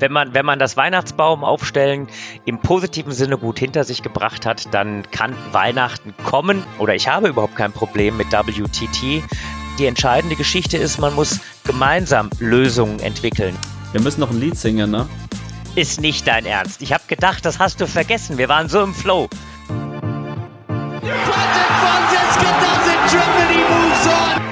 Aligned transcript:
Wenn 0.00 0.10
man, 0.10 0.34
wenn 0.34 0.44
man 0.44 0.58
das 0.58 0.76
Weihnachtsbaum 0.76 1.44
aufstellen 1.44 2.08
im 2.46 2.58
positiven 2.58 3.12
Sinne 3.12 3.38
gut 3.38 3.60
hinter 3.60 3.84
sich 3.84 4.02
gebracht 4.02 4.44
hat, 4.44 4.74
dann 4.74 5.08
kann 5.12 5.36
Weihnachten 5.52 6.12
kommen 6.24 6.64
oder 6.80 6.96
ich 6.96 7.06
habe 7.06 7.28
überhaupt 7.28 7.54
kein 7.54 7.70
Problem 7.70 8.16
mit 8.16 8.32
WTT. 8.32 9.22
Die 9.78 9.86
entscheidende 9.86 10.34
Geschichte 10.34 10.78
ist, 10.78 10.98
man 10.98 11.14
muss 11.14 11.38
gemeinsam 11.62 12.28
Lösungen 12.40 12.98
entwickeln. 12.98 13.56
Wir 13.92 14.00
müssen 14.00 14.18
noch 14.18 14.30
ein 14.30 14.40
Lied 14.40 14.58
singen, 14.58 14.90
ne? 14.90 15.08
Ist 15.76 16.00
nicht 16.00 16.26
dein 16.26 16.44
Ernst. 16.44 16.82
Ich 16.82 16.92
habe 16.92 17.04
gedacht, 17.06 17.44
das 17.44 17.60
hast 17.60 17.80
du 17.80 17.86
vergessen. 17.86 18.36
Wir 18.36 18.48
waren 18.48 18.68
so 18.68 18.82
im 18.82 18.94
Flow. 18.94 19.28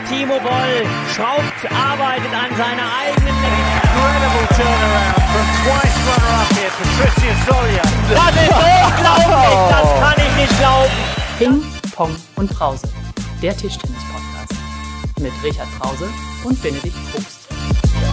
Timo 0.08 0.38
Boll 0.38 0.86
schraubt, 1.12 1.72
arbeitet 1.74 2.32
an 2.32 2.56
seiner 2.56 2.86
eigenen 3.02 3.42
Incredible 3.42 4.56
turnaround 4.56 5.21
from 5.32 5.46
twice 5.64 5.96
runner-up 6.08 6.48
here, 6.52 6.72
Patricia 6.76 7.32
Solia. 7.46 7.84
Das 8.12 8.34
ist 8.36 8.52
unglaublich, 8.52 9.56
das 9.72 9.88
kann 10.00 10.18
ich 10.26 10.32
nicht 10.36 10.54
glauben. 10.58 10.96
Ping, 11.38 11.56
Pong 11.96 12.14
und 12.36 12.48
Brause, 12.50 12.88
der 13.40 13.56
Tischtennis-Podcast. 13.56 14.52
Mit 15.20 15.32
Richard 15.42 15.68
Brause 15.78 16.08
und 16.44 16.60
Benedikt 16.62 16.96
Probst. 17.10 17.48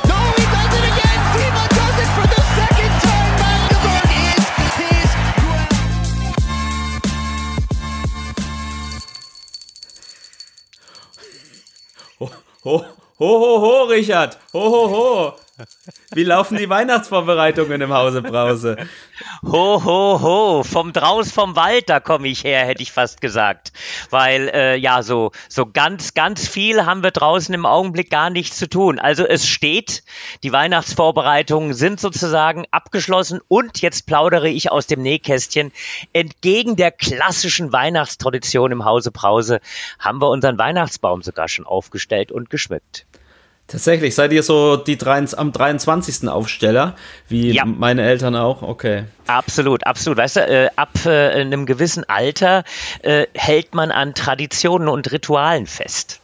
No, 0.07 0.15
he 0.37 0.45
does 0.45 0.71
it 0.77 0.85
again! 0.91 1.19
Timo 1.35 1.63
does 1.67 1.97
it 1.99 2.09
for 2.15 2.27
the 2.27 2.41
second 2.55 2.93
time! 3.03 3.35
Magdeburg 3.43 4.09
is 4.15 4.73
his 4.79 5.09
Ho, 12.19 12.25
ho, 12.63 12.85
ho, 13.17 13.39
ho, 13.39 13.59
ho, 13.59 13.87
Richard! 13.89 14.37
Ho, 14.53 14.69
ho, 14.69 14.87
ho! 14.87 15.48
Wie 16.13 16.23
laufen 16.23 16.57
die 16.57 16.69
Weihnachtsvorbereitungen 16.69 17.81
im 17.81 17.93
Hause 17.93 18.21
Brause? 18.21 18.77
Ho, 19.43 19.83
ho, 19.83 20.21
ho, 20.21 20.63
vom 20.63 20.93
Draus 20.93 21.31
vom 21.31 21.55
Wald, 21.55 21.89
da 21.89 21.99
komme 21.99 22.27
ich 22.27 22.43
her, 22.43 22.65
hätte 22.65 22.81
ich 22.81 22.91
fast 22.91 23.21
gesagt. 23.21 23.71
Weil, 24.09 24.49
äh, 24.49 24.75
ja, 24.75 25.03
so, 25.03 25.31
so 25.47 25.65
ganz, 25.65 26.13
ganz 26.13 26.47
viel 26.47 26.85
haben 26.85 27.03
wir 27.03 27.11
draußen 27.11 27.53
im 27.53 27.65
Augenblick 27.65 28.09
gar 28.09 28.29
nichts 28.29 28.57
zu 28.57 28.67
tun. 28.69 28.99
Also 28.99 29.25
es 29.25 29.47
steht, 29.47 30.03
die 30.43 30.51
Weihnachtsvorbereitungen 30.51 31.73
sind 31.73 31.99
sozusagen 31.99 32.65
abgeschlossen 32.71 33.39
und 33.47 33.81
jetzt 33.81 34.05
plaudere 34.05 34.49
ich 34.49 34.71
aus 34.71 34.87
dem 34.87 35.01
Nähkästchen. 35.01 35.71
Entgegen 36.13 36.75
der 36.75 36.91
klassischen 36.91 37.71
Weihnachtstradition 37.71 38.71
im 38.71 38.85
Hause 38.85 39.11
Brause 39.11 39.59
haben 39.99 40.21
wir 40.21 40.29
unseren 40.29 40.57
Weihnachtsbaum 40.57 41.21
sogar 41.21 41.47
schon 41.47 41.65
aufgestellt 41.65 42.31
und 42.31 42.49
geschmückt. 42.49 43.05
Tatsächlich, 43.69 44.15
seid 44.15 44.33
ihr 44.33 44.41
so 44.41 44.77
die 44.77 44.97
drei, 44.97 45.23
am 45.37 45.51
23. 45.51 46.27
Aufsteller, 46.27 46.95
wie 47.27 47.51
ja. 47.51 47.65
meine 47.65 48.01
Eltern 48.01 48.35
auch? 48.35 48.63
Okay. 48.63 49.03
Absolut, 49.27 49.85
absolut. 49.85 50.17
Weißt 50.17 50.37
du, 50.37 50.39
äh, 50.39 50.69
ab 50.75 50.89
äh, 51.05 51.09
einem 51.09 51.67
gewissen 51.67 52.03
Alter 52.07 52.63
äh, 53.03 53.27
hält 53.35 53.75
man 53.75 53.91
an 53.91 54.15
Traditionen 54.15 54.87
und 54.87 55.11
Ritualen 55.11 55.67
fest. 55.67 56.19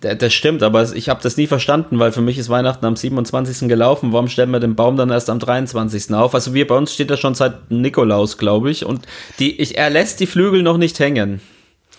Das 0.00 0.32
stimmt, 0.32 0.62
aber 0.62 0.94
ich 0.94 1.08
habe 1.08 1.20
das 1.22 1.36
nie 1.36 1.48
verstanden, 1.48 1.98
weil 1.98 2.12
für 2.12 2.22
mich 2.22 2.38
ist 2.38 2.48
Weihnachten 2.48 2.86
am 2.86 2.96
27. 2.96 3.68
gelaufen. 3.68 4.12
Warum 4.12 4.28
stellen 4.28 4.50
wir 4.50 4.60
den 4.60 4.76
Baum 4.76 4.96
dann 4.96 5.10
erst 5.10 5.28
am 5.28 5.40
23. 5.40 6.14
auf? 6.14 6.34
Also 6.34 6.54
wir 6.54 6.68
bei 6.68 6.76
uns 6.76 6.94
steht 6.94 7.10
das 7.10 7.18
schon 7.18 7.34
seit 7.34 7.70
Nikolaus, 7.70 8.38
glaube 8.38 8.70
ich. 8.70 8.86
Und 8.86 9.06
die, 9.40 9.60
ich, 9.60 9.76
er 9.76 9.90
lässt 9.90 10.20
die 10.20 10.26
Flügel 10.26 10.62
noch 10.62 10.78
nicht 10.78 11.00
hängen. 11.00 11.40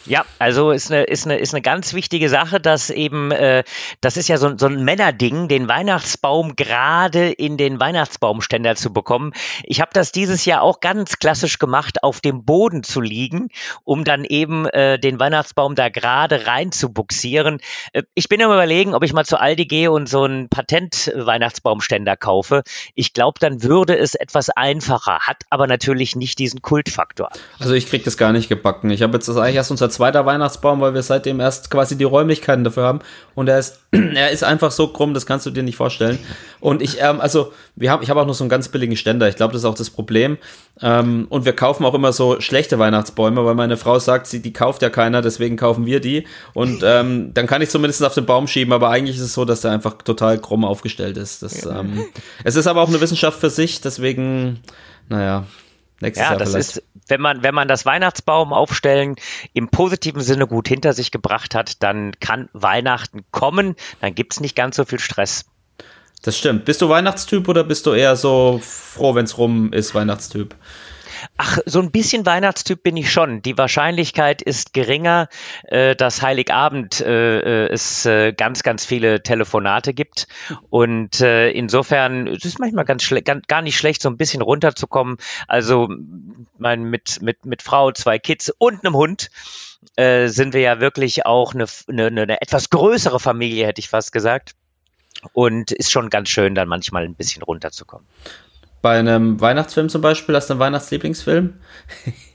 Ja, 0.06 0.26
also 0.40 0.72
ist 0.72 0.92
eine, 0.92 1.04
ist 1.04 1.26
eine, 1.26 1.38
ist 1.38 1.54
eine 1.54 1.62
ganz 1.62 1.94
wichtige 1.94 2.28
Sache, 2.28 2.60
dass 2.60 2.90
eben, 2.90 3.32
äh, 3.32 3.64
das 4.02 4.18
ist 4.18 4.30
ja 4.30 4.38
so, 4.38 4.58
so 4.58 4.66
ein 4.66 4.84
Männerding, 4.84 5.48
den 5.48 5.68
Weihnachtsbaum 5.68 6.56
gerade 6.56 7.30
in 7.30 7.56
den 7.58 7.80
Weihnachtsbaumständer 7.80 8.76
zu 8.76 8.92
bekommen. 8.92 9.32
Ich 9.64 9.80
habe 9.80 9.92
das 9.94 10.12
dieses 10.12 10.46
Jahr 10.46 10.64
auch 10.64 10.80
ganz 10.80 11.20
klassisch 11.20 11.60
gemacht, 11.60 12.04
auf 12.04 12.20
dem 12.20 12.46
Boden 12.46 12.82
zu 12.82 13.00
liegen, 13.00 13.50
um 13.84 14.04
dann 14.04 14.24
eben 14.26 14.66
äh, 14.66 14.98
den 14.98 15.20
Weihnachtsbaum 15.20 15.76
da 15.76 15.90
gerade 15.90 16.48
rein 16.48 16.72
zu 16.72 16.92
buxieren. 16.92 17.60
Äh, 17.94 18.02
ich 18.16 18.28
bin 18.28 18.42
am 18.42 18.52
überlegen, 18.52 18.96
ob 18.96 19.04
ich 19.04 19.14
mal 19.14 19.26
zu 19.26 19.40
Aldi 19.40 19.66
gehe 19.66 19.92
und 19.92 20.10
so 20.10 20.24
einen 20.24 20.50
Patent-Weihnachtsbaumständer 20.50 22.18
kaufe. 22.18 22.64
Ich 22.96 23.14
glaube, 23.14 23.38
dann 23.40 23.62
würde 23.62 23.96
es 23.96 24.16
etwas 24.16 24.50
einfacher, 24.50 25.20
hat 25.20 25.44
aber 25.52 25.68
natürlich 25.68 26.16
nicht 26.16 26.40
diesen 26.40 26.64
Kultfaktor. 26.64 27.30
Also 27.60 27.76
ich 27.76 27.88
krieg 27.88 28.04
das 28.04 28.18
gar 28.18 28.32
nicht 28.32 28.50
gebacken. 28.50 28.90
Ich 28.90 29.04
habe 29.04 29.14
jetzt 29.14 29.28
das 29.28 29.38
eigentlich 29.38 29.58
erst 29.58 29.70
unser 29.70 29.91
zweiter 29.92 30.26
Weihnachtsbaum, 30.26 30.82
weil 30.82 30.94
wir 30.94 31.04
seitdem 31.04 31.40
erst 31.40 31.70
quasi 31.70 31.98
die 31.98 32.04
Räumlichkeiten 32.04 32.64
dafür 32.64 32.84
haben. 32.84 33.00
Und 33.36 33.48
er 33.48 33.60
ist, 33.60 33.80
er 33.92 34.32
ist 34.32 34.44
einfach 34.44 34.72
so 34.72 34.88
krumm, 34.88 35.14
das 35.14 35.26
kannst 35.26 35.46
du 35.46 35.52
dir 35.52 35.64
nicht 35.64 35.76
vorstellen. 35.76 36.18
Und 36.60 36.82
ich, 36.82 37.02
ähm, 37.02 37.22
also, 37.22 37.54
wir 37.76 37.92
haben, 37.92 38.02
ich 38.02 38.10
habe 38.10 38.22
auch 38.22 38.26
noch 38.26 38.34
so 38.34 38.44
einen 38.44 38.50
ganz 38.50 38.70
billigen 38.70 38.96
Ständer. 38.96 39.28
Ich 39.30 39.36
glaube, 39.36 39.54
das 39.54 39.62
ist 39.62 39.66
auch 39.66 39.76
das 39.76 39.90
Problem. 39.90 40.38
Ähm, 40.82 41.28
und 41.30 41.46
wir 41.46 41.54
kaufen 41.54 41.86
auch 41.86 41.94
immer 41.94 42.14
so 42.14 42.42
schlechte 42.42 42.80
Weihnachtsbäume, 42.80 43.46
weil 43.46 43.56
meine 43.56 43.78
Frau 43.78 44.00
sagt, 44.00 44.28
sie, 44.28 44.42
die 44.42 44.54
kauft 44.54 44.82
ja 44.82 44.90
keiner, 44.90 45.22
deswegen 45.22 45.58
kaufen 45.58 45.86
wir 45.86 46.00
die. 46.00 46.26
Und 46.54 46.82
ähm, 46.84 47.34
dann 47.34 47.46
kann 47.46 47.62
ich 47.62 47.70
zumindest 47.70 48.04
auf 48.04 48.16
den 48.16 48.26
Baum 48.26 48.48
schieben, 48.48 48.74
aber 48.74 48.90
eigentlich 48.90 49.18
ist 49.18 49.24
es 49.24 49.34
so, 49.34 49.46
dass 49.46 49.62
der 49.62 49.72
einfach 49.72 50.02
total 50.02 50.40
krumm 50.40 50.66
aufgestellt 50.66 51.18
ist. 51.18 51.44
Das, 51.44 51.66
ähm, 51.66 52.06
es 52.44 52.56
ist 52.56 52.68
aber 52.68 52.82
auch 52.82 52.90
eine 52.90 53.02
Wissenschaft 53.02 53.40
für 53.40 53.50
sich, 53.50 53.82
deswegen, 53.82 54.60
naja, 55.10 55.46
Nächstes 56.02 56.24
ja, 56.24 56.32
Jahr 56.32 56.40
das 56.40 56.50
vielleicht. 56.50 56.78
ist, 56.78 56.84
wenn 57.12 57.22
man, 57.22 57.44
wenn 57.44 57.54
man 57.54 57.68
das 57.68 57.86
Weihnachtsbaum 57.86 58.54
aufstellen 58.54 59.16
im 59.54 59.70
positiven 59.70 60.22
Sinne 60.22 60.48
gut 60.48 60.68
hinter 60.68 60.94
sich 60.94 61.12
gebracht 61.12 61.54
hat, 61.54 61.84
dann 61.84 62.14
kann 62.20 62.50
Weihnachten 62.54 63.24
kommen, 63.30 63.76
dann 64.00 64.16
gibt 64.16 64.34
es 64.34 64.40
nicht 64.40 64.56
ganz 64.56 64.78
so 64.78 64.86
viel 64.86 65.00
Stress. 65.00 65.46
Das 66.24 66.38
stimmt. 66.38 66.66
Bist 66.66 66.82
du 66.82 66.90
Weihnachtstyp 66.90 67.48
oder 67.48 67.64
bist 67.64 67.86
du 67.86 67.94
eher 67.94 68.16
so 68.16 68.60
froh, 68.64 69.16
wenn 69.16 69.26
es 69.26 69.38
rum 69.38 69.74
ist, 69.74 69.94
Weihnachtstyp? 69.94 70.56
Ach, 71.38 71.60
so 71.66 71.80
ein 71.80 71.92
bisschen 71.92 72.26
Weihnachtstyp 72.26 72.84
bin 72.84 72.98
ich 72.98 73.12
schon. 73.12 73.42
Die 73.42 73.58
Wahrscheinlichkeit 73.58 74.42
ist 74.42 74.74
geringer, 74.74 75.28
äh, 75.64 75.96
dass 75.96 76.22
Heiligabend 76.22 77.02
äh, 77.02 77.40
äh, 77.40 77.68
es 77.72 78.06
äh, 78.06 78.34
ganz, 78.34 78.64
ganz 78.64 78.86
viele 78.86 79.24
Telefonate 79.24 79.94
gibt. 79.94 80.28
Und 80.70 81.22
äh, 81.22 81.50
insofern 81.52 82.28
es 82.28 82.46
ist 82.46 82.60
manchmal 82.60 82.86
ganz 82.86 83.08
ganz, 83.24 83.48
gar 83.48 83.62
nicht 83.62 83.78
schlecht, 83.78 84.02
so 84.02 84.10
ein 84.10 84.18
bisschen 84.18 84.42
runterzukommen. 84.42 85.18
Also 85.48 85.90
mein, 86.58 86.84
mit, 86.84 87.22
mit, 87.22 87.46
mit 87.46 87.62
Frau, 87.62 87.92
zwei 87.92 88.20
Kids 88.20 88.52
und 88.58 88.86
einem 88.86 88.96
Hund. 88.96 89.30
Äh, 89.96 90.28
sind 90.28 90.54
wir 90.54 90.62
ja 90.62 90.80
wirklich 90.80 91.26
auch 91.26 91.54
eine, 91.56 91.66
eine, 91.88 92.22
eine 92.22 92.42
etwas 92.42 92.70
größere 92.70 93.20
Familie, 93.20 93.66
hätte 93.66 93.80
ich 93.80 93.90
fast 93.90 94.12
gesagt. 94.12 94.54
Und 95.34 95.72
ist 95.72 95.92
schon 95.92 96.10
ganz 96.10 96.30
schön, 96.30 96.56
dann 96.56 96.68
manchmal 96.68 97.04
ein 97.04 97.16
bisschen 97.16 97.44
runterzukommen. 97.44 98.08
Bei 98.82 98.98
einem 98.98 99.40
Weihnachtsfilm 99.40 99.90
zum 99.90 100.02
Beispiel, 100.02 100.36
hast 100.36 100.50
du 100.50 100.54
einen 100.54 100.60
Weihnachtslieblingsfilm? 100.60 101.54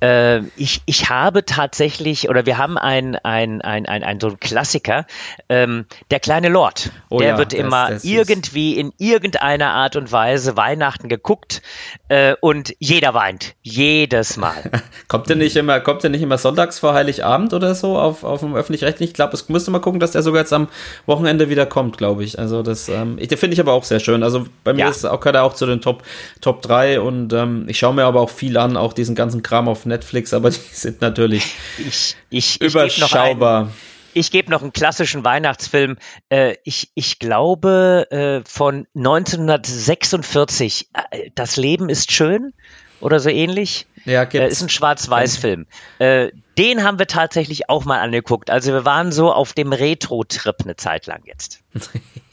Äh, 0.00 0.40
ich, 0.56 0.82
ich 0.84 1.08
habe 1.08 1.44
tatsächlich, 1.44 2.28
oder 2.28 2.44
wir 2.44 2.58
haben 2.58 2.76
ein, 2.76 3.16
ein, 3.16 3.62
ein, 3.62 3.86
ein, 3.86 4.02
ein 4.02 4.20
so 4.20 4.28
ein 4.28 4.38
Klassiker, 4.38 5.06
ähm, 5.48 5.86
der 6.10 6.20
kleine 6.20 6.48
Lord. 6.48 6.90
Oh 7.08 7.18
der 7.18 7.28
ja, 7.28 7.38
wird 7.38 7.54
immer 7.54 7.90
ist, 7.90 8.04
irgendwie 8.04 8.76
in 8.78 8.92
irgendeiner 8.98 9.70
Art 9.70 9.96
und 9.96 10.12
Weise 10.12 10.56
Weihnachten 10.56 11.08
geguckt 11.08 11.62
äh, 12.08 12.34
und 12.40 12.74
jeder 12.78 13.14
weint. 13.14 13.54
Jedes 13.62 14.36
Mal. 14.36 14.70
kommt 15.08 15.28
der 15.30 15.36
nicht 15.36 15.56
immer, 15.56 15.80
kommt 15.80 16.02
der 16.02 16.10
nicht 16.10 16.22
immer 16.22 16.36
sonntags 16.36 16.78
vor 16.78 16.92
Heiligabend 16.92 17.54
oder 17.54 17.74
so 17.74 17.96
auf, 17.98 18.22
auf 18.22 18.40
dem 18.40 18.54
öffentlich-rechtlichen? 18.54 19.12
Ich 19.12 19.14
glaube, 19.14 19.32
es 19.32 19.48
müsste 19.48 19.70
mal 19.70 19.80
gucken, 19.80 19.98
dass 19.98 20.12
der 20.12 20.22
sogar 20.22 20.42
jetzt 20.42 20.52
am 20.52 20.68
Wochenende 21.06 21.48
wieder 21.48 21.64
kommt, 21.64 21.96
glaube 21.96 22.22
ich. 22.22 22.38
Also 22.38 22.62
das, 22.62 22.90
ähm, 22.90 23.16
ich, 23.18 23.28
finde 23.36 23.54
ich 23.54 23.60
aber 23.60 23.72
auch 23.72 23.84
sehr 23.84 24.00
schön. 24.00 24.22
Also 24.22 24.44
bei 24.62 24.74
mir 24.74 24.80
ja. 24.80 24.88
ist 24.90 25.06
auch 25.06 25.20
gerade 25.20 25.42
auch 25.42 25.54
zu 25.54 25.64
den 25.64 25.80
Top, 25.80 26.02
Top 26.42 26.60
3 26.60 27.00
und 27.00 27.32
ähm, 27.32 27.64
ich 27.66 27.78
schaue 27.78 27.94
mir 27.94 28.04
aber 28.04 28.20
auch 28.20 28.30
viel 28.30 28.58
an, 28.58 28.76
auch 28.76 28.92
diesen 28.92 29.14
ganzen 29.14 29.42
Kram 29.42 29.68
auf 29.68 29.86
Netflix, 29.86 29.95
aber 30.32 30.50
die 30.50 30.58
sind 30.72 31.00
natürlich 31.00 31.54
ich, 31.78 32.16
ich, 32.30 32.60
überschaubar. 32.60 33.72
Ich 34.14 34.30
gebe 34.30 34.50
noch 34.50 34.62
einen 34.62 34.72
klassischen 34.72 35.24
Weihnachtsfilm. 35.24 35.98
Äh, 36.30 36.54
ich, 36.64 36.90
ich 36.94 37.18
glaube 37.18 38.06
äh, 38.10 38.40
von 38.48 38.86
1946. 38.94 40.88
Äh, 41.10 41.30
das 41.34 41.56
Leben 41.56 41.90
ist 41.90 42.12
schön 42.12 42.54
oder 43.00 43.20
so 43.20 43.28
ähnlich. 43.28 43.86
Ja, 44.06 44.24
gibt's. 44.24 44.46
Äh, 44.46 44.50
ist 44.50 44.62
ein 44.62 44.68
Schwarz-Weiß-Film. 44.68 45.66
Äh, 45.98 46.30
den 46.56 46.82
haben 46.82 46.98
wir 46.98 47.06
tatsächlich 47.06 47.68
auch 47.68 47.84
mal 47.84 48.00
angeguckt. 48.00 48.50
Also 48.50 48.72
wir 48.72 48.86
waren 48.86 49.12
so 49.12 49.32
auf 49.32 49.52
dem 49.52 49.72
Retro-Trip 49.72 50.56
eine 50.64 50.76
Zeit 50.76 51.06
lang 51.06 51.20
jetzt. 51.26 51.60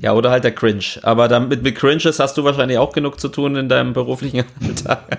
ja, 0.00 0.12
oder 0.12 0.30
halt 0.30 0.44
der 0.44 0.52
Cringe. 0.52 0.84
Aber 1.02 1.28
damit 1.28 1.62
mit 1.62 1.76
Cringes 1.76 2.18
hast 2.18 2.36
du 2.36 2.44
wahrscheinlich 2.44 2.78
auch 2.78 2.92
genug 2.92 3.20
zu 3.20 3.28
tun 3.28 3.56
in 3.56 3.68
deinem 3.68 3.92
beruflichen 3.92 4.44
Alltag. 4.62 5.18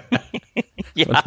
ja. 0.96 1.24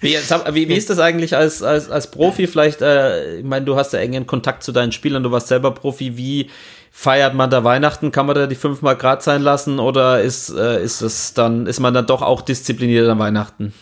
Wie, 0.00 0.16
wie, 0.16 0.68
wie, 0.68 0.74
ist 0.74 0.90
das 0.90 0.98
eigentlich 0.98 1.36
als, 1.36 1.62
als, 1.62 1.90
als 1.90 2.10
Profi? 2.10 2.46
Vielleicht, 2.46 2.82
äh, 2.82 3.38
ich 3.38 3.44
meine, 3.44 3.64
du 3.64 3.76
hast 3.76 3.92
ja 3.92 4.00
engen 4.00 4.26
Kontakt 4.26 4.62
zu 4.62 4.72
deinen 4.72 4.92
Spielern, 4.92 5.22
du 5.22 5.30
warst 5.30 5.48
selber 5.48 5.72
Profi. 5.72 6.16
Wie 6.16 6.50
feiert 6.90 7.34
man 7.34 7.50
da 7.50 7.64
Weihnachten? 7.64 8.12
Kann 8.12 8.26
man 8.26 8.34
da 8.36 8.46
die 8.46 8.54
fünfmal 8.54 8.96
Grad 8.96 9.22
sein 9.22 9.42
lassen 9.42 9.78
oder 9.78 10.20
ist, 10.22 10.50
äh, 10.50 10.82
ist 10.82 11.00
es 11.00 11.34
dann, 11.34 11.66
ist 11.66 11.80
man 11.80 11.94
dann 11.94 12.06
doch 12.06 12.22
auch 12.22 12.42
diszipliniert 12.42 13.08
an 13.08 13.18
Weihnachten? 13.18 13.74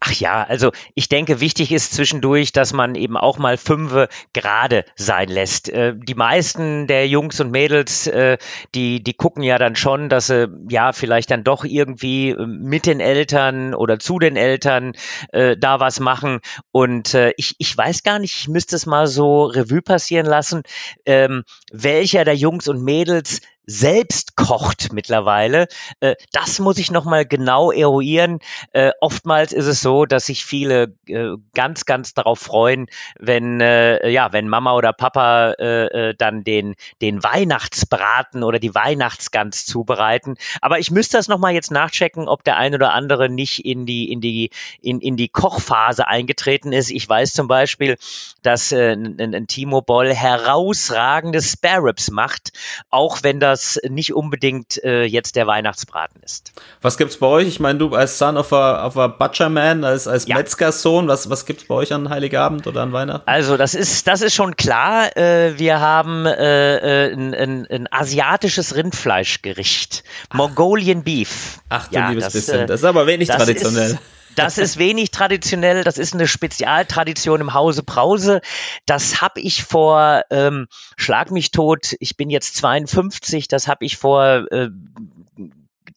Ach 0.00 0.12
ja, 0.12 0.42
also 0.42 0.72
ich 0.94 1.08
denke, 1.08 1.40
wichtig 1.40 1.72
ist 1.72 1.92
zwischendurch, 1.92 2.52
dass 2.52 2.72
man 2.72 2.94
eben 2.94 3.16
auch 3.16 3.38
mal 3.38 3.56
fünfe 3.56 4.08
gerade 4.32 4.84
sein 4.96 5.28
lässt. 5.28 5.68
Äh, 5.68 5.94
die 5.96 6.14
meisten 6.14 6.86
der 6.86 7.08
Jungs 7.08 7.40
und 7.40 7.50
Mädels, 7.50 8.06
äh, 8.06 8.38
die, 8.74 9.02
die 9.02 9.14
gucken 9.14 9.42
ja 9.42 9.58
dann 9.58 9.76
schon, 9.76 10.08
dass 10.08 10.28
sie 10.28 10.48
ja 10.68 10.92
vielleicht 10.92 11.30
dann 11.30 11.44
doch 11.44 11.64
irgendwie 11.64 12.30
äh, 12.30 12.46
mit 12.46 12.86
den 12.86 13.00
Eltern 13.00 13.74
oder 13.74 13.98
zu 13.98 14.18
den 14.18 14.36
Eltern 14.36 14.92
äh, 15.32 15.56
da 15.56 15.80
was 15.80 16.00
machen. 16.00 16.40
Und 16.70 17.14
äh, 17.14 17.32
ich, 17.36 17.54
ich 17.58 17.76
weiß 17.76 18.02
gar 18.02 18.18
nicht, 18.18 18.36
ich 18.38 18.48
müsste 18.48 18.76
es 18.76 18.86
mal 18.86 19.06
so 19.06 19.44
Revue 19.44 19.82
passieren 19.82 20.26
lassen, 20.26 20.62
ähm, 21.06 21.44
welcher 21.72 22.24
der 22.24 22.36
Jungs 22.36 22.68
und 22.68 22.82
Mädels 22.82 23.40
selbst 23.68 24.34
kocht 24.34 24.94
mittlerweile. 24.94 25.68
Äh, 26.00 26.16
das 26.32 26.58
muss 26.58 26.78
ich 26.78 26.90
nochmal 26.90 27.26
genau 27.26 27.70
eruieren. 27.70 28.40
Äh, 28.72 28.92
oftmals 29.00 29.52
ist 29.52 29.66
es 29.66 29.82
so, 29.82 30.06
dass 30.06 30.26
sich 30.26 30.46
viele 30.46 30.94
äh, 31.06 31.36
ganz, 31.54 31.84
ganz 31.84 32.14
darauf 32.14 32.38
freuen, 32.38 32.86
wenn, 33.18 33.60
äh, 33.60 34.08
ja, 34.08 34.32
wenn 34.32 34.48
Mama 34.48 34.74
oder 34.74 34.94
Papa 34.94 35.52
äh, 35.58 35.84
äh, 36.08 36.14
dann 36.16 36.44
den, 36.44 36.76
den 37.02 37.22
Weihnachtsbraten 37.22 38.42
oder 38.42 38.58
die 38.58 38.74
Weihnachtsgans 38.74 39.66
zubereiten. 39.66 40.36
Aber 40.62 40.78
ich 40.78 40.90
müsste 40.90 41.18
das 41.18 41.28
nochmal 41.28 41.52
jetzt 41.52 41.70
nachchecken, 41.70 42.26
ob 42.26 42.44
der 42.44 42.56
ein 42.56 42.74
oder 42.74 42.94
andere 42.94 43.28
nicht 43.28 43.66
in 43.66 43.84
die, 43.84 44.10
in 44.10 44.22
die, 44.22 44.48
in, 44.80 45.00
in 45.00 45.18
die 45.18 45.28
Kochphase 45.28 46.08
eingetreten 46.08 46.72
ist. 46.72 46.90
Ich 46.90 47.06
weiß 47.06 47.34
zum 47.34 47.48
Beispiel, 47.48 47.98
dass 48.40 48.72
ein, 48.72 49.20
ein 49.20 49.46
Timo 49.46 49.82
Boll 49.82 50.14
herausragende 50.14 51.42
Spare 51.42 51.82
Ribs 51.84 52.10
macht, 52.10 52.52
auch 52.88 53.22
wenn 53.22 53.40
das 53.40 53.57
das 53.58 53.80
nicht 53.88 54.14
unbedingt 54.14 54.82
äh, 54.84 55.04
jetzt 55.04 55.36
der 55.36 55.46
Weihnachtsbraten 55.46 56.22
ist. 56.22 56.52
Was 56.80 56.96
gibt's 56.96 57.16
bei 57.16 57.26
euch? 57.26 57.48
Ich 57.48 57.60
meine, 57.60 57.78
du 57.78 57.94
als 57.94 58.18
Son 58.18 58.36
of 58.36 58.52
a, 58.52 58.86
of 58.86 58.96
a 58.96 59.08
Butcherman, 59.08 59.84
als, 59.84 60.06
als 60.06 60.26
ja. 60.26 60.36
Metzgersohn, 60.36 61.08
was, 61.08 61.28
was 61.28 61.46
gibt's 61.46 61.64
bei 61.64 61.74
euch 61.74 61.92
an 61.92 62.08
Heiligabend 62.08 62.66
oder 62.66 62.82
an 62.82 62.92
Weihnachten? 62.92 63.28
Also, 63.28 63.56
das 63.56 63.74
ist, 63.74 64.06
das 64.06 64.22
ist 64.22 64.34
schon 64.34 64.56
klar. 64.56 65.16
Äh, 65.16 65.58
wir 65.58 65.80
haben 65.80 66.26
äh, 66.26 67.08
äh 67.08 67.12
ein, 67.12 67.34
ein, 67.34 67.66
ein, 67.66 67.92
asiatisches 67.92 68.76
Rindfleischgericht. 68.76 70.04
Mongolian 70.32 71.02
Beef. 71.02 71.60
Ach 71.68 71.88
du 71.88 71.96
ja, 71.96 72.08
liebes 72.10 72.24
das, 72.24 72.32
bisschen. 72.34 72.60
Äh, 72.60 72.66
das 72.66 72.80
ist 72.80 72.84
aber 72.84 73.06
wenig 73.06 73.28
traditionell. 73.28 73.92
Ist, 73.92 74.17
das 74.34 74.58
ist 74.58 74.78
wenig 74.78 75.10
traditionell, 75.10 75.84
das 75.84 75.98
ist 75.98 76.14
eine 76.14 76.28
Spezialtradition 76.28 77.40
im 77.40 77.54
Hause 77.54 77.82
Brause. 77.82 78.40
Das 78.86 79.20
habe 79.20 79.40
ich 79.40 79.64
vor, 79.64 80.22
ähm, 80.30 80.68
schlag 80.96 81.30
mich 81.30 81.50
tot, 81.50 81.94
ich 82.00 82.16
bin 82.16 82.30
jetzt 82.30 82.56
52, 82.56 83.48
das 83.48 83.68
habe 83.68 83.84
ich 83.84 83.96
vor 83.96 84.50
äh, 84.50 84.68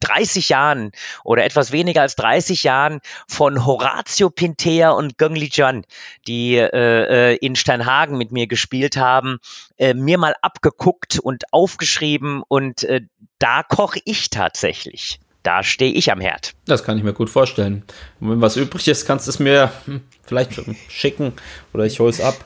30 0.01 0.49
Jahren 0.49 0.91
oder 1.23 1.45
etwas 1.45 1.71
weniger 1.71 2.01
als 2.01 2.15
30 2.15 2.63
Jahren 2.63 2.99
von 3.27 3.65
Horatio 3.65 4.29
Pintea 4.29 4.91
und 4.91 5.17
Göngli 5.17 5.49
Can, 5.49 5.85
die 6.27 6.57
äh, 6.57 7.33
äh, 7.33 7.35
in 7.35 7.55
Steinhagen 7.55 8.17
mit 8.17 8.31
mir 8.31 8.47
gespielt 8.47 8.97
haben, 8.97 9.39
äh, 9.77 9.93
mir 9.93 10.17
mal 10.17 10.35
abgeguckt 10.41 11.19
und 11.19 11.53
aufgeschrieben 11.53 12.43
und 12.47 12.83
äh, 12.83 13.01
da 13.39 13.63
koche 13.63 13.99
ich 14.05 14.29
tatsächlich 14.29 15.19
da 15.43 15.63
stehe 15.63 15.93
ich 15.93 16.11
am 16.11 16.21
Herd. 16.21 16.53
Das 16.65 16.83
kann 16.83 16.97
ich 16.97 17.03
mir 17.03 17.13
gut 17.13 17.29
vorstellen. 17.29 17.83
Und 18.19 18.29
wenn 18.29 18.41
was 18.41 18.55
übrig 18.55 18.87
ist, 18.87 19.05
kannst 19.05 19.27
du 19.27 19.31
es 19.31 19.39
mir 19.39 19.71
hm, 19.85 20.01
vielleicht 20.23 20.61
schicken 20.89 21.33
oder 21.73 21.85
ich 21.85 21.99
hole 21.99 22.09
es 22.09 22.21
ab. 22.21 22.45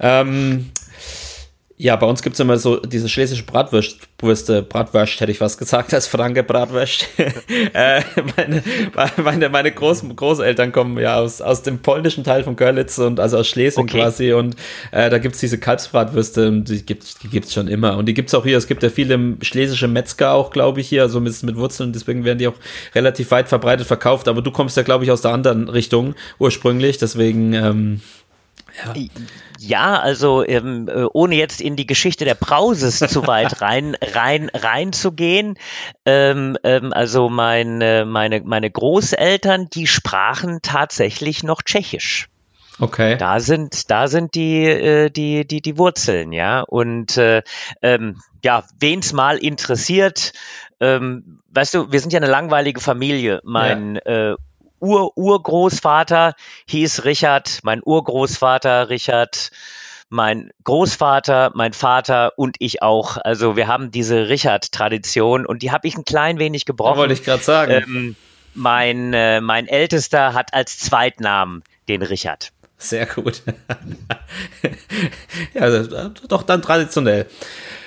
Ähm, 0.00 0.70
ja, 1.84 1.96
bei 1.96 2.06
uns 2.06 2.22
gibt 2.22 2.32
es 2.32 2.40
immer 2.40 2.56
so 2.56 2.78
diese 2.78 3.10
schlesische 3.10 3.42
Bratwürste, 3.42 4.62
Bratwurst 4.62 5.20
hätte 5.20 5.30
ich 5.30 5.42
was 5.42 5.58
gesagt, 5.58 5.92
als 5.92 6.06
Franke 6.06 6.42
Bratwurst. 6.42 7.06
äh, 7.74 8.00
meine, 8.38 8.62
meine, 9.22 9.48
meine 9.50 9.70
Groß, 9.70 10.04
Großeltern 10.16 10.72
kommen 10.72 10.98
ja 10.98 11.16
aus, 11.16 11.42
aus 11.42 11.60
dem 11.60 11.80
polnischen 11.80 12.24
Teil 12.24 12.42
von 12.42 12.56
Görlitz 12.56 12.96
und 12.96 13.20
also 13.20 13.36
aus 13.36 13.48
Schlesien 13.48 13.82
okay. 13.82 13.98
quasi 13.98 14.32
und 14.32 14.56
äh, 14.92 15.10
da 15.10 15.18
gibt 15.18 15.34
es 15.34 15.42
diese 15.42 15.58
Kalbsbratwürste 15.58 16.52
die 16.62 16.86
gibt 16.86 17.02
es 17.02 17.18
die 17.18 17.28
gibt's 17.28 17.52
schon 17.52 17.68
immer. 17.68 17.98
Und 17.98 18.06
die 18.06 18.14
gibt 18.14 18.30
es 18.30 18.34
auch 18.34 18.44
hier, 18.44 18.56
es 18.56 18.66
gibt 18.66 18.82
ja 18.82 18.88
viele 18.88 19.36
schlesische 19.42 19.86
Metzger 19.86 20.32
auch, 20.32 20.52
glaube 20.52 20.80
ich, 20.80 20.88
hier, 20.88 21.02
also 21.02 21.20
mit, 21.20 21.42
mit 21.42 21.56
Wurzeln, 21.56 21.92
deswegen 21.92 22.24
werden 22.24 22.38
die 22.38 22.48
auch 22.48 22.56
relativ 22.94 23.30
weit 23.30 23.50
verbreitet 23.50 23.86
verkauft, 23.86 24.26
aber 24.28 24.40
du 24.40 24.50
kommst 24.50 24.78
ja, 24.78 24.84
glaube 24.84 25.04
ich, 25.04 25.10
aus 25.10 25.20
der 25.20 25.32
anderen 25.32 25.68
Richtung 25.68 26.14
ursprünglich, 26.38 26.96
deswegen 26.96 27.52
ähm, 27.52 28.00
ja. 28.84 28.94
Ja, 29.58 30.00
also 30.00 30.44
ähm, 30.44 30.88
äh, 30.88 31.04
ohne 31.12 31.36
jetzt 31.36 31.60
in 31.60 31.76
die 31.76 31.86
Geschichte 31.86 32.24
der 32.24 32.34
Brauses 32.34 32.98
zu 32.98 33.26
weit 33.26 33.60
rein 33.60 33.96
rein 34.00 34.50
reinzugehen. 34.52 35.58
Ähm, 36.04 36.58
ähm, 36.64 36.92
also 36.92 37.28
mein, 37.28 37.80
äh, 37.80 38.04
meine 38.04 38.42
meine 38.42 38.70
Großeltern, 38.70 39.68
die 39.70 39.86
sprachen 39.86 40.60
tatsächlich 40.62 41.42
noch 41.44 41.62
Tschechisch. 41.62 42.28
Okay. 42.80 43.16
Da 43.16 43.38
sind 43.38 43.90
da 43.90 44.08
sind 44.08 44.34
die 44.34 44.64
äh, 44.64 45.10
die 45.10 45.46
die 45.46 45.62
die 45.62 45.78
Wurzeln, 45.78 46.32
ja 46.32 46.60
und 46.62 47.16
äh, 47.16 47.42
ähm, 47.80 48.20
ja, 48.42 48.64
wen's 48.78 49.12
mal 49.14 49.38
interessiert, 49.38 50.32
ähm, 50.78 51.40
weißt 51.52 51.74
du, 51.74 51.92
wir 51.92 52.00
sind 52.00 52.12
ja 52.12 52.18
eine 52.18 52.30
langweilige 52.30 52.80
Familie. 52.80 53.40
Mein 53.42 53.98
ja. 54.04 54.32
äh, 54.32 54.36
Ur-Urgroßvater 54.80 56.34
hieß 56.68 57.04
Richard, 57.04 57.60
mein 57.62 57.80
Urgroßvater 57.84 58.88
Richard, 58.88 59.50
mein 60.08 60.50
Großvater, 60.64 61.52
mein 61.54 61.72
Vater 61.72 62.32
und 62.36 62.56
ich 62.58 62.82
auch. 62.82 63.16
Also 63.16 63.56
wir 63.56 63.66
haben 63.66 63.90
diese 63.90 64.28
Richard-Tradition 64.28 65.46
und 65.46 65.62
die 65.62 65.72
habe 65.72 65.88
ich 65.88 65.96
ein 65.96 66.04
klein 66.04 66.38
wenig 66.38 66.66
gebrochen. 66.66 66.98
wollte 66.98 67.14
ich 67.14 67.24
gerade 67.24 67.42
sagen. 67.42 67.72
Ähm, 67.72 68.16
mein, 68.54 69.12
äh, 69.12 69.40
mein 69.40 69.66
Ältester 69.66 70.34
hat 70.34 70.54
als 70.54 70.78
Zweitnamen 70.78 71.64
den 71.88 72.02
Richard. 72.02 72.52
Sehr 72.76 73.06
gut. 73.06 73.42
ja, 75.54 75.60
also, 75.62 76.08
doch 76.28 76.42
dann 76.42 76.60
traditionell. 76.60 77.26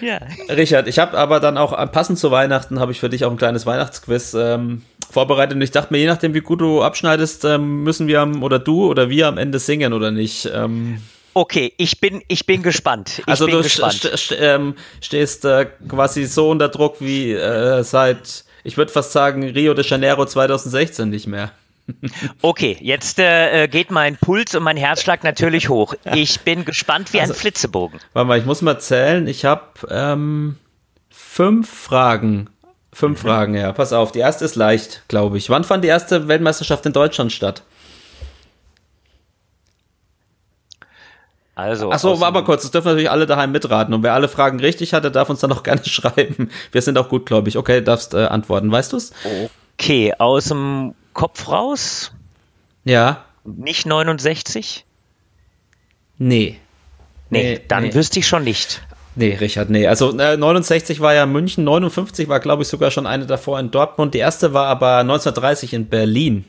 Ja. 0.01 0.19
Richard, 0.49 0.87
ich 0.87 0.99
habe 0.99 1.17
aber 1.17 1.39
dann 1.39 1.57
auch 1.57 1.73
passend 1.91 2.19
zu 2.19 2.31
Weihnachten 2.31 2.79
habe 2.79 2.91
ich 2.91 2.99
für 2.99 3.09
dich 3.09 3.25
auch 3.25 3.31
ein 3.31 3.37
kleines 3.37 3.65
Weihnachtsquiz 3.65 4.33
ähm, 4.33 4.83
vorbereitet 5.17 5.55
und 5.55 5.63
ich 5.63 5.71
dachte 5.71 5.91
mir, 5.91 5.97
je 5.97 6.05
nachdem 6.05 6.35
wie 6.35 6.41
gut 6.41 6.61
du 6.61 6.83
abschneidest, 6.83 7.43
ähm, 7.43 7.81
müssen 7.81 8.05
wir 8.05 8.21
am, 8.21 8.43
oder 8.43 8.59
du 8.59 8.85
oder 8.85 9.09
wir 9.09 9.27
am 9.27 9.39
Ende 9.39 9.57
singen 9.57 9.93
oder 9.93 10.11
nicht. 10.11 10.47
Ähm, 10.53 10.99
Okay, 11.33 11.73
ich 11.77 11.99
bin, 11.99 12.23
ich 12.27 12.45
bin 12.47 12.61
gespannt. 12.63 13.19
Ich 13.19 13.27
also 13.27 13.45
bin 13.45 13.55
du 13.55 13.63
gespannt. 13.63 13.93
St 13.93 14.17
st 14.17 14.35
ähm, 14.39 14.75
stehst 15.01 15.45
äh, 15.45 15.67
quasi 15.87 16.25
so 16.25 16.49
unter 16.51 16.69
Druck 16.69 16.95
wie 16.99 17.31
äh, 17.31 17.83
seit, 17.83 18.43
ich 18.63 18.77
würde 18.77 18.91
fast 18.91 19.11
sagen, 19.11 19.43
Rio 19.43 19.73
de 19.73 19.85
Janeiro 19.85 20.25
2016 20.25 21.09
nicht 21.09 21.25
mehr. 21.25 21.51
Okay, 22.41 22.77
jetzt 22.81 23.17
äh, 23.17 23.67
geht 23.67 23.91
mein 23.91 24.17
Puls 24.17 24.53
und 24.55 24.63
mein 24.63 24.77
Herzschlag 24.77 25.23
natürlich 25.23 25.69
hoch. 25.69 25.93
Ich 26.13 26.41
bin 26.41 26.65
gespannt 26.65 27.13
wie 27.13 27.21
also, 27.21 27.33
ein 27.33 27.39
Flitzebogen. 27.39 27.99
Warte 28.13 28.27
mal, 28.27 28.37
ich 28.37 28.45
muss 28.45 28.61
mal 28.61 28.77
zählen. 28.79 29.25
Ich 29.27 29.45
habe 29.45 29.63
ähm, 29.89 30.57
fünf 31.09 31.69
Fragen. 31.69 32.49
Fünf 32.97 33.21
mhm. 33.21 33.27
Fragen, 33.27 33.53
ja. 33.53 33.71
Pass 33.73 33.93
auf, 33.93 34.11
die 34.11 34.17
erste 34.17 34.43
ist 34.43 34.55
leicht, 34.55 35.03
glaube 35.07 35.37
ich. 35.37 35.51
Wann 35.51 35.63
fand 35.63 35.83
die 35.83 35.87
erste 35.87 36.27
Weltmeisterschaft 36.27 36.83
in 36.87 36.93
Deutschland 36.93 37.31
statt? 37.31 37.61
Also. 41.53 41.91
Achso, 41.91 42.19
war 42.19 42.29
aber 42.29 42.43
kurz, 42.43 42.63
das 42.63 42.71
dürfen 42.71 42.87
natürlich 42.87 43.11
alle 43.11 43.27
daheim 43.27 43.51
mitraten. 43.51 43.93
Und 43.93 44.01
wer 44.01 44.15
alle 44.15 44.27
Fragen 44.27 44.59
richtig 44.59 44.95
hatte, 44.95 45.11
darf 45.11 45.29
uns 45.29 45.41
dann 45.41 45.51
auch 45.51 45.61
gerne 45.63 45.85
schreiben. 45.85 46.49
Wir 46.71 46.81
sind 46.81 46.97
auch 46.97 47.07
gut, 47.07 47.27
glaube 47.27 47.49
ich. 47.49 47.57
Okay, 47.59 47.83
darfst 47.83 48.15
äh, 48.15 48.25
antworten. 48.25 48.71
Weißt 48.71 48.93
du 48.93 48.97
es? 48.97 49.13
Okay, 49.77 50.15
aus 50.17 50.45
dem 50.45 50.95
Kopf 51.13 51.49
raus? 51.49 52.13
Ja. 52.83 53.25
Nicht 53.43 53.85
69? 53.85 54.85
Nee. 56.17 56.59
Nee, 57.29 57.43
nee 57.43 57.61
dann 57.67 57.83
nee. 57.83 57.93
wüsste 57.93 58.17
ich 58.17 58.27
schon 58.27 58.43
nicht. 58.43 58.81
Nee, 59.17 59.35
Richard, 59.41 59.71
nee. 59.71 59.87
Also 59.87 60.15
äh, 60.17 60.37
69 60.37 60.99
war 60.99 61.13
ja 61.15 61.25
München, 61.25 61.63
59 61.63 62.29
war, 62.29 62.39
glaube 62.39 62.61
ich, 62.61 62.67
sogar 62.67 62.91
schon 62.91 63.07
eine 63.07 63.25
davor 63.25 63.59
in 63.59 63.71
Dortmund. 63.71 64.13
Die 64.13 64.19
erste 64.19 64.53
war 64.53 64.67
aber 64.67 64.97
1930 64.97 65.73
in 65.73 65.87
Berlin. 65.87 66.45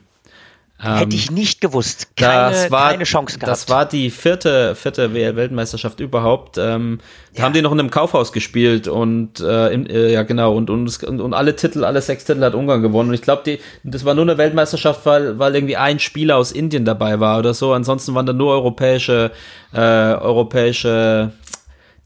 Hätte 0.78 1.04
ähm, 1.04 1.08
ich 1.10 1.30
nicht 1.30 1.62
gewusst. 1.62 2.14
Keine, 2.14 2.52
das 2.52 2.70
war, 2.70 2.90
keine 2.90 3.04
Chance 3.04 3.38
gehabt. 3.38 3.50
Das 3.50 3.70
war 3.70 3.86
die 3.86 4.10
vierte, 4.10 4.74
vierte 4.74 5.14
Weltmeisterschaft 5.14 5.98
überhaupt. 5.98 6.58
Ähm, 6.58 7.00
da 7.32 7.38
ja. 7.38 7.44
haben 7.46 7.54
die 7.54 7.62
noch 7.62 7.72
in 7.72 7.80
einem 7.80 7.90
Kaufhaus 7.90 8.32
gespielt 8.32 8.86
und 8.86 9.40
äh, 9.40 9.72
im, 9.72 9.86
äh, 9.86 10.12
ja 10.12 10.22
genau 10.22 10.54
und, 10.54 10.68
und, 10.68 11.02
und 11.02 11.32
alle 11.32 11.56
Titel, 11.56 11.84
alle 11.84 12.02
sechs 12.02 12.26
Titel 12.26 12.42
hat 12.42 12.54
Ungarn 12.54 12.82
gewonnen. 12.82 13.08
Und 13.08 13.14
ich 13.14 13.22
glaube, 13.22 13.58
das 13.82 14.04
war 14.04 14.14
nur 14.14 14.24
eine 14.24 14.36
Weltmeisterschaft, 14.36 15.06
weil, 15.06 15.38
weil 15.38 15.54
irgendwie 15.54 15.78
ein 15.78 15.98
Spieler 16.00 16.36
aus 16.36 16.52
Indien 16.52 16.84
dabei 16.84 17.18
war 17.18 17.38
oder 17.38 17.54
so. 17.54 17.72
Ansonsten 17.72 18.14
waren 18.14 18.26
da 18.26 18.34
nur 18.34 18.52
europäische, 18.52 19.32
äh, 19.72 19.80
europäische 19.80 21.32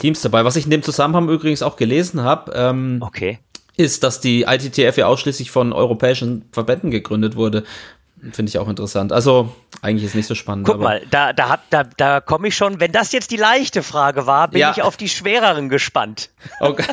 Teams 0.03 0.21
dabei. 0.21 0.45
Was 0.45 0.57
ich 0.57 0.65
in 0.65 0.71
dem 0.71 0.83
Zusammenhang 0.83 1.29
übrigens 1.29 1.63
auch 1.63 1.77
gelesen 1.77 2.23
habe. 2.23 2.53
Ähm, 2.55 2.99
okay 3.01 3.39
ist, 3.75 4.05
dass 4.05 4.21
die 4.21 4.43
ITTF 4.43 4.99
ja 4.99 5.07
ausschließlich 5.07 5.51
von 5.51 5.73
europäischen 5.73 6.45
Verbänden 6.53 6.91
gegründet 6.91 7.37
wurde, 7.37 7.65
Finde 8.31 8.51
ich 8.51 8.59
auch 8.59 8.69
interessant. 8.69 9.13
Also, 9.13 9.53
eigentlich 9.81 10.05
ist 10.05 10.15
nicht 10.15 10.29
so 10.29 10.37
spannend. 10.37 10.67
Guck 10.67 10.79
mal, 10.79 11.03
da, 11.11 11.33
da, 11.33 11.59
da, 11.71 11.83
da 11.83 12.21
komme 12.21 12.47
ich 12.49 12.57
schon. 12.57 12.79
Wenn 12.79 12.93
das 12.93 13.11
jetzt 13.11 13.33
die 13.33 13.37
leichte 13.37 13.83
Frage 13.83 14.29
war, 14.29 14.47
bin 14.47 14.61
ja. 14.61 14.71
ich 14.71 14.81
auf 14.81 14.97
die 14.97 15.09
schwereren 15.09 15.69
gespannt. 15.69 16.31
Okay. 16.61 16.85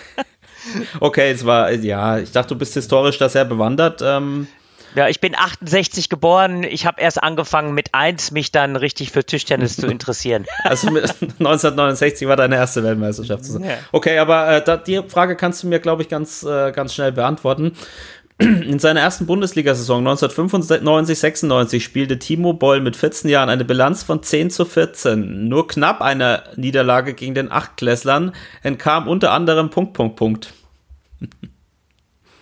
okay, 0.99 1.29
es 1.29 1.45
war, 1.45 1.71
ja, 1.71 2.17
ich 2.17 2.31
dachte, 2.31 2.55
du 2.55 2.57
bist 2.57 2.73
historisch 2.73 3.19
da 3.19 3.29
sehr 3.29 3.45
bewandert. 3.45 4.01
Ähm, 4.03 4.47
Ja, 4.95 5.07
ich 5.07 5.19
bin 5.19 5.35
68 5.35 6.09
geboren. 6.09 6.63
Ich 6.63 6.85
habe 6.85 7.01
erst 7.01 7.21
angefangen 7.21 7.73
mit 7.73 7.93
1 7.93 8.31
mich 8.31 8.51
dann 8.51 8.75
richtig 8.75 9.11
für 9.11 9.23
Tischtennis 9.23 9.75
zu 9.75 9.87
interessieren. 9.87 10.45
Also 10.63 10.87
1969 10.87 12.27
war 12.27 12.35
deine 12.35 12.55
erste 12.55 12.83
Weltmeisterschaft. 12.83 13.43
Okay, 13.91 14.17
aber 14.17 14.57
äh, 14.57 14.63
da, 14.63 14.77
die 14.77 15.01
Frage 15.07 15.35
kannst 15.35 15.63
du 15.63 15.67
mir, 15.67 15.79
glaube 15.79 16.01
ich, 16.01 16.09
ganz, 16.09 16.43
äh, 16.43 16.71
ganz 16.71 16.93
schnell 16.93 17.11
beantworten. 17.11 17.73
In 18.39 18.79
seiner 18.79 19.01
ersten 19.01 19.25
Bundesliga-Saison 19.25 20.07
1995-96 20.07 21.81
spielte 21.81 22.19
Timo 22.19 22.53
Boll 22.53 22.79
mit 22.79 22.95
14 22.95 23.29
Jahren 23.29 23.49
eine 23.49 23.65
Bilanz 23.65 24.03
von 24.03 24.23
10 24.23 24.49
zu 24.49 24.63
14. 24.63 25.49
Nur 25.49 25.67
knapp 25.67 26.01
einer 26.01 26.43
Niederlage 26.55 27.13
gegen 27.13 27.35
den 27.35 27.51
Achtklässlern 27.51 28.33
entkam 28.63 29.09
unter 29.09 29.31
anderem 29.31 29.69
Punkt, 29.69 29.93
Punkt, 29.93 30.15
Punkt. 30.15 30.53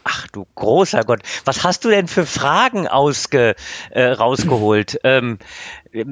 Ach 0.10 0.26
du 0.30 0.48
großer 0.56 1.04
Gott, 1.04 1.20
was 1.44 1.66
hast 1.66 1.84
du 1.84 1.90
denn 1.90 2.08
für 2.08 2.26
Fragen 2.26 2.88
ausge, 2.88 3.56
äh, 3.90 4.06
rausgeholt? 4.06 5.02
ähm, 5.04 5.38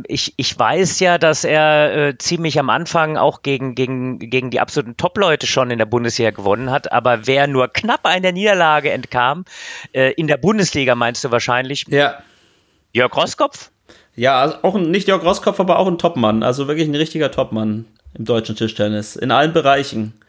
ich, 0.07 0.33
ich 0.35 0.59
weiß 0.59 0.99
ja, 0.99 1.17
dass 1.17 1.45
er 1.45 1.95
äh, 1.95 2.17
ziemlich 2.17 2.59
am 2.59 2.69
Anfang 2.69 3.15
auch 3.15 3.41
gegen, 3.41 3.73
gegen, 3.73 4.19
gegen 4.19 4.49
die 4.49 4.59
absoluten 4.59 4.97
Top-Leute 4.97 5.47
schon 5.47 5.71
in 5.71 5.77
der 5.77 5.85
Bundesliga 5.85 6.31
gewonnen 6.31 6.71
hat, 6.71 6.91
aber 6.91 7.25
wer 7.25 7.47
nur 7.47 7.69
knapp 7.69 8.05
einer 8.05 8.33
Niederlage 8.33 8.91
entkam, 8.91 9.45
äh, 9.93 10.11
in 10.11 10.27
der 10.27 10.37
Bundesliga 10.37 10.95
meinst 10.95 11.23
du 11.23 11.31
wahrscheinlich? 11.31 11.85
Ja. 11.87 12.17
Jörg 12.91 13.15
Roskopf? 13.15 13.71
Ja, 14.15 14.41
also 14.41 14.57
auch 14.63 14.75
ein, 14.75 14.91
nicht 14.91 15.07
Jörg 15.07 15.23
Roskopf, 15.23 15.61
aber 15.61 15.79
auch 15.79 15.87
ein 15.87 15.97
Topmann, 15.97 16.43
also 16.43 16.67
wirklich 16.67 16.89
ein 16.89 16.95
richtiger 16.95 17.31
Topmann 17.31 17.85
im 18.13 18.25
deutschen 18.25 18.57
Tischtennis, 18.57 19.15
in 19.15 19.31
allen 19.31 19.53
Bereichen. 19.53 20.19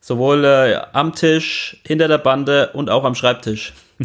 Sowohl 0.00 0.44
äh, 0.44 0.80
am 0.92 1.14
Tisch, 1.14 1.78
hinter 1.86 2.08
der 2.08 2.18
Bande 2.18 2.70
und 2.72 2.90
auch 2.90 3.04
am 3.04 3.14
Schreibtisch. 3.14 3.74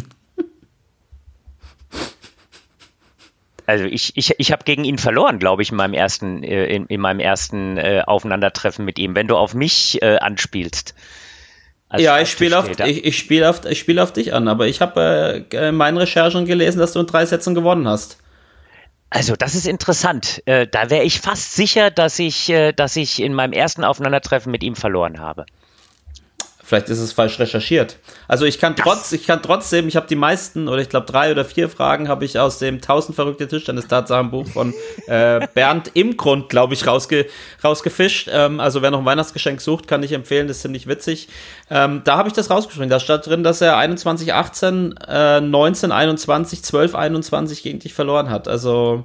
Also 3.66 3.84
ich, 3.84 4.12
ich, 4.16 4.34
ich 4.36 4.52
habe 4.52 4.64
gegen 4.64 4.84
ihn 4.84 4.98
verloren, 4.98 5.38
glaube 5.38 5.62
ich, 5.62 5.70
in 5.70 5.76
meinem 5.76 5.94
ersten, 5.94 6.42
äh, 6.42 6.66
in, 6.66 6.86
in 6.86 7.00
meinem 7.00 7.20
ersten 7.20 7.78
äh, 7.78 8.02
Aufeinandertreffen 8.06 8.84
mit 8.84 8.98
ihm, 8.98 9.14
wenn 9.14 9.26
du 9.26 9.36
auf 9.36 9.54
mich 9.54 10.02
äh, 10.02 10.18
anspielst. 10.18 10.94
ja, 11.96 12.20
ich 12.20 12.30
spiele 12.30 12.58
auf, 12.58 12.68
ich, 12.68 13.04
ich 13.04 13.18
spiel 13.18 13.44
auf, 13.44 13.64
ich 13.64 13.78
spiel 13.78 13.98
auf 13.98 14.12
dich 14.12 14.34
an, 14.34 14.48
aber 14.48 14.66
ich 14.66 14.82
habe 14.82 15.46
äh, 15.50 15.68
in 15.68 15.76
meinen 15.76 15.96
Recherchen 15.96 16.44
gelesen, 16.44 16.78
dass 16.78 16.92
du 16.92 17.00
in 17.00 17.06
drei 17.06 17.24
Sätzen 17.24 17.54
gewonnen 17.54 17.88
hast. 17.88 18.18
Also 19.08 19.34
das 19.34 19.54
ist 19.54 19.66
interessant. 19.66 20.42
Äh, 20.44 20.66
da 20.66 20.90
wäre 20.90 21.04
ich 21.04 21.20
fast 21.20 21.54
sicher, 21.54 21.90
dass 21.90 22.18
ich, 22.18 22.52
dass 22.76 22.96
ich 22.96 23.22
in 23.22 23.32
meinem 23.32 23.54
ersten 23.54 23.84
Aufeinandertreffen 23.84 24.52
mit 24.52 24.62
ihm 24.62 24.76
verloren 24.76 25.20
habe. 25.20 25.46
Vielleicht 26.64 26.88
ist 26.88 26.98
es 26.98 27.12
falsch 27.12 27.38
recherchiert. 27.38 27.98
Also 28.26 28.46
ich 28.46 28.58
kann 28.58 28.74
trotz, 28.74 29.12
ich 29.12 29.26
kann 29.26 29.42
trotzdem, 29.42 29.86
ich 29.86 29.96
habe 29.96 30.06
die 30.06 30.16
meisten 30.16 30.66
oder 30.66 30.80
ich 30.80 30.88
glaube 30.88 31.04
drei 31.04 31.30
oder 31.30 31.44
vier 31.44 31.68
Fragen 31.68 32.08
habe 32.08 32.24
ich 32.24 32.38
aus 32.38 32.58
dem 32.58 32.76
1000 32.76 33.14
verrückte 33.14 33.46
Tischtennis-Tatsachenbuch 33.46 34.46
von 34.46 34.72
äh, 35.06 35.46
Bernd 35.52 35.90
im 35.92 36.16
Grund, 36.16 36.48
glaube 36.48 36.72
ich, 36.72 36.86
rausge, 36.86 37.26
rausgefischt. 37.62 38.30
Ähm, 38.32 38.60
also 38.60 38.80
wer 38.80 38.90
noch 38.90 39.00
ein 39.00 39.04
Weihnachtsgeschenk 39.04 39.60
sucht, 39.60 39.86
kann 39.86 40.02
ich 40.02 40.12
empfehlen, 40.12 40.48
das 40.48 40.56
ist 40.56 40.62
ziemlich 40.62 40.86
witzig. 40.86 41.28
Ähm, 41.70 42.00
da 42.04 42.16
habe 42.16 42.28
ich 42.28 42.34
das 42.34 42.48
rausgeschrieben. 42.48 42.88
Da 42.88 42.98
stand 42.98 43.26
drin, 43.26 43.42
dass 43.42 43.60
er 43.60 43.76
21, 43.76 44.32
18, 44.32 44.94
äh, 45.06 45.42
19, 45.42 45.92
21, 45.92 46.62
12, 46.62 46.94
21 46.94 47.62
gegen 47.62 47.78
dich 47.80 47.92
verloren 47.92 48.30
hat. 48.30 48.48
Also 48.48 49.04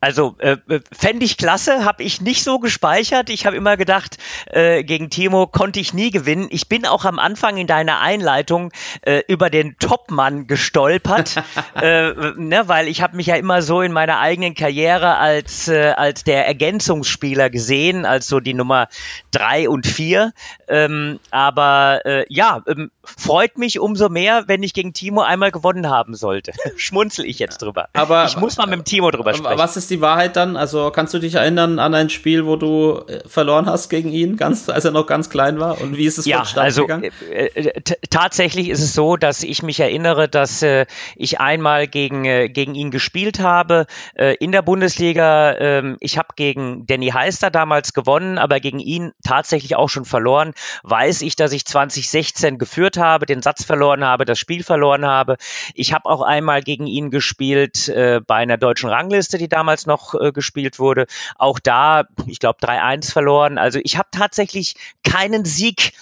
also 0.00 0.36
äh, 0.38 0.56
äh 0.68 0.80
fände 0.92 1.24
ich 1.24 1.38
klasse, 1.38 1.84
habe 1.84 2.02
ich 2.02 2.20
nicht 2.20 2.44
so 2.44 2.58
gespeichert. 2.58 3.30
Ich 3.30 3.46
habe 3.46 3.56
immer 3.56 3.76
gedacht, 3.76 4.18
äh, 4.46 4.84
gegen 4.84 5.10
Timo 5.10 5.46
konnte 5.46 5.80
ich 5.80 5.94
nie 5.94 6.10
gewinnen. 6.10 6.48
Ich 6.50 6.68
bin 6.68 6.86
auch 6.86 7.04
am 7.04 7.18
Anfang 7.18 7.56
in 7.56 7.66
deiner 7.66 8.00
Einleitung 8.00 8.72
äh, 9.02 9.22
über 9.26 9.48
den 9.48 9.78
Topmann 9.78 10.46
gestolpert, 10.46 11.36
äh, 11.80 12.12
ne, 12.36 12.64
weil 12.66 12.88
ich 12.88 13.02
habe 13.02 13.16
mich 13.16 13.26
ja 13.26 13.36
immer 13.36 13.62
so 13.62 13.80
in 13.80 13.92
meiner 13.92 14.20
eigenen 14.20 14.54
Karriere 14.54 15.16
als, 15.16 15.68
äh, 15.68 15.94
als 15.96 16.24
der 16.24 16.46
Ergänzungsspieler 16.46 17.48
gesehen, 17.48 18.04
als 18.04 18.28
so 18.28 18.40
die 18.40 18.54
Nummer 18.54 18.88
drei 19.30 19.68
und 19.68 19.86
vier. 19.86 20.32
Ähm, 20.68 21.20
aber 21.30 22.02
äh, 22.04 22.26
ja, 22.28 22.62
ähm, 22.66 22.90
freut 23.02 23.56
mich 23.56 23.78
umso 23.78 24.08
mehr, 24.08 24.44
wenn 24.46 24.62
ich 24.62 24.74
gegen 24.74 24.92
Timo 24.92 25.22
einmal 25.22 25.50
gewonnen 25.50 25.88
haben 25.88 26.14
sollte. 26.14 26.52
Schmunzel 26.76 27.24
ich 27.24 27.38
jetzt 27.38 27.62
drüber. 27.62 27.88
Aber 27.92 28.26
ich 28.26 28.36
muss 28.36 28.56
mal 28.56 28.66
mit 28.66 28.74
dem 28.74 28.84
Timo 28.84 29.10
drüber 29.10 29.32
sprechen. 29.34 29.58
Ist 29.86 29.92
die 29.92 30.00
Wahrheit 30.00 30.34
dann? 30.34 30.56
Also 30.56 30.90
kannst 30.90 31.14
du 31.14 31.20
dich 31.20 31.36
erinnern 31.36 31.78
an 31.78 31.94
ein 31.94 32.10
Spiel, 32.10 32.44
wo 32.44 32.56
du 32.56 33.04
äh, 33.06 33.20
verloren 33.28 33.66
hast 33.66 33.88
gegen 33.88 34.10
ihn, 34.10 34.36
ganz, 34.36 34.68
als 34.68 34.84
er 34.84 34.90
noch 34.90 35.06
ganz 35.06 35.30
klein 35.30 35.60
war? 35.60 35.80
Und 35.80 35.96
wie 35.96 36.06
ist 36.06 36.18
es 36.18 36.26
ja, 36.26 36.42
also, 36.56 36.82
gegangen? 36.82 37.12
Äh, 37.30 37.44
äh 37.44 37.80
tatsächlich 38.10 38.68
ist 38.68 38.80
es 38.80 38.94
so, 38.94 39.16
dass 39.16 39.44
ich 39.44 39.62
mich 39.62 39.78
erinnere, 39.78 40.28
dass 40.28 40.60
äh, 40.62 40.86
ich 41.14 41.38
einmal 41.38 41.86
gegen, 41.86 42.24
äh, 42.24 42.48
gegen 42.48 42.74
ihn 42.74 42.90
gespielt 42.90 43.38
habe 43.38 43.86
äh, 44.16 44.34
in 44.40 44.50
der 44.50 44.62
Bundesliga. 44.62 45.56
Ähm, 45.56 45.98
ich 46.00 46.18
habe 46.18 46.30
gegen 46.34 46.84
Danny 46.86 47.10
Heister 47.10 47.52
damals 47.52 47.92
gewonnen, 47.92 48.38
aber 48.38 48.58
gegen 48.58 48.80
ihn 48.80 49.12
tatsächlich 49.22 49.76
auch 49.76 49.88
schon 49.88 50.04
verloren. 50.04 50.52
Weiß 50.82 51.22
ich, 51.22 51.36
dass 51.36 51.52
ich 51.52 51.64
2016 51.64 52.58
geführt 52.58 52.96
habe, 52.96 53.24
den 53.24 53.40
Satz 53.40 53.62
verloren 53.62 54.04
habe, 54.04 54.24
das 54.24 54.40
Spiel 54.40 54.64
verloren 54.64 55.06
habe. 55.06 55.36
Ich 55.74 55.92
habe 55.92 56.06
auch 56.06 56.22
einmal 56.22 56.62
gegen 56.62 56.88
ihn 56.88 57.12
gespielt 57.12 57.92
bei 58.26 58.34
einer 58.34 58.56
deutschen 58.56 58.90
Rangliste, 58.90 59.38
die 59.38 59.48
damals 59.48 59.75
damals 59.76 59.86
noch 59.86 60.14
äh, 60.14 60.32
gespielt 60.32 60.78
wurde. 60.78 61.06
Auch 61.36 61.58
da, 61.58 62.04
ich 62.26 62.38
glaube, 62.38 62.58
3-1 62.60 63.12
verloren. 63.12 63.58
Also 63.58 63.78
ich 63.82 63.98
habe 63.98 64.08
tatsächlich 64.10 64.74
keinen 65.04 65.44
Sieg 65.44 65.92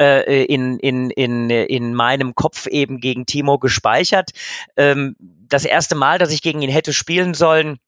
äh, 0.00 0.44
in, 0.44 0.78
in, 0.78 1.10
in, 1.10 1.50
in 1.50 1.94
meinem 1.94 2.34
Kopf 2.34 2.66
eben 2.66 3.00
gegen 3.00 3.26
Timo 3.26 3.58
gespeichert. 3.58 4.30
Ähm, 4.76 5.16
das 5.48 5.64
erste 5.64 5.94
Mal, 5.94 6.18
dass 6.18 6.32
ich 6.32 6.42
gegen 6.42 6.62
ihn 6.62 6.70
hätte 6.70 6.92
spielen 6.92 7.34
sollen, 7.34 7.78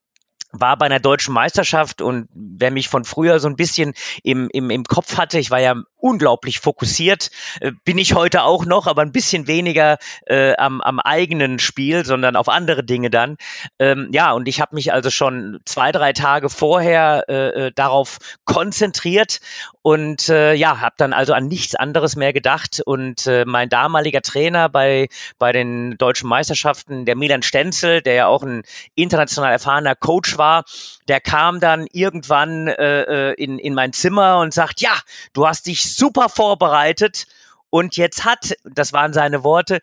war 0.52 0.76
bei 0.76 0.86
einer 0.86 1.00
deutschen 1.00 1.34
Meisterschaft 1.34 2.02
und 2.02 2.28
wer 2.34 2.70
mich 2.70 2.88
von 2.88 3.04
früher 3.04 3.40
so 3.40 3.48
ein 3.48 3.56
bisschen 3.56 3.94
im, 4.22 4.48
im, 4.52 4.70
im 4.70 4.84
Kopf 4.84 5.16
hatte, 5.16 5.38
ich 5.38 5.50
war 5.50 5.60
ja 5.60 5.74
unglaublich 5.96 6.58
fokussiert. 6.58 7.30
Äh, 7.60 7.72
bin 7.84 7.98
ich 7.98 8.14
heute 8.14 8.42
auch 8.42 8.64
noch, 8.64 8.86
aber 8.86 9.02
ein 9.02 9.12
bisschen 9.12 9.46
weniger 9.46 9.98
äh, 10.26 10.56
am, 10.56 10.80
am 10.80 10.98
eigenen 10.98 11.58
Spiel, 11.58 12.04
sondern 12.04 12.36
auf 12.36 12.48
andere 12.48 12.84
Dinge 12.84 13.10
dann. 13.10 13.36
Ähm, 13.78 14.08
ja, 14.12 14.32
und 14.32 14.48
ich 14.48 14.60
habe 14.60 14.74
mich 14.74 14.92
also 14.92 15.10
schon 15.10 15.60
zwei, 15.64 15.92
drei 15.92 16.12
Tage 16.12 16.48
vorher 16.48 17.24
äh, 17.28 17.66
äh 17.66 17.72
darauf 17.74 18.18
konzentriert 18.44 19.40
und 19.82 20.28
äh, 20.28 20.52
ja, 20.54 20.80
habe 20.80 20.94
dann 20.98 21.12
also 21.12 21.32
an 21.32 21.48
nichts 21.48 21.74
anderes 21.74 22.14
mehr 22.14 22.32
gedacht. 22.32 22.82
Und 22.84 23.26
äh, 23.26 23.44
mein 23.46 23.70
damaliger 23.70 24.20
Trainer 24.20 24.68
bei, 24.68 25.08
bei 25.38 25.52
den 25.52 25.96
deutschen 25.96 26.28
Meisterschaften, 26.28 27.06
der 27.06 27.16
Milan 27.16 27.42
Stenzel, 27.42 28.02
der 28.02 28.14
ja 28.14 28.26
auch 28.26 28.42
ein 28.42 28.62
international 28.94 29.52
erfahrener 29.52 29.94
Coach 29.94 30.36
war, 30.36 30.64
der 31.08 31.20
kam 31.20 31.60
dann 31.60 31.86
irgendwann 31.90 32.68
äh, 32.68 33.32
in, 33.32 33.58
in 33.58 33.74
mein 33.74 33.92
Zimmer 33.94 34.38
und 34.40 34.52
sagt, 34.52 34.82
ja, 34.82 34.92
du 35.32 35.46
hast 35.46 35.66
dich 35.66 35.94
super 35.94 36.28
vorbereitet. 36.28 37.26
Und 37.70 37.96
jetzt 37.96 38.24
hat, 38.24 38.54
das 38.64 38.92
waren 38.92 39.12
seine 39.12 39.44
Worte, 39.44 39.80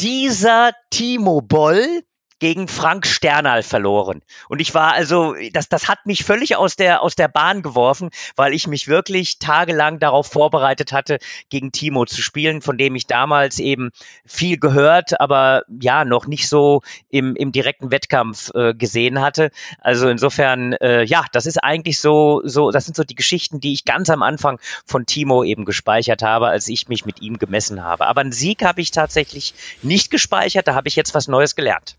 dieser 0.00 0.72
Timo 0.90 1.40
Boll 1.42 2.02
gegen 2.38 2.68
Frank 2.68 3.06
Sternal 3.06 3.62
verloren. 3.62 4.22
Und 4.48 4.60
ich 4.60 4.74
war 4.74 4.92
also, 4.92 5.34
das, 5.52 5.68
das 5.68 5.88
hat 5.88 6.06
mich 6.06 6.24
völlig 6.24 6.56
aus 6.56 6.76
der, 6.76 7.02
aus 7.02 7.16
der 7.16 7.28
Bahn 7.28 7.62
geworfen, 7.62 8.10
weil 8.36 8.54
ich 8.54 8.66
mich 8.66 8.88
wirklich 8.88 9.38
tagelang 9.38 9.98
darauf 9.98 10.28
vorbereitet 10.28 10.92
hatte, 10.92 11.18
gegen 11.48 11.72
Timo 11.72 12.04
zu 12.06 12.22
spielen, 12.22 12.62
von 12.62 12.78
dem 12.78 12.94
ich 12.94 13.06
damals 13.06 13.58
eben 13.58 13.90
viel 14.24 14.58
gehört, 14.58 15.20
aber 15.20 15.62
ja, 15.80 16.04
noch 16.04 16.26
nicht 16.26 16.48
so 16.48 16.82
im, 17.08 17.34
im 17.36 17.52
direkten 17.52 17.90
Wettkampf 17.90 18.50
äh, 18.54 18.74
gesehen 18.74 19.20
hatte. 19.20 19.50
Also 19.80 20.08
insofern, 20.08 20.74
äh, 20.74 21.04
ja, 21.04 21.24
das 21.32 21.46
ist 21.46 21.58
eigentlich 21.58 21.98
so, 21.98 22.42
so, 22.44 22.70
das 22.70 22.84
sind 22.84 22.96
so 22.96 23.04
die 23.04 23.14
Geschichten, 23.14 23.60
die 23.60 23.72
ich 23.72 23.84
ganz 23.84 24.10
am 24.10 24.22
Anfang 24.22 24.60
von 24.84 25.06
Timo 25.06 25.42
eben 25.42 25.64
gespeichert 25.64 26.22
habe, 26.22 26.48
als 26.48 26.68
ich 26.68 26.88
mich 26.88 27.04
mit 27.04 27.20
ihm 27.20 27.38
gemessen 27.38 27.82
habe. 27.82 28.06
Aber 28.06 28.20
einen 28.20 28.32
Sieg 28.32 28.64
habe 28.64 28.80
ich 28.80 28.90
tatsächlich 28.90 29.54
nicht 29.82 30.10
gespeichert, 30.10 30.68
da 30.68 30.74
habe 30.74 30.88
ich 30.88 30.96
jetzt 30.96 31.14
was 31.14 31.28
Neues 31.28 31.56
gelernt. 31.56 31.96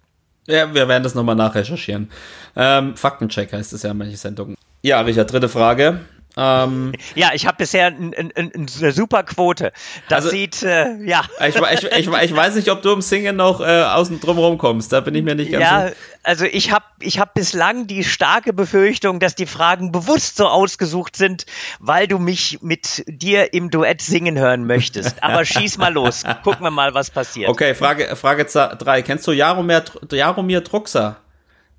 Ja, 0.49 0.73
wir 0.73 0.87
werden 0.87 1.03
das 1.03 1.13
nochmal 1.13 1.35
nachrecherchieren. 1.35 2.09
Ähm, 2.55 2.95
Faktencheck 2.95 3.53
heißt 3.53 3.71
es 3.71 3.83
ja 3.83 3.91
in 3.91 3.97
manchen 3.97 4.17
Sendungen. 4.17 4.55
Ja, 4.81 4.99
Richard, 5.01 5.31
dritte 5.31 5.47
Frage. 5.47 5.99
Ähm, 6.41 6.93
ja, 7.15 7.31
ich 7.33 7.45
habe 7.45 7.57
bisher 7.57 7.87
ein, 7.87 8.13
ein, 8.13 8.31
ein, 8.33 8.67
eine 8.79 8.91
super 8.93 9.23
Quote. 9.23 9.73
Das 10.07 10.23
also, 10.23 10.29
sieht, 10.29 10.63
äh, 10.63 10.95
ja. 11.03 11.23
Ich, 11.45 11.55
ich, 11.55 11.83
ich, 11.83 12.07
ich, 12.07 12.35
weiß 12.35 12.55
nicht, 12.55 12.71
ob 12.71 12.81
du 12.81 12.93
im 12.93 13.01
Singen 13.01 13.35
noch 13.35 13.59
äh, 13.59 13.83
außen 13.83 14.21
drum 14.21 14.57
kommst. 14.57 14.93
Da 14.93 15.01
bin 15.01 15.15
ich 15.15 15.23
mir 15.23 15.35
nicht 15.35 15.51
ganz 15.51 15.61
ja, 15.61 15.81
sicher. 15.81 15.95
Also 16.23 16.45
ich 16.45 16.71
habe 16.71 16.85
ich 17.01 17.19
hab 17.19 17.33
bislang 17.33 17.87
die 17.87 18.05
starke 18.05 18.53
Befürchtung, 18.53 19.19
dass 19.19 19.35
die 19.35 19.47
Fragen 19.47 19.91
bewusst 19.91 20.37
so 20.37 20.47
ausgesucht 20.47 21.17
sind, 21.17 21.45
weil 21.79 22.07
du 22.07 22.19
mich 22.19 22.59
mit 22.61 23.03
dir 23.07 23.53
im 23.53 23.69
Duett 23.69 24.01
singen 24.01 24.37
hören 24.37 24.65
möchtest. 24.65 25.21
Aber 25.21 25.43
schieß 25.45 25.77
mal 25.77 25.91
los. 25.91 26.23
Gucken 26.43 26.63
wir 26.63 26.71
mal, 26.71 26.93
was 26.93 27.11
passiert. 27.11 27.49
Okay, 27.49 27.75
Frage, 27.75 28.15
Frage 28.15 28.45
3. 28.45 29.01
Kennst 29.01 29.27
du 29.27 29.33
Jaromir, 29.33 29.83
Jaromir 30.09 30.61
Druxer? 30.61 31.17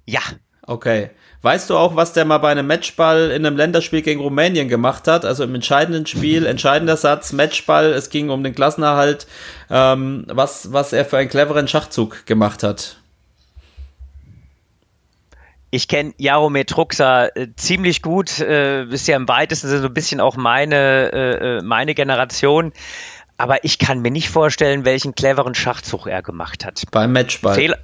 Ja. 0.05 0.21
Okay. 0.67 1.11
Weißt 1.43 1.71
du 1.71 1.79
auch, 1.79 1.97
was 1.97 2.13
der 2.13 2.27
mal 2.27 2.39
bei 2.39 2.51
einem 2.51 2.67
Matchball 2.67 3.31
in 3.31 3.47
einem 3.47 3.57
Länderspiel 3.57 4.03
gegen 4.03 4.21
Rumänien 4.21 4.69
gemacht 4.69 5.09
hat? 5.09 5.25
Also 5.25 5.45
im 5.45 5.55
entscheidenden 5.55 6.07
Spiel, 6.07 6.45
entscheidender 6.45 6.99
Satz, 6.99 7.33
Matchball, 7.33 7.93
es 7.93 8.11
ging 8.11 8.29
um 8.29 8.45
den 8.45 8.55
Klassenerhalt, 8.55 9.27
ähm, 9.71 10.25
was, 10.29 10.73
was 10.73 10.93
er 10.93 11.07
für 11.07 11.17
einen 11.17 11.31
cleveren 11.31 11.67
Schachzug 11.67 12.27
gemacht 12.27 12.63
hat. 12.63 12.99
Ich 15.71 15.89
kenne 15.89 16.13
Jaromir 16.19 16.67
Truxa 16.67 17.29
äh, 17.29 17.49
ziemlich 17.57 18.03
gut, 18.03 18.41
äh, 18.41 18.85
ist 18.85 19.09
ja 19.09 19.17
im 19.17 19.29
weitesten 19.29 19.69
Sinne 19.69 19.81
so 19.81 19.87
ein 19.87 19.95
bisschen 19.95 20.21
auch 20.21 20.37
meine, 20.37 21.13
äh, 21.13 21.59
äh, 21.59 21.63
meine 21.63 21.95
Generation. 21.95 22.73
Aber 23.39 23.65
ich 23.65 23.79
kann 23.79 24.01
mir 24.01 24.11
nicht 24.11 24.29
vorstellen, 24.29 24.85
welchen 24.85 25.15
cleveren 25.15 25.55
Schachzug 25.55 26.07
er 26.07 26.21
gemacht 26.23 26.67
hat. 26.67 26.83
Beim 26.91 27.13
Matchball. 27.13 27.55
Fehl, 27.55 27.77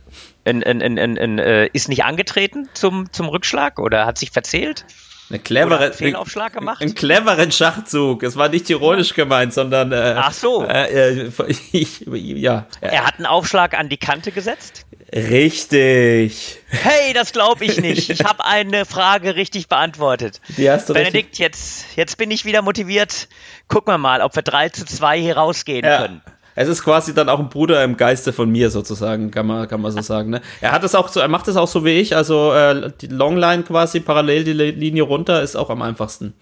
in, 0.46 0.80
in, 0.80 1.16
in, 1.16 1.38
äh, 1.38 1.66
ist 1.72 1.88
nicht 1.88 2.04
angetreten 2.04 2.68
zum, 2.72 3.12
zum 3.12 3.28
Rückschlag 3.28 3.78
oder 3.78 4.06
hat 4.06 4.18
sich 4.18 4.30
verzählt? 4.30 4.84
Eine 5.28 5.40
clevere, 5.40 5.92
Fehlaufschlag 5.92 6.52
gemacht? 6.52 6.80
Einen 6.80 6.94
cleveren 6.94 7.50
Schachzug. 7.50 8.22
Es 8.22 8.36
war 8.36 8.48
nicht 8.48 8.70
ironisch 8.70 9.12
gemeint, 9.12 9.52
sondern. 9.52 9.90
Äh, 9.90 10.14
Ach 10.16 10.32
so. 10.32 10.64
Äh, 10.64 11.30
ich, 11.72 12.02
ja. 12.06 12.66
Er 12.80 13.04
hat 13.04 13.16
einen 13.16 13.26
Aufschlag 13.26 13.76
an 13.76 13.88
die 13.88 13.96
Kante 13.96 14.30
gesetzt? 14.30 14.86
Richtig. 15.12 16.60
Hey, 16.68 17.12
das 17.12 17.32
glaube 17.32 17.64
ich 17.64 17.80
nicht. 17.80 18.10
Ich 18.16 18.24
habe 18.24 18.44
eine 18.44 18.86
Frage 18.86 19.34
richtig 19.34 19.68
beantwortet. 19.68 20.40
Die 20.56 20.70
hast 20.70 20.88
du 20.88 20.94
Benedikt, 20.94 21.30
richtig. 21.30 21.38
jetzt, 21.38 21.96
jetzt 21.96 22.18
bin 22.18 22.30
ich 22.30 22.44
wieder 22.44 22.62
motiviert. 22.62 23.28
Gucken 23.68 23.92
wir 23.92 23.98
mal, 23.98 24.22
ob 24.22 24.34
wir 24.36 24.42
3 24.42 24.68
zu 24.70 24.84
2 24.84 25.20
hier 25.20 25.36
rausgehen 25.36 25.84
ja. 25.84 26.02
können 26.02 26.22
es 26.56 26.68
ist 26.68 26.82
quasi 26.82 27.14
dann 27.14 27.28
auch 27.28 27.38
ein 27.38 27.50
Bruder 27.50 27.84
im 27.84 27.96
Geiste 27.96 28.32
von 28.32 28.50
mir 28.50 28.70
sozusagen, 28.70 29.30
kann 29.30 29.46
man, 29.46 29.68
kann 29.68 29.80
man 29.80 29.92
so 29.92 30.00
sagen. 30.00 30.30
Ne? 30.30 30.40
Er 30.60 30.72
hat 30.72 30.82
es 30.82 30.94
auch 30.94 31.08
so, 31.08 31.20
er 31.20 31.28
macht 31.28 31.46
es 31.48 31.56
auch 31.56 31.68
so 31.68 31.84
wie 31.84 31.90
ich, 31.90 32.16
also 32.16 32.52
äh, 32.52 32.90
die 33.00 33.08
Longline 33.08 33.62
quasi 33.62 34.00
parallel 34.00 34.44
die 34.44 34.52
Linie 34.52 35.02
runter 35.02 35.42
ist 35.42 35.54
auch 35.54 35.70
am 35.70 35.82
einfachsten. 35.82 36.34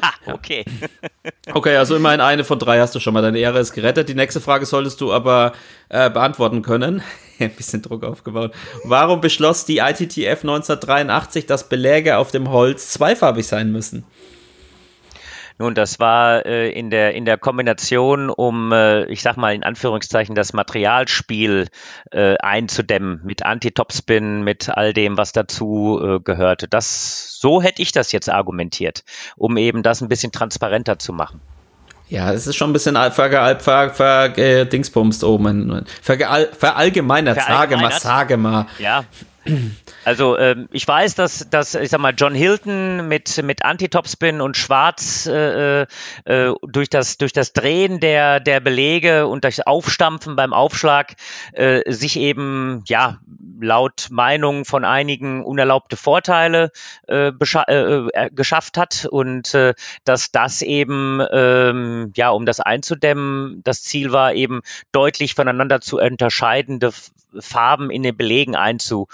Ah, 0.00 0.32
okay. 0.32 0.64
okay, 1.54 1.76
also 1.76 1.96
immerhin 1.96 2.20
eine 2.20 2.44
von 2.44 2.58
drei 2.58 2.78
hast 2.80 2.94
du 2.94 3.00
schon 3.00 3.14
mal. 3.14 3.22
Deine 3.22 3.38
Ehre 3.38 3.58
ist 3.58 3.72
gerettet. 3.72 4.08
Die 4.08 4.14
nächste 4.14 4.40
Frage 4.40 4.64
solltest 4.64 5.00
du 5.00 5.12
aber 5.12 5.52
äh, 5.88 6.08
beantworten 6.08 6.62
können. 6.62 7.02
Ein 7.40 7.50
bisschen 7.50 7.82
Druck 7.82 8.04
aufgebaut. 8.04 8.52
Warum 8.84 9.20
beschloss 9.20 9.64
die 9.64 9.78
ITTF 9.78 10.42
1983, 10.42 11.46
dass 11.46 11.68
Beläge 11.68 12.18
auf 12.18 12.30
dem 12.30 12.50
Holz 12.50 12.90
zweifarbig 12.90 13.46
sein 13.46 13.72
müssen? 13.72 14.04
Nun, 15.58 15.74
das 15.74 15.98
war 15.98 16.46
äh, 16.46 16.70
in, 16.70 16.90
der, 16.90 17.14
in 17.14 17.24
der 17.24 17.36
Kombination, 17.36 18.30
um, 18.30 18.72
äh, 18.72 19.04
ich 19.06 19.22
sag 19.22 19.36
mal 19.36 19.54
in 19.54 19.64
Anführungszeichen, 19.64 20.36
das 20.36 20.52
Materialspiel 20.52 21.68
äh, 22.12 22.36
einzudämmen 22.38 23.20
mit 23.24 23.44
Anti-Topspin, 23.44 24.42
mit 24.42 24.68
all 24.68 24.92
dem, 24.92 25.16
was 25.16 25.32
dazu 25.32 26.00
äh, 26.00 26.20
gehörte. 26.20 26.68
Das, 26.68 27.38
so 27.40 27.60
hätte 27.60 27.82
ich 27.82 27.90
das 27.90 28.12
jetzt 28.12 28.30
argumentiert, 28.30 29.02
um 29.36 29.56
eben 29.56 29.82
das 29.82 30.00
ein 30.00 30.08
bisschen 30.08 30.30
transparenter 30.30 30.98
zu 31.00 31.12
machen. 31.12 31.40
Ja, 32.08 32.32
es 32.32 32.46
ist 32.46 32.56
schon 32.56 32.70
ein 32.70 32.72
bisschen 32.72 32.96
vergeal, 33.12 33.60
ver, 33.60 33.90
ver, 33.90 34.38
äh, 34.38 34.64
Dingsbums 34.64 35.22
oben. 35.22 35.84
Vergeal, 36.00 36.48
verallgemeinert, 36.56 37.38
sage 37.40 37.76
mal, 37.76 37.92
sage 37.92 38.36
mal. 38.36 38.66
Ja. 38.78 39.04
Also 40.04 40.38
ähm, 40.38 40.68
ich 40.72 40.86
weiß, 40.86 41.14
dass, 41.14 41.50
dass 41.50 41.74
ich 41.74 41.90
sag 41.90 42.00
mal 42.00 42.14
John 42.16 42.34
Hilton 42.34 43.08
mit 43.08 43.42
mit 43.42 43.64
Anti-Topspin 43.64 44.40
und 44.40 44.56
Schwarz 44.56 45.26
äh, 45.26 45.82
äh, 45.82 45.86
durch 46.62 46.88
das 46.88 47.18
durch 47.18 47.32
das 47.32 47.52
Drehen 47.52 48.00
der 48.00 48.40
der 48.40 48.60
Belege 48.60 49.26
und 49.26 49.44
das 49.44 49.60
Aufstampfen 49.60 50.36
beim 50.36 50.52
Aufschlag 50.52 51.14
äh, 51.52 51.90
sich 51.90 52.18
eben 52.18 52.82
ja 52.86 53.18
laut 53.60 54.08
Meinung 54.10 54.64
von 54.64 54.84
einigen 54.84 55.44
unerlaubte 55.44 55.96
Vorteile 55.96 56.70
äh, 57.06 57.28
äh, 57.28 57.72
äh, 57.72 58.30
geschafft 58.30 58.78
hat 58.78 59.06
und 59.10 59.54
äh, 59.54 59.74
dass 60.04 60.30
das 60.30 60.62
eben 60.62 61.20
ähm, 61.32 62.12
ja 62.16 62.30
um 62.30 62.46
das 62.46 62.60
einzudämmen 62.60 63.62
das 63.64 63.82
Ziel 63.82 64.12
war 64.12 64.34
eben 64.34 64.62
deutlich 64.92 65.34
voneinander 65.34 65.80
zu 65.80 65.98
unterscheidende 65.98 66.92
Farben 67.38 67.90
in 67.90 68.02
den 68.02 68.16
Belegen 68.16 68.56
einzuführen, 68.56 69.08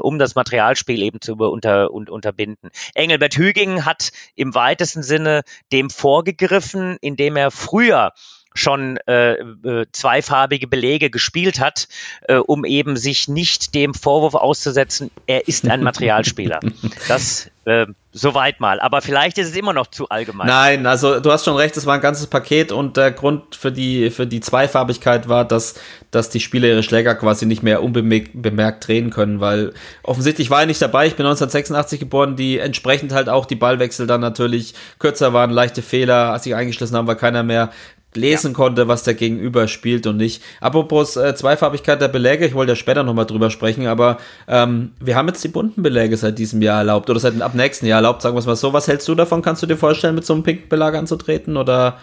um 0.00 0.18
das 0.18 0.34
Materialspiel 0.34 1.02
eben 1.02 1.20
zu 1.20 1.34
unter, 1.34 1.92
unter, 1.92 2.12
unterbinden. 2.12 2.70
Engelbert 2.94 3.36
Hüging 3.36 3.84
hat 3.84 4.10
im 4.34 4.54
weitesten 4.54 5.02
Sinne 5.02 5.42
dem 5.72 5.90
vorgegriffen, 5.90 6.96
indem 7.00 7.36
er 7.36 7.50
früher 7.50 8.12
schon 8.54 8.96
äh, 9.06 9.34
äh, 9.34 9.86
zweifarbige 9.92 10.66
Belege 10.66 11.10
gespielt 11.10 11.60
hat, 11.60 11.88
äh, 12.22 12.36
um 12.36 12.64
eben 12.64 12.96
sich 12.96 13.28
nicht 13.28 13.74
dem 13.74 13.94
Vorwurf 13.94 14.34
auszusetzen, 14.34 15.10
er 15.26 15.48
ist 15.48 15.68
ein 15.68 15.82
Materialspieler. 15.82 16.60
Das 17.08 17.50
äh, 17.64 17.86
soweit 18.12 18.60
mal. 18.60 18.80
Aber 18.80 19.00
vielleicht 19.02 19.38
ist 19.38 19.50
es 19.50 19.56
immer 19.56 19.72
noch 19.72 19.86
zu 19.86 20.08
allgemein. 20.08 20.48
Nein, 20.48 20.86
also 20.86 21.20
du 21.20 21.30
hast 21.30 21.44
schon 21.44 21.56
recht, 21.56 21.76
es 21.76 21.86
war 21.86 21.94
ein 21.94 22.00
ganzes 22.00 22.26
Paket 22.26 22.72
und 22.72 22.96
der 22.96 23.12
Grund 23.12 23.54
für 23.54 23.70
die, 23.70 24.10
für 24.10 24.26
die 24.26 24.40
Zweifarbigkeit 24.40 25.28
war, 25.28 25.44
dass, 25.44 25.74
dass 26.10 26.28
die 26.28 26.40
Spieler 26.40 26.68
ihre 26.68 26.82
Schläger 26.82 27.14
quasi 27.14 27.46
nicht 27.46 27.62
mehr 27.62 27.82
unbemerkt 27.82 28.86
drehen 28.86 29.10
können, 29.10 29.40
weil 29.40 29.72
offensichtlich 30.02 30.50
war 30.50 30.60
er 30.60 30.66
nicht 30.66 30.82
dabei. 30.82 31.06
Ich 31.06 31.14
bin 31.14 31.24
1986 31.24 32.00
geboren, 32.00 32.36
die 32.36 32.58
entsprechend 32.58 33.12
halt 33.12 33.28
auch 33.28 33.46
die 33.46 33.56
Ballwechsel 33.56 34.06
dann 34.06 34.20
natürlich 34.20 34.74
kürzer 34.98 35.32
waren, 35.32 35.50
leichte 35.50 35.82
Fehler, 35.82 36.32
als 36.32 36.42
sie 36.42 36.54
eingeschlossen 36.54 36.96
haben, 36.96 37.06
war 37.06 37.16
keiner 37.16 37.42
mehr 37.44 37.70
lesen 38.14 38.52
ja. 38.52 38.56
konnte, 38.56 38.88
was 38.88 39.02
der 39.02 39.14
Gegenüber 39.14 39.68
spielt 39.68 40.06
und 40.06 40.16
nicht. 40.16 40.42
Apropos 40.60 41.16
äh, 41.16 41.34
Zweifarbigkeit 41.34 42.00
der 42.00 42.08
Beläge, 42.08 42.46
ich 42.46 42.54
wollte 42.54 42.72
ja 42.72 42.76
später 42.76 43.02
nochmal 43.02 43.26
drüber 43.26 43.50
sprechen, 43.50 43.86
aber 43.86 44.18
ähm, 44.48 44.92
wir 45.00 45.16
haben 45.16 45.28
jetzt 45.28 45.42
die 45.44 45.48
bunten 45.48 45.82
Beläge 45.82 46.16
seit 46.16 46.38
diesem 46.38 46.62
Jahr 46.62 46.78
erlaubt 46.78 47.08
oder 47.10 47.20
seit 47.20 47.40
ab 47.40 47.54
nächsten 47.54 47.86
Jahr 47.86 47.98
erlaubt, 47.98 48.22
sagen 48.22 48.34
wir 48.34 48.40
es 48.40 48.46
mal 48.46 48.56
so. 48.56 48.72
Was 48.72 48.88
hältst 48.88 49.08
du 49.08 49.14
davon? 49.14 49.42
Kannst 49.42 49.62
du 49.62 49.66
dir 49.66 49.76
vorstellen, 49.76 50.14
mit 50.14 50.26
so 50.26 50.34
einem 50.34 50.42
pinken 50.42 50.68
Belag 50.68 50.94
anzutreten 50.94 51.56
oder 51.56 51.98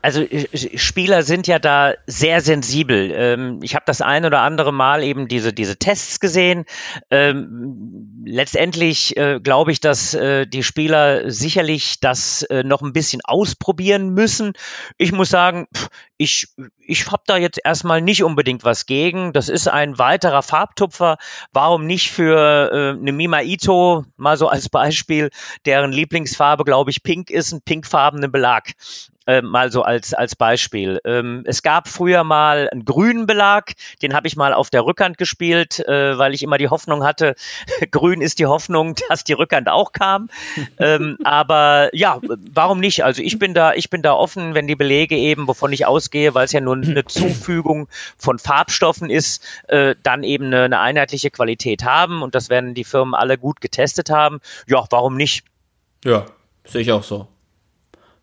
also 0.00 0.22
äh, 0.22 0.78
Spieler 0.78 1.22
sind 1.22 1.46
ja 1.46 1.58
da 1.58 1.94
sehr 2.06 2.40
sensibel. 2.40 3.12
Ähm, 3.14 3.60
ich 3.62 3.74
habe 3.74 3.84
das 3.86 4.00
ein 4.00 4.24
oder 4.24 4.40
andere 4.40 4.72
Mal 4.72 5.02
eben 5.02 5.28
diese, 5.28 5.52
diese 5.52 5.76
Tests 5.76 6.20
gesehen. 6.20 6.64
Ähm, 7.10 8.22
letztendlich 8.24 9.16
äh, 9.16 9.40
glaube 9.40 9.72
ich, 9.72 9.80
dass 9.80 10.14
äh, 10.14 10.46
die 10.46 10.62
Spieler 10.62 11.30
sicherlich 11.30 12.00
das 12.00 12.46
noch 12.64 12.82
ein 12.82 12.92
bisschen 12.92 13.20
ausprobieren 13.24 14.10
müssen. 14.10 14.52
Ich 14.98 15.12
muss 15.12 15.30
sagen, 15.30 15.66
ich, 16.16 16.48
ich 16.78 17.10
habe 17.10 17.22
da 17.26 17.36
jetzt 17.36 17.60
erstmal 17.64 18.00
nicht 18.00 18.22
unbedingt 18.22 18.64
was 18.64 18.86
gegen. 18.86 19.32
Das 19.32 19.48
ist 19.48 19.68
ein 19.68 19.98
weiterer 19.98 20.42
Farbtupfer. 20.42 21.16
Warum 21.52 21.86
nicht 21.86 22.10
für 22.10 22.70
eine 22.72 23.12
Mima 23.12 23.40
Ito, 23.40 24.04
mal 24.16 24.36
so 24.36 24.48
als 24.48 24.68
Beispiel, 24.68 25.30
deren 25.64 25.92
Lieblingsfarbe, 25.92 26.64
glaube 26.64 26.90
ich, 26.90 27.02
pink 27.02 27.30
ist, 27.30 27.52
einen 27.52 27.62
pinkfarbenen 27.62 28.30
Belag 28.32 28.72
äh, 29.26 29.42
mal 29.42 29.70
so 29.70 29.82
als, 29.82 30.14
als 30.14 30.36
Beispiel. 30.36 31.00
Ähm, 31.04 31.42
es 31.46 31.62
gab 31.62 31.88
früher 31.88 32.24
mal 32.24 32.68
einen 32.70 32.84
grünen 32.84 33.26
Belag, 33.26 33.72
den 34.02 34.14
habe 34.14 34.26
ich 34.26 34.36
mal 34.36 34.52
auf 34.52 34.70
der 34.70 34.84
Rückhand 34.84 35.18
gespielt, 35.18 35.80
äh, 35.80 36.18
weil 36.18 36.34
ich 36.34 36.42
immer 36.42 36.58
die 36.58 36.68
Hoffnung 36.68 37.04
hatte, 37.04 37.34
grün 37.90 38.20
ist 38.20 38.38
die 38.38 38.46
Hoffnung, 38.46 38.94
dass 39.08 39.24
die 39.24 39.32
Rückhand 39.32 39.68
auch 39.68 39.92
kam. 39.92 40.28
ähm, 40.78 41.18
aber 41.24 41.90
ja, 41.92 42.20
warum 42.52 42.80
nicht? 42.80 43.04
Also 43.04 43.22
ich 43.22 43.38
bin 43.38 43.54
da, 43.54 43.74
ich 43.74 43.90
bin 43.90 44.02
da 44.02 44.14
offen, 44.14 44.54
wenn 44.54 44.66
die 44.66 44.76
Belege 44.76 45.16
eben, 45.16 45.48
wovon 45.48 45.72
ich 45.72 45.86
ausgehe, 45.86 46.34
weil 46.34 46.44
es 46.44 46.52
ja 46.52 46.60
nur 46.60 46.76
eine 46.76 47.04
Zufügung 47.04 47.88
von 48.18 48.38
Farbstoffen 48.38 49.10
ist, 49.10 49.44
äh, 49.68 49.94
dann 50.02 50.22
eben 50.22 50.46
eine, 50.46 50.62
eine 50.62 50.80
einheitliche 50.80 51.30
Qualität 51.30 51.84
haben 51.84 52.22
und 52.22 52.34
das 52.34 52.50
werden 52.50 52.74
die 52.74 52.84
Firmen 52.84 53.14
alle 53.14 53.38
gut 53.38 53.60
getestet 53.60 54.10
haben. 54.10 54.40
Ja, 54.66 54.84
warum 54.90 55.16
nicht? 55.16 55.44
Ja, 56.04 56.26
sehe 56.64 56.82
ich 56.82 56.92
auch 56.92 57.02
so 57.02 57.31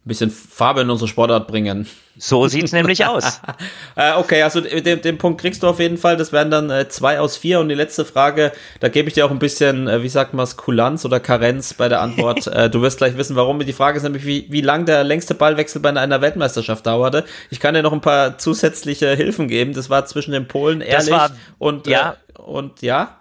bisschen 0.09 0.29
Farbe 0.29 0.81
in 0.81 0.89
unsere 0.89 1.07
Sportart 1.07 1.47
bringen. 1.47 1.87
So 2.17 2.47
sieht 2.49 2.65
es 2.65 2.73
nämlich 2.73 3.05
aus. 3.05 3.39
äh, 3.95 4.11
okay, 4.17 4.43
also 4.43 4.59
den, 4.59 5.01
den, 5.01 5.17
Punkt 5.17 5.39
kriegst 5.39 5.63
du 5.63 5.67
auf 5.67 5.79
jeden 5.79 5.97
Fall. 5.97 6.17
Das 6.17 6.33
wären 6.33 6.51
dann 6.51 6.69
äh, 6.69 6.89
zwei 6.89 7.21
aus 7.21 7.37
vier. 7.37 7.61
Und 7.61 7.69
die 7.69 7.75
letzte 7.75 8.03
Frage, 8.03 8.51
da 8.81 8.89
gebe 8.89 9.07
ich 9.07 9.13
dir 9.13 9.25
auch 9.25 9.31
ein 9.31 9.39
bisschen, 9.39 9.87
äh, 9.87 10.03
wie 10.03 10.09
sagt 10.09 10.33
man 10.33 10.43
es, 10.43 10.57
Kulanz 10.57 11.05
oder 11.05 11.21
Karenz 11.21 11.73
bei 11.73 11.87
der 11.87 12.01
Antwort. 12.01 12.47
Äh, 12.49 12.69
du 12.69 12.81
wirst 12.81 12.97
gleich 12.97 13.15
wissen, 13.15 13.35
warum. 13.35 13.59
Die 13.59 13.73
Frage 13.73 13.97
ist 13.97 14.03
nämlich, 14.03 14.25
wie, 14.25 14.47
wie 14.49 14.61
lang 14.61 14.85
der 14.85 15.03
längste 15.03 15.35
Ballwechsel 15.35 15.81
bei 15.81 15.89
einer 15.89 16.21
Weltmeisterschaft 16.21 16.85
dauerte. 16.85 17.23
Ich 17.51 17.59
kann 17.59 17.75
dir 17.75 17.83
noch 17.83 17.93
ein 17.93 18.01
paar 18.01 18.39
zusätzliche 18.39 19.13
Hilfen 19.15 19.47
geben. 19.47 19.73
Das 19.73 19.89
war 19.89 20.05
zwischen 20.05 20.31
den 20.31 20.47
Polen 20.47 20.81
ehrlich 20.81 21.11
war, 21.11 21.29
und 21.59 21.85
ja. 21.85 22.17
Äh, 22.37 22.41
und 22.41 22.81
ja. 22.81 23.19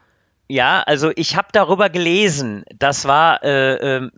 Ja, 0.49 0.83
also 0.87 1.13
ich 1.15 1.37
habe 1.37 1.49
darüber 1.53 1.91
gelesen. 1.91 2.65
Das 2.75 3.05
war 3.05 3.45
äh, 3.45 3.97
ähm, 3.97 4.11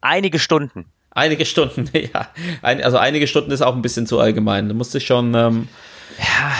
einige 0.00 0.38
Stunden. 0.38 0.86
Einige 1.14 1.44
Stunden, 1.44 1.88
ja. 1.92 2.28
Ein, 2.62 2.82
also 2.82 2.98
einige 2.98 3.26
Stunden 3.26 3.50
ist 3.50 3.62
auch 3.62 3.74
ein 3.74 3.82
bisschen 3.82 4.06
zu 4.06 4.18
allgemein. 4.18 4.68
Da 4.68 4.74
musste 4.74 4.98
ich 4.98 5.06
schon. 5.06 5.34
Ähm 5.34 5.68
ja. 6.18 6.52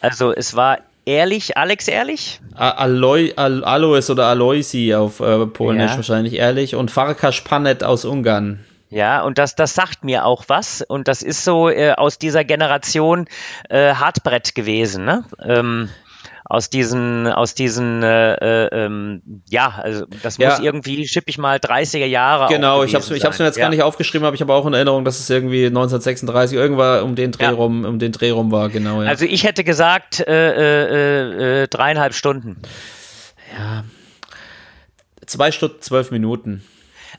Also 0.00 0.32
es 0.32 0.56
war 0.56 0.78
ehrlich, 1.04 1.56
Alex 1.56 1.88
ehrlich? 1.88 2.40
Alois 2.54 3.32
Al 3.36 3.64
Alois 3.64 4.08
oder 4.10 4.26
Aloisi 4.26 4.94
auf 4.94 5.20
äh, 5.20 5.46
Polnisch 5.46 5.90
ja. 5.90 5.96
wahrscheinlich 5.96 6.34
ehrlich 6.34 6.74
und 6.74 6.90
Farkas 6.90 7.42
Panet 7.42 7.84
aus 7.84 8.04
Ungarn. 8.04 8.60
Ja, 8.90 9.22
und 9.22 9.38
das, 9.38 9.54
das 9.54 9.74
sagt 9.74 10.02
mir 10.02 10.24
auch 10.24 10.44
was. 10.48 10.82
Und 10.82 11.06
das 11.06 11.22
ist 11.22 11.44
so 11.44 11.68
äh, 11.68 11.92
aus 11.92 12.18
dieser 12.18 12.42
Generation 12.44 13.26
äh, 13.68 13.94
Hartbrett 13.94 14.54
gewesen. 14.56 15.04
Ne? 15.04 15.24
Ähm, 15.40 15.90
aus 16.50 16.68
diesen, 16.68 17.28
aus 17.28 17.54
diesen, 17.54 18.02
äh, 18.02 18.34
äh, 18.34 18.68
ähm, 18.86 19.22
ja, 19.48 19.68
also 19.80 20.04
das 20.20 20.36
muss 20.38 20.58
Ja. 20.58 20.60
irgendwie, 20.60 21.06
schipp 21.06 21.24
ich 21.28 21.38
mal 21.38 21.58
30er 21.60 22.06
Jahre. 22.06 22.52
Genau, 22.52 22.82
ich 22.82 22.92
habe 22.96 23.04
gewesen 23.04 23.16
ich 23.18 23.24
hab's 23.24 23.38
mir 23.38 23.44
jetzt 23.44 23.56
gar 23.56 23.66
Ja. 23.66 23.70
nicht 23.70 23.82
aufgeschrieben, 23.84 24.26
aber 24.26 24.34
ich 24.34 24.40
habe 24.40 24.52
auch 24.52 24.66
in 24.66 24.74
Erinnerung, 24.74 25.04
dass 25.04 25.20
es 25.20 25.30
irgendwie 25.30 25.66
1936 25.66 26.58
irgendwann 26.58 27.04
um 27.04 27.14
den 27.14 27.30
Dreh 27.30 27.44
Ja. 27.44 27.50
rum, 27.52 27.84
um 27.84 28.00
den 28.00 28.10
Dreh 28.10 28.30
rum 28.30 28.50
war, 28.50 28.68
genau. 28.68 29.00
Ja. 29.00 29.08
Also 29.08 29.26
ich 29.26 29.44
hätte 29.44 29.62
gesagt, 29.62 30.18
äh, 30.26 30.50
äh, 30.50 31.62
äh, 31.62 31.68
dreieinhalb 31.68 32.14
Stunden. 32.14 32.56
Zwei 35.26 35.52
Stunden, 35.52 35.80
zwölf 35.80 36.10
Minuten. 36.10 36.64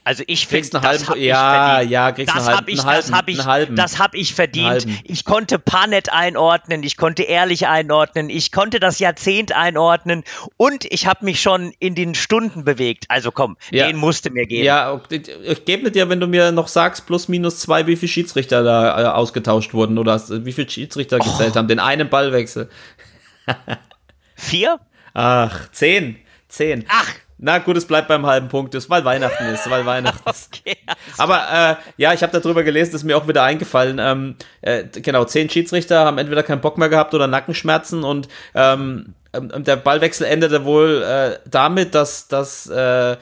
Also 0.04 0.24
ich 0.26 0.48
finde, 0.48 0.68
das 0.72 0.82
halbe- 0.84 1.08
habe 1.10 1.20
ich 1.20 1.26
ja, 1.26 1.66
verdient. 1.76 1.92
ja, 1.92 2.12
kriegst 2.12 2.36
das 2.36 2.50
habe 2.50 2.72
ich, 2.72 2.84
halben- 2.84 2.98
das 2.98 3.12
habe 3.12 3.32
ich, 3.32 3.40
einen 3.40 3.48
halben. 3.48 3.76
das 3.76 4.00
habe 4.00 4.18
ich 4.18 4.34
verdient. 4.34 4.68
halben. 4.68 5.00
Ich 5.04 5.26
konnte 5.26 5.60
Panet 5.60 6.12
einordnen, 6.12 6.82
ich 6.82 6.98
konnte 6.98 7.22
ehrlich 7.22 7.68
einordnen, 7.68 8.32
ich 8.32 8.52
konnte 8.52 8.80
das 8.80 8.98
Jahrzehnt 8.98 9.52
einordnen 9.56 10.24
und 10.58 10.86
ich 10.86 11.06
habe 11.06 11.24
mich 11.26 11.40
schon 11.40 11.72
in 11.78 11.94
den 11.94 12.16
Stunden 12.16 12.64
bewegt. 12.64 13.06
Also 13.10 13.32
komm, 13.32 13.58
Ja. 13.70 13.86
den 13.86 13.98
musste 13.98 14.32
mir 14.32 14.48
geben. 14.48 14.66
Ja, 14.66 15.00
ich 15.12 15.30
ich 15.30 15.66
gebe 15.66 15.92
dir, 15.92 16.10
wenn 16.10 16.20
du 16.20 16.26
mir 16.26 16.52
noch 16.52 16.68
sagst, 16.68 17.06
plus 17.06 17.28
minus 17.28 17.60
zwei, 17.60 17.86
wie 17.86 17.96
viele 17.96 18.10
Schiedsrichter 18.12 18.64
da 18.64 19.00
äh, 19.04 19.06
ausgetauscht 19.08 19.76
wurden 19.76 20.00
oder 20.00 20.20
wie 20.44 20.52
viele 20.52 20.68
Schiedsrichter 20.70 21.20
Oh. 21.22 21.24
gezählt 21.24 21.56
haben. 21.56 21.68
Den 21.68 21.80
einen 21.80 22.10
Ballwechsel. 22.10 22.70
Vier? 24.36 24.80
Ach, 25.14 25.70
zehn. 25.72 26.16
Zehn. 26.48 26.86
Ach, 26.90 27.08
Na 27.44 27.58
gut, 27.58 27.76
es 27.76 27.86
bleibt 27.86 28.08
beim 28.08 28.26
halben 28.28 28.50
Punkt, 28.50 28.76
ist, 28.76 28.88
weil 28.90 29.04
Weihnachten 29.04 29.46
ist, 29.46 29.68
weil 29.68 29.84
Weihnachten 29.86 30.30
ist. 30.30 30.50
okay. 30.54 30.78
Aber 31.18 31.42
äh, 31.52 31.76
ja, 31.98 32.14
ich 32.14 32.22
habe 32.22 32.40
darüber 32.40 32.62
gelesen, 32.62 32.94
ist 32.96 33.04
mir 33.04 33.18
auch 33.18 33.28
wieder 33.28 33.42
eingefallen. 33.42 33.98
Ähm, 34.00 34.36
äh, 34.62 34.84
genau, 34.86 35.26
zehn 35.26 35.50
Schiedsrichter 35.50 36.06
haben 36.06 36.20
entweder 36.20 36.44
keinen 36.44 36.62
Bock 36.62 36.78
mehr 36.78 36.90
gehabt 36.90 37.16
oder 37.16 37.26
Nackenschmerzen 37.26 38.04
und 38.04 38.28
ähm, 38.54 39.16
ähm, 39.34 39.64
der 39.64 39.76
Ballwechsel 39.76 40.28
endete 40.28 40.66
wohl 40.66 41.02
äh, 41.02 41.40
damit, 41.50 41.96
dass, 41.96 42.28
dass 42.28 42.68
äh, 42.68 43.14
äh, 43.14 43.18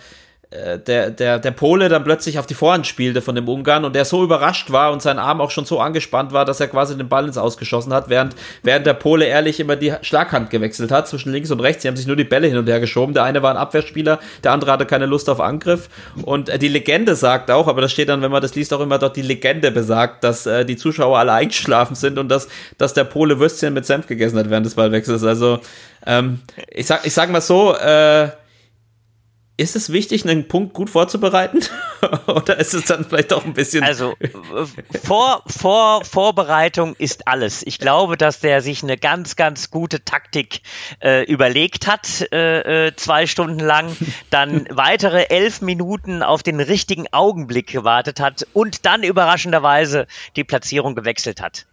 der, 0.52 1.12
der, 1.12 1.38
der 1.38 1.52
Pole 1.52 1.90
dann 1.90 2.04
plötzlich 2.04 2.40
auf 2.40 2.48
die 2.48 2.56
Vorhand 2.56 2.88
spielte 2.88 3.22
von 3.22 3.36
dem 3.36 3.48
Ungarn 3.48 3.86
und 3.86 3.96
der 3.96 4.04
so 4.04 4.24
überrascht 4.24 4.72
war 4.72 4.92
und 4.92 5.00
sein 5.00 5.20
Arm 5.20 5.42
auch 5.42 5.52
schon 5.52 5.66
so 5.66 5.80
angespannt 5.80 6.34
war, 6.34 6.44
dass 6.44 6.60
er 6.60 6.68
quasi 6.68 6.98
den 6.98 7.08
Ball 7.08 7.28
ins 7.28 7.38
Ausgeschossen 7.38 7.94
hat, 7.94 8.10
während, 8.10 8.36
während 8.64 8.88
der 8.88 8.96
Pole 8.96 9.26
ehrlich 9.26 9.60
immer 9.60 9.76
die 9.76 9.94
Schlaghand 10.02 10.50
gewechselt 10.50 10.92
hat 10.92 11.08
zwischen 11.08 11.32
links 11.32 11.52
und 11.52 11.60
rechts. 11.60 11.84
Sie 11.84 11.88
haben 11.88 11.96
sich 11.96 12.08
nur 12.08 12.16
die 12.16 12.24
Bälle 12.24 12.48
hin 12.48 12.58
und 12.58 12.68
her 12.68 12.80
geschoben. 12.80 13.14
Der 13.14 13.26
eine 13.26 13.44
war 13.44 13.52
ein 13.52 13.58
Abwehrspieler, 13.58 14.20
der 14.44 14.52
andere 14.52 14.72
hatte 14.72 14.88
keine 14.88 15.06
Lust 15.06 15.30
auf 15.30 15.40
Angriff. 15.40 15.88
Und 16.24 16.50
äh, 16.50 16.58
die 16.58 16.68
Legende 16.68 17.14
sagt 17.16 17.52
auch, 17.52 17.68
aber 17.68 17.82
das 17.82 17.92
steht 17.92 18.10
dann, 18.10 18.24
wenn 18.24 18.32
man 18.32 18.42
das 18.42 18.56
liest, 18.56 18.74
auch 18.74 18.82
immer 18.82 18.98
dort, 18.98 19.18
die 19.18 19.22
Legende 19.22 19.70
besagt, 19.70 20.24
dass 20.24 20.48
äh, 20.48 20.66
die 20.66 20.78
Zuschauer 20.78 21.20
alle 21.20 21.32
eingeschlafen 21.40 21.94
sind 21.94 22.18
und 22.18 22.28
dass, 22.28 22.48
dass 22.80 22.96
der 22.96 23.04
Pole 23.04 23.40
Würstchen 23.40 23.76
mit 23.76 23.86
Senf 23.86 24.08
gegessen 24.08 24.40
hat 24.40 24.50
während 24.50 24.66
des 24.66 24.74
Ballwechsels. 24.74 25.24
Also, 25.24 25.60
ähm, 26.08 26.40
ich, 26.72 26.88
sag, 26.88 27.06
ich 27.06 27.14
sag 27.14 27.30
mal 27.30 27.42
so, 27.42 27.76
äh, 27.76 28.30
ist 29.60 29.76
es 29.76 29.92
wichtig, 29.92 30.24
einen 30.28 30.48
Punkt 30.48 30.74
gut 30.74 30.90
vorzubereiten? 30.90 31.60
Oder 32.28 32.58
ist 32.60 32.74
es 32.74 32.86
dann 32.86 33.04
vielleicht 33.04 33.34
auch 33.34 33.44
ein 33.44 33.54
bisschen. 33.54 33.84
Also 33.84 34.16
vor, 35.04 35.44
vor, 35.48 36.06
Vorbereitung 36.06 36.96
ist 36.96 37.28
alles. 37.28 37.64
Ich 37.64 37.78
glaube, 37.78 38.16
dass 38.16 38.40
der 38.40 38.62
sich 38.62 38.84
eine 38.84 38.98
ganz, 38.98 39.36
ganz 39.36 39.70
gute 39.70 40.06
Taktik 40.06 40.62
äh, 41.04 41.26
überlegt 41.26 41.88
hat, 41.88 42.32
äh, 42.32 42.88
äh, 42.88 42.96
zwei 42.96 43.28
Stunden 43.28 43.60
lang, 43.60 43.96
dann 44.30 44.66
weitere 44.72 45.26
elf 45.26 45.60
Minuten 45.62 46.24
auf 46.24 46.42
den 46.42 46.62
richtigen 46.62 47.08
Augenblick 47.12 47.68
gewartet 47.68 48.22
hat 48.22 48.48
und 48.54 48.86
dann 48.86 49.04
überraschenderweise 49.04 50.08
die 50.38 50.46
Platzierung 50.46 50.96
gewechselt 50.96 51.42
hat. 51.42 51.66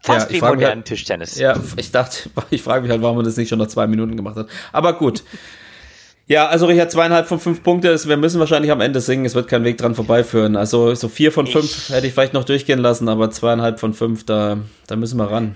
Fast 0.00 0.30
Ja, 0.30 0.36
wie 0.36 0.40
modernen 0.40 0.78
halt- 0.78 0.86
Tischtennis. 0.86 1.38
Ja, 1.38 1.60
ich 1.76 1.92
dachte, 1.92 2.28
ich 2.50 2.62
frage 2.62 2.82
mich 2.82 2.90
halt, 2.90 3.02
warum 3.02 3.18
man 3.18 3.24
das 3.24 3.36
nicht 3.36 3.50
schon 3.50 3.60
nach 3.60 3.68
zwei 3.68 3.86
Minuten 3.86 4.16
gemacht 4.16 4.34
hat. 4.34 4.48
Aber 4.72 4.94
gut. 4.94 5.22
Ja, 6.28 6.48
also 6.48 6.66
Richard, 6.66 6.90
zweieinhalb 6.90 7.28
von 7.28 7.38
fünf 7.38 7.62
Punkte. 7.62 7.88
ist- 7.88 8.08
Wir 8.08 8.16
müssen 8.16 8.40
wahrscheinlich 8.40 8.72
am 8.72 8.80
Ende 8.80 9.00
singen. 9.00 9.24
Es 9.24 9.34
wird 9.36 9.46
kein 9.48 9.62
Weg 9.64 9.78
dran 9.78 9.94
vorbeiführen. 9.94 10.56
Also 10.56 10.94
so 10.94 11.08
vier 11.08 11.30
von 11.30 11.46
fünf 11.46 11.88
hätte 11.90 12.06
ich 12.08 12.14
vielleicht 12.14 12.32
noch 12.34 12.44
durchgehen 12.44 12.80
lassen, 12.80 13.08
aber 13.08 13.30
zweieinhalb 13.30 13.78
von 13.78 13.94
fünf, 13.94 14.26
da, 14.26 14.58
da 14.88 14.96
müssen 14.96 15.18
wir 15.18 15.30
ran. 15.30 15.54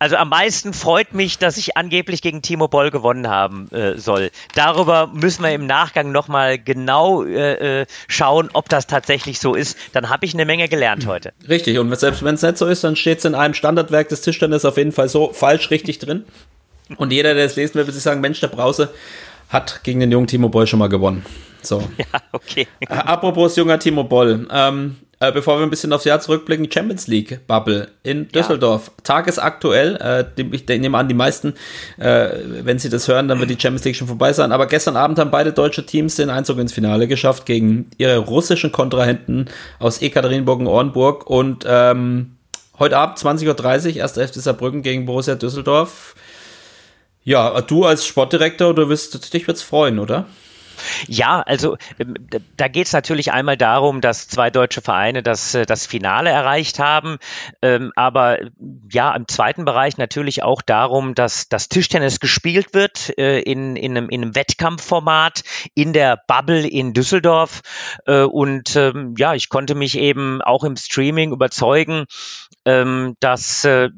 Also 0.00 0.16
am 0.16 0.30
meisten 0.30 0.72
freut 0.72 1.12
mich, 1.12 1.36
dass 1.38 1.58
ich 1.58 1.76
angeblich 1.76 2.22
gegen 2.22 2.40
Timo 2.40 2.68
Boll 2.68 2.90
gewonnen 2.90 3.28
haben 3.28 3.70
äh, 3.70 3.98
soll. 3.98 4.30
Darüber 4.54 5.08
müssen 5.12 5.44
wir 5.44 5.52
im 5.52 5.66
Nachgang 5.66 6.10
nochmal 6.10 6.58
genau 6.58 7.22
äh, 7.22 7.82
äh, 7.82 7.86
schauen, 8.08 8.48
ob 8.54 8.68
das 8.70 8.86
tatsächlich 8.86 9.38
so 9.38 9.54
ist. 9.54 9.76
Dann 9.92 10.08
habe 10.08 10.24
ich 10.24 10.32
eine 10.32 10.46
Menge 10.46 10.68
gelernt 10.68 11.06
heute. 11.06 11.32
Richtig, 11.48 11.78
und 11.78 11.94
selbst 11.96 12.24
wenn 12.24 12.34
es 12.34 12.42
nicht 12.42 12.56
so 12.56 12.66
ist, 12.66 12.82
dann 12.82 12.96
steht 12.96 13.18
es 13.18 13.26
in 13.26 13.34
einem 13.34 13.52
Standardwerk 13.54 14.08
des 14.08 14.22
Tischtennis 14.22 14.64
auf 14.64 14.78
jeden 14.78 14.92
Fall 14.92 15.08
so 15.10 15.32
falsch 15.34 15.70
richtig 15.70 15.98
drin. 15.98 16.24
Und 16.96 17.12
jeder, 17.12 17.34
der 17.34 17.44
es 17.44 17.54
lesen 17.56 17.74
will, 17.74 17.86
wird 17.86 17.94
sich 17.94 18.02
sagen, 18.02 18.20
Mensch, 18.22 18.40
der 18.40 18.48
Brause 18.48 18.88
hat 19.50 19.82
gegen 19.82 20.00
den 20.00 20.10
jungen 20.10 20.26
Timo 20.26 20.48
Boll 20.48 20.66
schon 20.66 20.78
mal 20.78 20.88
gewonnen. 20.88 21.24
So. 21.62 21.82
Ja, 21.98 22.20
okay. 22.32 22.66
Äh, 22.80 22.86
Apropos 22.94 23.56
junger 23.56 23.78
Timo 23.78 24.04
Boll, 24.04 24.48
ähm, 24.50 24.96
äh, 25.18 25.32
bevor 25.32 25.58
wir 25.58 25.64
ein 25.64 25.70
bisschen 25.70 25.92
aufs 25.92 26.04
Jahr 26.04 26.18
zurückblicken, 26.20 26.70
Champions 26.72 27.06
League 27.06 27.40
Bubble 27.46 27.88
in 28.02 28.28
Düsseldorf. 28.28 28.90
Tagesaktuell, 29.04 29.96
äh, 29.96 30.24
die, 30.38 30.54
ich 30.54 30.66
nehme 30.66 30.96
an, 30.96 31.08
die 31.08 31.14
meisten, 31.14 31.54
äh, 31.98 32.30
wenn 32.62 32.78
sie 32.78 32.88
das 32.88 33.06
hören, 33.06 33.28
dann 33.28 33.38
wird 33.38 33.50
die 33.50 33.60
Champions 33.60 33.84
League 33.84 33.96
schon 33.96 34.06
vorbei 34.06 34.32
sein. 34.32 34.50
Aber 34.50 34.66
gestern 34.66 34.96
Abend 34.96 35.18
haben 35.18 35.30
beide 35.30 35.52
deutsche 35.52 35.84
Teams 35.84 36.14
den 36.14 36.30
Einzug 36.30 36.58
ins 36.58 36.72
Finale 36.72 37.06
geschafft 37.06 37.44
gegen 37.44 37.90
ihre 37.98 38.16
russischen 38.18 38.72
Kontrahenten 38.72 39.46
aus 39.78 40.00
Ekaterinburg 40.00 40.60
und 40.60 40.68
Ornburg. 40.68 41.28
Und 41.28 41.66
ähm, 41.68 42.36
heute 42.78 42.96
Abend 42.96 43.18
20.30 43.18 43.96
Uhr, 43.96 44.02
1. 44.02 44.12
FC 44.12 44.34
Saarbrücken 44.36 44.82
gegen 44.82 45.04
Borussia 45.04 45.34
Düsseldorf. 45.34 46.14
Ja, 47.22 47.60
du 47.60 47.84
als 47.84 48.06
Sportdirektor, 48.06 48.74
du 48.74 48.88
wirst 48.88 49.32
dich 49.34 49.46
wird's 49.46 49.62
freuen, 49.62 49.98
oder? 49.98 50.26
Ja, 51.06 51.42
also 51.42 51.76
ähm, 51.98 52.14
da- 52.30 52.38
da 52.56 52.68
geht 52.68 52.86
es 52.86 52.94
natürlich 52.94 53.32
einmal 53.32 53.58
darum, 53.58 54.00
dass 54.00 54.28
zwei 54.28 54.48
deutsche 54.48 54.80
Vereine 54.80 55.22
das, 55.22 55.54
äh, 55.54 55.66
das 55.66 55.86
Finale 55.86 56.30
erreicht 56.30 56.78
haben, 56.78 57.18
ähm, 57.60 57.92
aber 57.96 58.40
äh, 58.40 58.50
ja, 58.90 59.14
im 59.14 59.28
zweiten 59.28 59.66
Bereich 59.66 59.98
natürlich 59.98 60.42
auch 60.42 60.62
darum, 60.62 61.14
dass 61.14 61.50
das 61.50 61.68
Tischtennis 61.68 62.18
gespielt 62.18 62.72
wird 62.72 63.12
äh, 63.18 63.40
in, 63.40 63.76
in, 63.76 63.94
einem, 63.96 64.08
in 64.08 64.22
einem 64.22 64.34
Wettkampfformat 64.34 65.42
in 65.74 65.92
der 65.92 66.18
Bubble 66.26 66.66
in 66.66 66.94
Düsseldorf 66.94 67.60
äh, 68.06 68.22
und 68.22 68.74
ähm, 68.76 69.14
ja, 69.18 69.34
ich 69.34 69.50
konnte 69.50 69.74
mich 69.74 69.98
eben 69.98 70.40
auch 70.40 70.64
im 70.64 70.76
Streaming 70.76 71.32
überzeugen, 71.32 72.06
ähm, 72.64 73.16
dass 73.20 73.64
äh, 73.66 73.90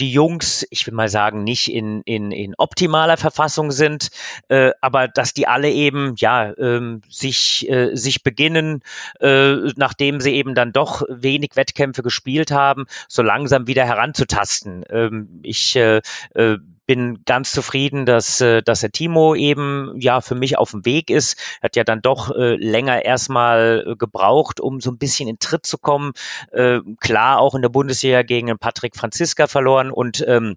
die 0.00 0.12
Jungs, 0.12 0.66
ich 0.70 0.86
will 0.86 0.94
mal 0.94 1.08
sagen, 1.08 1.44
nicht 1.44 1.72
in, 1.72 2.02
in, 2.02 2.30
in 2.30 2.54
optimaler 2.56 3.16
Verfassung 3.16 3.70
sind, 3.70 4.10
äh, 4.48 4.72
aber 4.80 5.08
dass 5.08 5.34
die 5.34 5.46
alle 5.46 5.70
eben 5.70 6.14
ja 6.18 6.52
ähm, 6.58 7.02
sich 7.08 7.68
äh, 7.68 7.94
sich 7.94 8.22
beginnen, 8.22 8.82
äh, 9.20 9.54
nachdem 9.76 10.20
sie 10.20 10.32
eben 10.34 10.54
dann 10.54 10.72
doch 10.72 11.02
wenig 11.08 11.50
Wettkämpfe 11.54 12.02
gespielt 12.02 12.50
haben, 12.50 12.86
so 13.08 13.22
langsam 13.22 13.66
wieder 13.66 13.84
heranzutasten. 13.84 14.84
Ähm, 14.90 15.40
ich 15.42 15.76
äh, 15.76 16.00
äh, 16.34 16.58
bin 16.86 17.24
ganz 17.24 17.52
zufrieden, 17.52 18.06
dass, 18.06 18.40
äh, 18.40 18.62
dass 18.62 18.80
der 18.80 18.92
Timo 18.92 19.34
eben 19.34 19.94
ja 19.98 20.20
für 20.20 20.34
mich 20.34 20.58
auf 20.58 20.70
dem 20.70 20.84
Weg 20.84 21.10
ist. 21.10 21.38
Hat 21.62 21.76
ja 21.76 21.84
dann 21.84 22.02
doch 22.02 22.30
äh, 22.30 22.56
länger 22.56 23.04
erstmal 23.04 23.84
äh, 23.86 23.96
gebraucht, 23.96 24.60
um 24.60 24.80
so 24.80 24.90
ein 24.90 24.98
bisschen 24.98 25.28
in 25.28 25.38
Tritt 25.38 25.66
zu 25.66 25.78
kommen. 25.78 26.12
Äh, 26.52 26.80
klar, 27.00 27.40
auch 27.40 27.54
in 27.54 27.62
der 27.62 27.68
Bundesliga 27.68 28.22
gegen 28.22 28.46
den 28.46 28.58
Patrick 28.58 28.96
Franziska 28.96 29.46
verloren 29.46 29.90
und 29.90 30.24
ähm, 30.26 30.56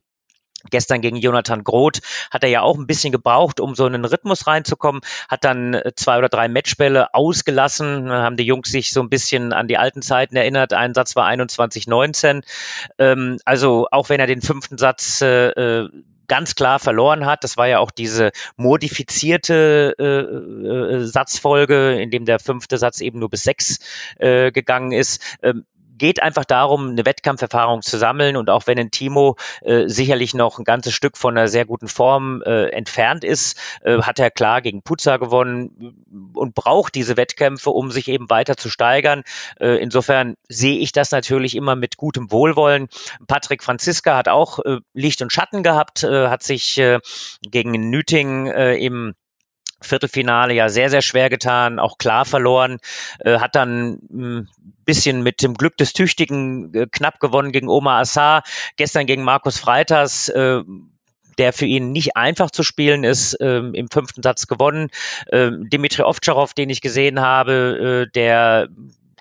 Gestern 0.70 1.00
gegen 1.00 1.16
Jonathan 1.16 1.64
Groth 1.64 2.02
hat 2.32 2.44
er 2.44 2.50
ja 2.50 2.62
auch 2.62 2.78
ein 2.78 2.86
bisschen 2.86 3.14
gebraucht, 3.14 3.62
um 3.62 3.76
so 3.76 3.88
in 3.88 3.96
einen 3.96 4.04
Rhythmus 4.04 4.46
reinzukommen, 4.46 5.02
hat 5.30 5.46
dann 5.46 5.74
äh, 5.74 5.94
zwei 5.96 6.18
oder 6.18 6.28
drei 6.28 6.50
Matchbälle 6.50 7.14
ausgelassen, 7.14 8.12
haben 8.12 8.36
die 8.36 8.44
Jungs 8.44 8.70
sich 8.70 8.92
so 8.92 9.00
ein 9.00 9.10
bisschen 9.10 9.54
an 9.54 9.70
die 9.70 9.78
alten 9.78 10.02
Zeiten 10.02 10.36
erinnert. 10.36 10.74
Ein 10.74 10.94
Satz 10.94 11.16
war 11.16 11.28
21-19. 11.30 12.44
Ähm, 12.98 13.40
also 13.46 13.88
auch 13.92 14.10
wenn 14.10 14.20
er 14.20 14.28
den 14.28 14.42
fünften 14.42 14.78
Satz 14.78 15.22
äh, 15.22 15.48
äh, 15.48 15.90
ganz 16.30 16.56
klar 16.56 16.80
verloren 16.80 17.26
hat. 17.26 17.44
Das 17.44 17.58
war 17.58 17.68
ja 17.68 17.80
auch 17.80 17.92
diese 17.92 18.32
modifizierte 18.56 19.96
äh, 20.00 20.04
äh, 20.04 21.06
Satzfolge, 21.06 22.02
in 22.02 22.12
dem 22.12 22.24
der 22.24 22.40
fünfte 22.40 22.78
Satz 22.78 23.02
eben 23.02 23.20
nur 23.20 23.30
bis 23.30 23.44
sechs 23.44 23.80
äh, 24.18 24.54
gegangen 24.54 24.94
ist. 24.94 25.22
Ähm, 25.44 25.66
geht 26.00 26.24
einfach 26.24 26.46
darum, 26.46 26.90
eine 26.90 27.06
Wettkampferfahrung 27.06 27.84
zu 27.84 28.00
sammeln 28.00 28.36
und 28.36 28.50
auch 28.50 28.66
wenn 28.66 28.80
ein 28.80 28.90
Timo 28.90 29.36
äh, 29.62 29.88
sicherlich 29.88 30.34
noch 30.34 30.58
ein 30.58 30.64
ganzes 30.64 30.94
Stück 30.94 31.18
von 31.18 31.38
einer 31.38 31.48
sehr 31.48 31.66
guten 31.66 31.88
Form 31.88 32.42
äh, 32.44 32.70
entfernt 32.70 33.24
ist, 33.24 33.60
äh, 33.84 34.02
hat 34.02 34.18
er 34.18 34.32
klar 34.32 34.62
gegen 34.62 34.82
Puzza 34.82 35.18
gewonnen 35.18 36.32
und 36.34 36.56
braucht 36.56 36.96
diese 36.96 37.18
Wettkämpfe, 37.18 37.70
um 37.70 37.92
sich 37.92 38.08
eben 38.08 38.30
weiter 38.30 38.58
zu 38.58 38.70
steigern. 38.70 39.24
Äh, 39.60 39.82
insofern 39.82 40.36
sehe 40.48 40.80
ich 40.80 40.92
das 40.92 41.12
natürlich 41.12 41.56
immer 41.56 41.76
mit 41.76 41.98
gutem 41.98 42.32
Wohlwollen. 42.32 42.88
Patrick 43.28 43.64
Franziska 43.64 44.18
hat 44.18 44.28
auch 44.28 44.60
äh, 44.60 44.80
Licht 44.94 45.22
und 45.22 45.32
Schatten 45.32 45.62
gehabt, 45.62 46.04
äh, 46.04 46.28
hat 46.28 46.42
sich 46.42 46.78
äh, 46.80 47.00
gegen 47.42 47.72
Nüting 47.90 48.48
äh, 48.48 48.76
im 48.78 49.14
Viertelfinale 49.82 50.54
ja 50.54 50.70
sehr, 50.70 50.90
sehr 50.90 51.02
schwer 51.02 51.30
getan, 51.30 51.80
auch 51.80 51.98
klar 51.98 52.26
verloren, 52.26 52.80
äh, 53.20 53.40
hat 53.40 53.56
dann 53.56 54.00
ein 54.12 54.50
bisschen 54.86 55.24
mit 55.24 55.42
dem 55.42 55.54
Glück 55.54 55.78
des 55.78 55.94
Tüchtigen 55.94 56.74
äh, 56.74 56.88
knapp 56.92 57.20
gewonnen 57.20 57.52
gegen 57.52 57.70
Omar 57.70 58.00
Assar, 58.00 58.44
gestern 58.76 59.06
gegen 59.06 59.24
Markus 59.24 59.60
Freitas, 59.60 60.30
äh, 60.30 60.62
der 61.38 61.54
für 61.54 61.66
ihn 61.66 61.92
nicht 61.92 62.18
einfach 62.18 62.52
zu 62.52 62.64
spielen 62.64 63.04
ist, 63.04 63.38
ähm, 63.40 63.74
im 63.74 63.90
fünften 63.90 64.22
Satz 64.22 64.48
gewonnen. 64.48 64.90
Ähm, 65.32 65.70
Dimitri 65.70 66.04
Ovtcharov, 66.04 66.54
den 66.54 66.70
ich 66.70 66.82
gesehen 66.82 67.22
habe, 67.22 68.08
äh, 68.08 68.12
der 68.12 68.68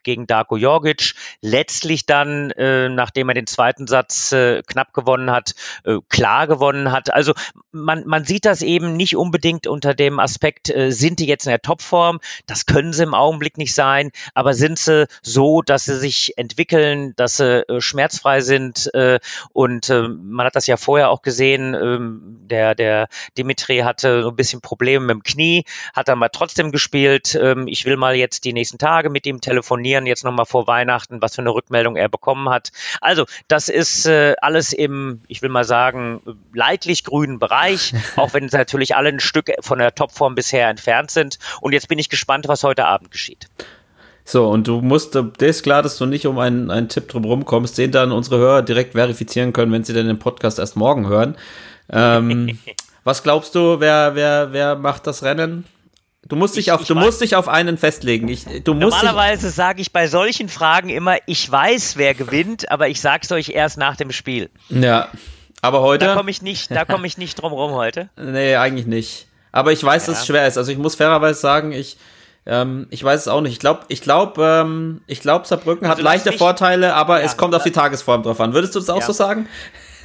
gegen 0.02 0.26
Darko 0.26 0.56
Jorgic. 0.56 1.14
Letztlich 1.40 2.06
dann, 2.06 2.50
äh, 2.52 2.88
nachdem 2.88 3.28
er 3.28 3.34
den 3.34 3.46
zweiten 3.46 3.86
Satz 3.86 4.32
äh, 4.32 4.62
knapp 4.62 4.92
gewonnen 4.92 5.30
hat, 5.30 5.54
äh, 5.84 5.98
klar 6.08 6.46
gewonnen 6.46 6.92
hat. 6.92 7.12
Also 7.12 7.32
man, 7.72 8.06
man 8.06 8.24
sieht 8.24 8.44
das 8.44 8.62
eben 8.62 8.96
nicht 8.96 9.16
unbedingt 9.16 9.66
unter 9.66 9.94
dem 9.94 10.18
Aspekt, 10.20 10.70
äh, 10.70 10.90
sind 10.90 11.18
die 11.18 11.26
jetzt 11.26 11.46
in 11.46 11.50
der 11.50 11.62
Topform? 11.62 12.20
Das 12.46 12.66
können 12.66 12.92
sie 12.92 13.02
im 13.02 13.14
Augenblick 13.14 13.58
nicht 13.58 13.74
sein, 13.74 14.10
aber 14.34 14.54
sind 14.54 14.78
sie 14.78 15.06
so, 15.22 15.62
dass 15.62 15.84
sie 15.84 15.96
sich 15.96 16.36
entwickeln, 16.36 17.14
dass 17.16 17.36
sie 17.36 17.68
äh, 17.68 17.80
schmerzfrei 17.80 18.40
sind 18.40 18.92
äh, 18.94 19.18
und 19.52 19.90
äh, 19.90 20.08
man 20.08 20.46
hat 20.46 20.56
das 20.56 20.66
ja 20.66 20.76
vorher 20.76 21.10
auch 21.10 21.22
gesehen, 21.22 21.74
äh, 21.74 21.98
der, 22.48 22.74
der 22.74 23.08
Dimitri 23.36 23.78
hatte 23.78 24.22
so 24.22 24.30
ein 24.30 24.36
bisschen 24.36 24.60
Probleme 24.60 25.06
mit 25.06 25.14
dem 25.14 25.22
Knie, 25.22 25.64
hat 25.94 26.08
dann 26.08 26.18
mal 26.18 26.28
trotzdem 26.28 26.72
gespielt. 26.72 27.34
Äh, 27.34 27.56
ich 27.66 27.84
will 27.84 27.96
mal 27.96 28.14
jetzt 28.14 28.44
die 28.44 28.52
nächsten 28.52 28.78
Tage 28.78 29.10
mit 29.10 29.26
ihm 29.26 29.40
telefonieren 29.40 29.97
informieren, 29.98 30.06
jetzt 30.06 30.24
nochmal 30.24 30.46
vor 30.46 30.66
Weihnachten, 30.66 31.20
was 31.20 31.34
für 31.34 31.42
eine 31.42 31.50
Rückmeldung 31.50 31.96
er 31.96 32.08
bekommen 32.08 32.48
hat. 32.48 32.70
Also, 33.00 33.24
das 33.48 33.68
ist 33.68 34.06
äh, 34.06 34.34
alles 34.40 34.72
im, 34.72 35.20
ich 35.28 35.42
will 35.42 35.50
mal 35.50 35.64
sagen, 35.64 36.20
leidlich 36.52 37.04
grünen 37.04 37.38
Bereich, 37.38 37.94
auch 38.16 38.34
wenn 38.34 38.46
natürlich 38.46 38.96
alle 38.96 39.10
ein 39.10 39.20
Stück 39.20 39.50
von 39.60 39.78
der 39.78 39.94
Topform 39.94 40.34
bisher 40.34 40.68
entfernt 40.68 41.10
sind. 41.10 41.38
Und 41.60 41.72
jetzt 41.72 41.88
bin 41.88 41.98
ich 41.98 42.08
gespannt, 42.08 42.48
was 42.48 42.64
heute 42.64 42.86
Abend 42.86 43.10
geschieht. 43.10 43.48
So, 44.24 44.48
und 44.48 44.68
du 44.68 44.82
musst, 44.82 45.14
dir 45.14 45.32
ist 45.40 45.62
klar, 45.62 45.82
dass 45.82 45.96
du 45.96 46.04
nicht 46.04 46.26
um 46.26 46.38
einen, 46.38 46.70
einen 46.70 46.88
Tipp 46.88 47.08
drum 47.08 47.46
kommst, 47.46 47.78
den 47.78 47.92
dann 47.92 48.12
unsere 48.12 48.36
Hörer 48.36 48.62
direkt 48.62 48.92
verifizieren 48.92 49.54
können, 49.54 49.72
wenn 49.72 49.84
sie 49.84 49.94
dann 49.94 50.06
den 50.06 50.18
Podcast 50.18 50.58
erst 50.58 50.76
morgen 50.76 51.08
hören. 51.08 51.36
Ähm, 51.90 52.58
was 53.04 53.22
glaubst 53.22 53.54
du, 53.54 53.80
wer, 53.80 54.14
wer, 54.14 54.52
wer 54.52 54.76
macht 54.76 55.06
das 55.06 55.22
Rennen? 55.22 55.64
Du 56.26 56.36
musst 56.36 56.56
dich 56.56 56.72
auf, 56.72 56.84
du 56.84 56.94
musst 56.94 57.20
dich 57.20 57.36
auf 57.36 57.48
einen 57.48 57.78
festlegen. 57.78 58.28
Ich, 58.28 58.44
du 58.44 58.74
musst 58.74 59.02
Normalerweise 59.02 59.50
sage 59.50 59.80
ich 59.80 59.92
bei 59.92 60.08
solchen 60.08 60.48
Fragen 60.48 60.88
immer, 60.88 61.16
ich 61.26 61.50
weiß, 61.50 61.96
wer 61.96 62.14
gewinnt, 62.14 62.70
aber 62.70 62.88
ich 62.88 63.00
sag's 63.00 63.30
euch 63.30 63.50
erst 63.50 63.78
nach 63.78 63.96
dem 63.96 64.10
Spiel. 64.10 64.50
Ja, 64.68 65.08
aber 65.62 65.80
heute. 65.80 66.06
Da 66.06 66.14
komme 66.16 66.30
ich 66.30 66.42
nicht, 66.42 66.70
da 66.70 66.84
komme 66.84 67.06
ich 67.06 67.18
nicht 67.18 67.40
drum 67.40 67.52
rum 67.52 67.72
heute. 67.72 68.10
Nee, 68.16 68.56
eigentlich 68.56 68.86
nicht. 68.86 69.26
Aber 69.52 69.72
ich 69.72 69.82
weiß, 69.82 70.06
ja. 70.06 70.12
dass 70.12 70.20
es 70.20 70.26
schwer 70.26 70.46
ist. 70.46 70.58
Also 70.58 70.72
ich 70.72 70.78
muss 70.78 70.96
fairerweise 70.96 71.40
sagen, 71.40 71.72
ich, 71.72 71.96
ähm, 72.46 72.88
ich 72.90 73.02
weiß 73.02 73.22
es 73.22 73.28
auch 73.28 73.40
nicht. 73.40 73.52
Ich 73.52 73.60
glaube, 73.60 73.82
ich 73.88 74.02
glaube, 74.02 74.64
ähm, 74.64 75.00
ich 75.06 75.20
glaube, 75.20 75.46
Saarbrücken 75.46 75.86
also 75.86 75.98
hat 75.98 76.02
leichte 76.02 76.32
Vorteile, 76.32 76.94
aber 76.94 77.20
ja, 77.20 77.26
es 77.26 77.36
kommt 77.36 77.54
auf 77.54 77.62
die 77.62 77.72
Tagesform 77.72 78.24
drauf 78.24 78.40
an. 78.40 78.52
Würdest 78.54 78.74
du 78.74 78.80
das 78.80 78.90
auch 78.90 79.00
ja. 79.00 79.06
so 79.06 79.12
sagen? 79.12 79.48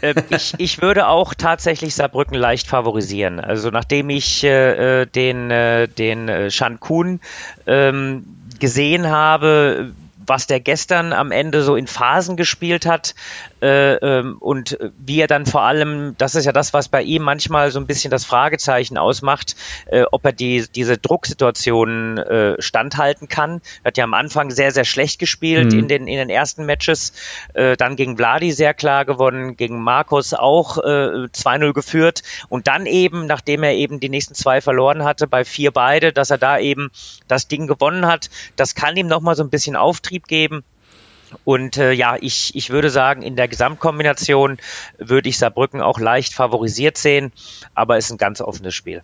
Äh, 0.04 0.14
ich, 0.30 0.54
ich 0.58 0.82
würde 0.82 1.08
auch 1.08 1.34
tatsächlich 1.34 1.96
Saarbrücken 1.96 2.36
leicht 2.36 2.68
favorisieren. 2.68 3.40
Also 3.40 3.70
nachdem 3.70 4.10
ich 4.10 4.44
äh, 4.44 5.02
äh 5.02 5.06
den, 5.06 5.50
äh, 5.50 5.88
den 5.88 6.30
äh, 6.30 6.52
Shan 6.52 6.80
Kun 6.80 7.22
ähm, 7.66 8.26
gesehen 8.60 9.10
habe, 9.10 9.94
was 10.26 10.48
der 10.48 10.60
gestern 10.60 11.14
am 11.14 11.32
Ende 11.32 11.64
so 11.64 11.76
in 11.76 11.88
Phasen 11.88 12.38
gespielt 12.38 12.86
hat 12.86 13.16
äh, 13.53 13.53
und 14.40 14.78
wie 14.98 15.20
er 15.20 15.28
dann 15.28 15.46
vor 15.46 15.64
allem, 15.64 16.16
das 16.18 16.36
ist 16.36 16.46
ja 16.46 16.52
das, 16.52 16.74
was 16.74 16.88
bei 16.88 17.02
ihm 17.02 17.24
manchmal 17.24 17.72
so 17.72 17.80
ein 17.80 17.86
bisschen 17.86 18.10
das 18.10 18.26
Fragezeichen 18.26 18.98
ausmacht, 18.98 19.56
äh, 19.88 20.04
ob 20.12 20.26
er 20.26 20.32
die, 20.32 20.66
diese 20.74 20.98
Drucksituationen 20.98 22.18
äh, 22.18 22.62
standhalten 22.62 23.28
kann. 23.28 23.62
Er 23.84 23.88
hat 23.90 23.98
ja 23.98 24.06
am 24.06 24.14
Anfang 24.14 24.52
sehr, 24.52 24.72
sehr 24.72 24.86
schlecht 24.86 25.20
gespielt 25.20 25.74
mhm. 25.74 25.80
in, 25.80 25.88
den, 25.88 26.08
in 26.08 26.18
den 26.18 26.30
ersten 26.30 26.66
Matches, 26.66 27.14
äh, 27.54 27.76
dann 27.76 27.96
gegen 27.96 28.18
Vladi 28.18 28.52
sehr 28.52 28.74
klar 28.74 29.06
gewonnen, 29.06 29.58
gegen 29.58 29.82
Markus 29.82 30.34
auch 30.34 30.78
äh, 30.78 31.28
2-0 31.28 31.74
geführt 31.74 32.24
und 32.50 32.68
dann 32.68 32.86
eben, 32.86 33.26
nachdem 33.26 33.64
er 33.64 33.74
eben 33.74 34.00
die 34.00 34.10
nächsten 34.10 34.36
zwei 34.36 34.62
verloren 34.62 35.04
hatte, 35.04 35.28
bei 35.28 35.44
vier 35.44 35.72
beide, 35.72 36.14
dass 36.14 36.30
er 36.30 36.38
da 36.38 36.60
eben 36.60 36.92
das 37.28 37.48
Ding 37.48 37.68
gewonnen 37.68 38.08
hat, 38.08 38.30
das 38.56 38.76
kann 38.76 38.96
ihm 38.96 39.08
nochmal 39.08 39.36
so 39.36 39.44
ein 39.44 39.50
bisschen 39.50 39.76
auftreten 39.76 40.14
Betrieb 40.14 40.28
geben. 40.28 40.64
Und 41.44 41.78
äh, 41.78 41.92
ja, 41.92 42.18
ich, 42.20 42.56
ich 42.56 42.70
würde 42.70 42.90
sagen, 42.90 43.22
in 43.22 43.36
der 43.36 43.48
Gesamtkombination 43.48 44.58
würde 44.98 45.30
ich 45.30 45.38
Saarbrücken 45.38 45.82
auch 45.82 46.00
leicht 46.00 46.34
favorisiert 46.34 46.98
sehen, 46.98 47.32
aber 47.74 47.98
es 47.98 48.06
ist 48.06 48.12
ein 48.12 48.18
ganz 48.18 48.42
offenes 48.42 48.76
Spiel. 48.76 49.02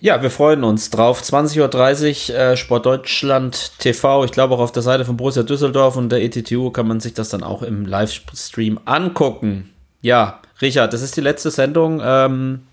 Ja, 0.00 0.20
wir 0.20 0.30
freuen 0.30 0.64
uns 0.64 0.90
drauf. 0.90 1.22
20.30 1.22 2.30
Uhr 2.30 2.38
äh, 2.38 2.56
Sport 2.58 2.84
Deutschland 2.84 3.72
TV. 3.78 4.24
Ich 4.24 4.32
glaube 4.32 4.54
auch 4.54 4.60
auf 4.60 4.72
der 4.72 4.82
Seite 4.82 5.06
von 5.06 5.16
Borussia 5.16 5.42
Düsseldorf 5.42 5.96
und 5.96 6.10
der 6.10 6.22
ETTU 6.22 6.70
kann 6.70 6.86
man 6.86 7.00
sich 7.00 7.14
das 7.14 7.30
dann 7.30 7.42
auch 7.42 7.62
im 7.62 7.86
Livestream 7.86 8.80
angucken. 8.84 9.70
Ja, 10.02 10.42
Richard, 10.60 10.92
das 10.92 11.00
ist 11.00 11.16
die 11.16 11.22
letzte 11.22 11.50
Sendung. 11.50 12.02
Ähm, 12.04 12.66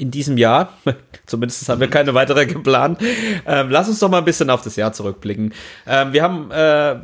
in 0.00 0.10
diesem 0.10 0.38
Jahr. 0.38 0.72
Zumindest 1.26 1.68
haben 1.68 1.80
wir 1.80 1.90
keine 1.90 2.14
weitere 2.14 2.46
geplant. 2.46 2.98
Ähm, 3.46 3.70
lass 3.70 3.88
uns 3.88 3.98
doch 3.98 4.08
mal 4.08 4.18
ein 4.18 4.24
bisschen 4.24 4.50
auf 4.50 4.62
das 4.62 4.76
Jahr 4.76 4.92
zurückblicken. 4.92 5.52
Ähm, 5.86 6.12
wir 6.12 6.22
haben, 6.22 6.50
äh, 6.50 6.96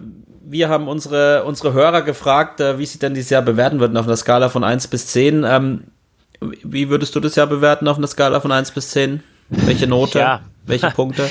wir 0.45 0.69
haben 0.69 0.89
unsere, 0.89 1.45
unsere 1.45 1.73
Hörer 1.73 2.03
gefragt, 2.03 2.61
äh, 2.61 2.79
wie 2.79 2.87
sie 2.87 2.99
denn 2.99 3.15
dieses 3.15 3.31
Jahr 3.31 3.43
bewerten 3.43 3.81
würden 3.81 3.97
auf 3.97 4.07
einer 4.07 4.17
Skala 4.17 4.49
von 4.49 4.65
1 4.65 4.89
bis 4.89 5.09
10. 5.09 5.45
Ähm, 5.45 5.85
wie 6.41 6.89
würdest 6.89 7.15
du 7.15 7.21
das 7.21 7.37
Jahr 7.37 7.47
bewerten 7.47 7.87
auf 7.89 7.99
einer 7.99 8.07
Skala 8.07 8.41
von 8.41 8.53
1 8.53 8.73
bis 8.73 8.91
10? 8.91 9.23
Welche 9.49 9.87
Note? 9.87 10.19
Ja. 10.19 10.41
Welche 10.65 10.91
Punkte? 10.95 11.29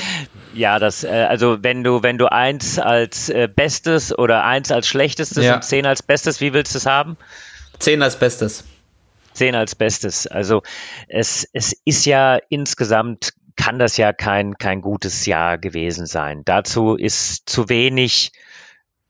Ja, 0.54 0.78
das, 0.78 1.04
äh, 1.04 1.08
also 1.28 1.58
wenn 1.62 1.84
du, 1.84 2.02
wenn 2.02 2.16
du 2.16 2.30
eins 2.30 2.78
als 2.78 3.28
äh, 3.28 3.48
Bestes 3.54 4.16
oder 4.16 4.44
eins 4.44 4.70
als 4.70 4.88
Schlechtestes 4.88 5.44
ja. 5.44 5.56
und 5.56 5.64
zehn 5.64 5.84
als 5.84 6.02
Bestes, 6.02 6.40
wie 6.40 6.52
willst 6.54 6.74
du 6.74 6.78
es 6.78 6.86
haben? 6.86 7.16
Zehn 7.78 8.02
als 8.02 8.18
Bestes. 8.18 8.64
10 9.36 9.54
als 9.54 9.74
Bestes. 9.74 10.26
Also 10.26 10.62
es, 11.08 11.48
es 11.52 11.72
ist 11.84 12.06
ja 12.06 12.38
insgesamt 12.48 13.34
kann 13.56 13.78
das 13.78 13.96
ja 13.96 14.12
kein, 14.12 14.58
kein 14.58 14.82
gutes 14.82 15.26
Jahr 15.26 15.58
gewesen 15.58 16.06
sein. 16.06 16.42
Dazu 16.44 16.94
ist 16.94 17.48
zu 17.48 17.68
wenig 17.68 18.32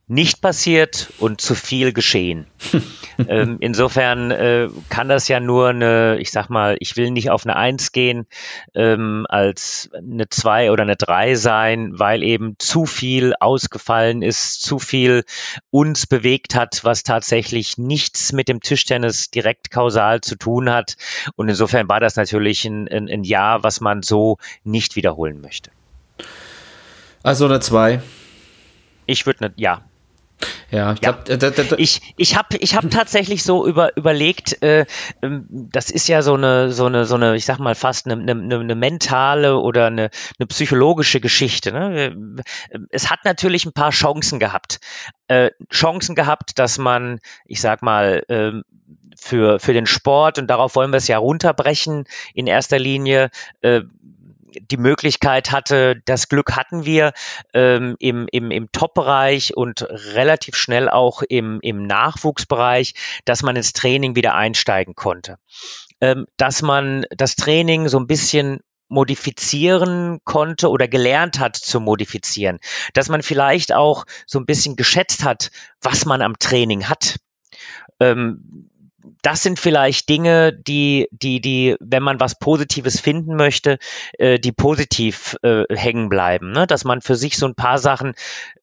nicht 0.08 0.40
passiert 0.40 1.12
und 1.18 1.40
zu 1.40 1.56
viel 1.56 1.92
geschehen. 1.92 2.46
ähm, 3.28 3.56
insofern 3.58 4.30
äh, 4.30 4.68
kann 4.88 5.08
das 5.08 5.26
ja 5.26 5.40
nur 5.40 5.70
eine, 5.70 6.18
ich 6.20 6.30
sag 6.30 6.48
mal, 6.48 6.76
ich 6.78 6.96
will 6.96 7.10
nicht 7.10 7.30
auf 7.30 7.44
eine 7.44 7.56
Eins 7.56 7.90
gehen, 7.90 8.26
ähm, 8.74 9.26
als 9.28 9.90
eine 9.92 10.28
Zwei 10.28 10.70
oder 10.70 10.84
eine 10.84 10.94
Drei 10.94 11.34
sein, 11.34 11.98
weil 11.98 12.22
eben 12.22 12.54
zu 12.58 12.86
viel 12.86 13.34
ausgefallen 13.40 14.22
ist, 14.22 14.62
zu 14.62 14.78
viel 14.78 15.24
uns 15.70 16.06
bewegt 16.06 16.54
hat, 16.54 16.84
was 16.84 17.02
tatsächlich 17.02 17.76
nichts 17.76 18.32
mit 18.32 18.48
dem 18.48 18.60
Tischtennis 18.60 19.30
direkt 19.32 19.72
kausal 19.72 20.20
zu 20.20 20.36
tun 20.36 20.70
hat. 20.70 20.96
Und 21.34 21.48
insofern 21.48 21.88
war 21.88 21.98
das 21.98 22.14
natürlich 22.14 22.64
ein, 22.64 22.86
ein, 22.86 23.08
ein 23.08 23.24
Jahr, 23.24 23.64
was 23.64 23.80
man 23.80 24.02
so 24.02 24.38
nicht 24.62 24.94
wiederholen 24.94 25.40
möchte. 25.40 25.72
Also 27.24 27.46
eine 27.46 27.58
Zwei. 27.58 28.00
Ich 29.06 29.26
würde 29.26 29.46
eine, 29.46 29.54
ja, 29.56 29.82
ja, 30.70 30.92
ich 30.92 31.00
ja. 31.00 31.18
ich, 31.78 32.14
ich 32.16 32.36
habe 32.36 32.56
ich 32.58 32.76
hab 32.76 32.90
tatsächlich 32.90 33.42
so 33.42 33.66
über, 33.66 33.96
überlegt, 33.96 34.62
äh, 34.62 34.84
ähm, 35.22 35.46
das 35.48 35.90
ist 35.90 36.08
ja 36.08 36.22
so 36.22 36.34
eine, 36.34 36.72
so 36.72 36.86
eine, 36.86 37.04
so 37.04 37.14
eine, 37.14 37.36
ich 37.36 37.44
sag 37.44 37.58
mal 37.58 37.74
fast 37.74 38.06
eine, 38.06 38.20
eine, 38.20 38.58
eine 38.58 38.74
mentale 38.74 39.58
oder 39.58 39.86
eine, 39.86 40.10
eine 40.38 40.46
psychologische 40.46 41.20
Geschichte. 41.20 41.72
Ne? 41.72 42.44
Es 42.90 43.10
hat 43.10 43.24
natürlich 43.24 43.64
ein 43.64 43.72
paar 43.72 43.90
Chancen 43.90 44.38
gehabt. 44.38 44.80
Äh, 45.28 45.50
Chancen 45.70 46.14
gehabt, 46.14 46.58
dass 46.58 46.78
man, 46.78 47.20
ich 47.46 47.60
sag 47.60 47.82
mal, 47.82 48.22
äh, 48.28 48.52
für, 49.18 49.58
für 49.58 49.72
den 49.72 49.86
Sport, 49.86 50.38
und 50.38 50.48
darauf 50.48 50.76
wollen 50.76 50.92
wir 50.92 50.98
es 50.98 51.08
ja 51.08 51.18
runterbrechen, 51.18 52.04
in 52.34 52.46
erster 52.46 52.78
Linie, 52.78 53.30
äh, 53.62 53.82
die 54.60 54.76
Möglichkeit 54.76 55.52
hatte, 55.52 56.00
das 56.04 56.28
Glück 56.28 56.56
hatten 56.56 56.84
wir 56.84 57.12
ähm, 57.54 57.96
im, 57.98 58.26
im, 58.30 58.50
im 58.50 58.70
Top-Bereich 58.72 59.56
und 59.56 59.82
relativ 59.82 60.56
schnell 60.56 60.88
auch 60.88 61.22
im, 61.22 61.58
im 61.62 61.86
Nachwuchsbereich, 61.86 62.94
dass 63.24 63.42
man 63.42 63.56
ins 63.56 63.72
Training 63.72 64.16
wieder 64.16 64.34
einsteigen 64.34 64.94
konnte. 64.94 65.38
Ähm, 66.00 66.26
dass 66.36 66.62
man 66.62 67.06
das 67.10 67.36
Training 67.36 67.88
so 67.88 67.98
ein 67.98 68.06
bisschen 68.06 68.60
modifizieren 68.88 70.20
konnte 70.24 70.68
oder 70.68 70.86
gelernt 70.86 71.40
hat 71.40 71.56
zu 71.56 71.80
modifizieren, 71.80 72.60
dass 72.94 73.08
man 73.08 73.22
vielleicht 73.22 73.74
auch 73.74 74.04
so 74.26 74.38
ein 74.38 74.46
bisschen 74.46 74.76
geschätzt 74.76 75.24
hat, 75.24 75.50
was 75.80 76.06
man 76.06 76.22
am 76.22 76.38
Training 76.38 76.88
hat. 76.88 77.16
Ähm, 77.98 78.70
das 79.22 79.42
sind 79.42 79.58
vielleicht 79.58 80.08
Dinge, 80.08 80.52
die, 80.52 81.08
die, 81.10 81.40
die, 81.40 81.76
wenn 81.80 82.02
man 82.02 82.20
was 82.20 82.38
Positives 82.38 83.00
finden 83.00 83.36
möchte, 83.36 83.78
äh, 84.18 84.38
die 84.38 84.52
positiv 84.52 85.36
äh, 85.42 85.64
hängen 85.74 86.08
bleiben. 86.08 86.52
Ne? 86.52 86.66
Dass 86.66 86.84
man 86.84 87.00
für 87.00 87.16
sich 87.16 87.36
so 87.36 87.46
ein 87.46 87.54
paar 87.54 87.78
Sachen 87.78 88.14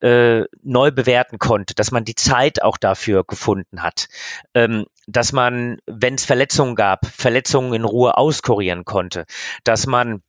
äh, 0.01 0.43
neu 0.61 0.91
bewerten 0.91 1.39
konnte, 1.39 1.75
dass 1.75 1.91
man 1.91 2.05
die 2.05 2.15
Zeit 2.15 2.61
auch 2.61 2.77
dafür 2.77 3.23
gefunden 3.23 3.81
hat, 3.81 4.07
ähm, 4.53 4.85
dass 5.07 5.33
man, 5.33 5.77
wenn 5.85 6.15
es 6.15 6.25
Verletzungen 6.25 6.75
gab, 6.75 7.05
Verletzungen 7.05 7.73
in 7.73 7.83
Ruhe 7.83 8.17
auskurieren 8.17 8.85
konnte, 8.85 9.25
dass 9.63 9.87
man 9.87 10.21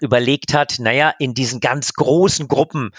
überlegt 0.00 0.54
hat, 0.54 0.76
naja, 0.78 1.12
in 1.18 1.34
diesen 1.34 1.60
ganz 1.60 1.92
großen 1.94 2.46
Gruppen 2.48 2.92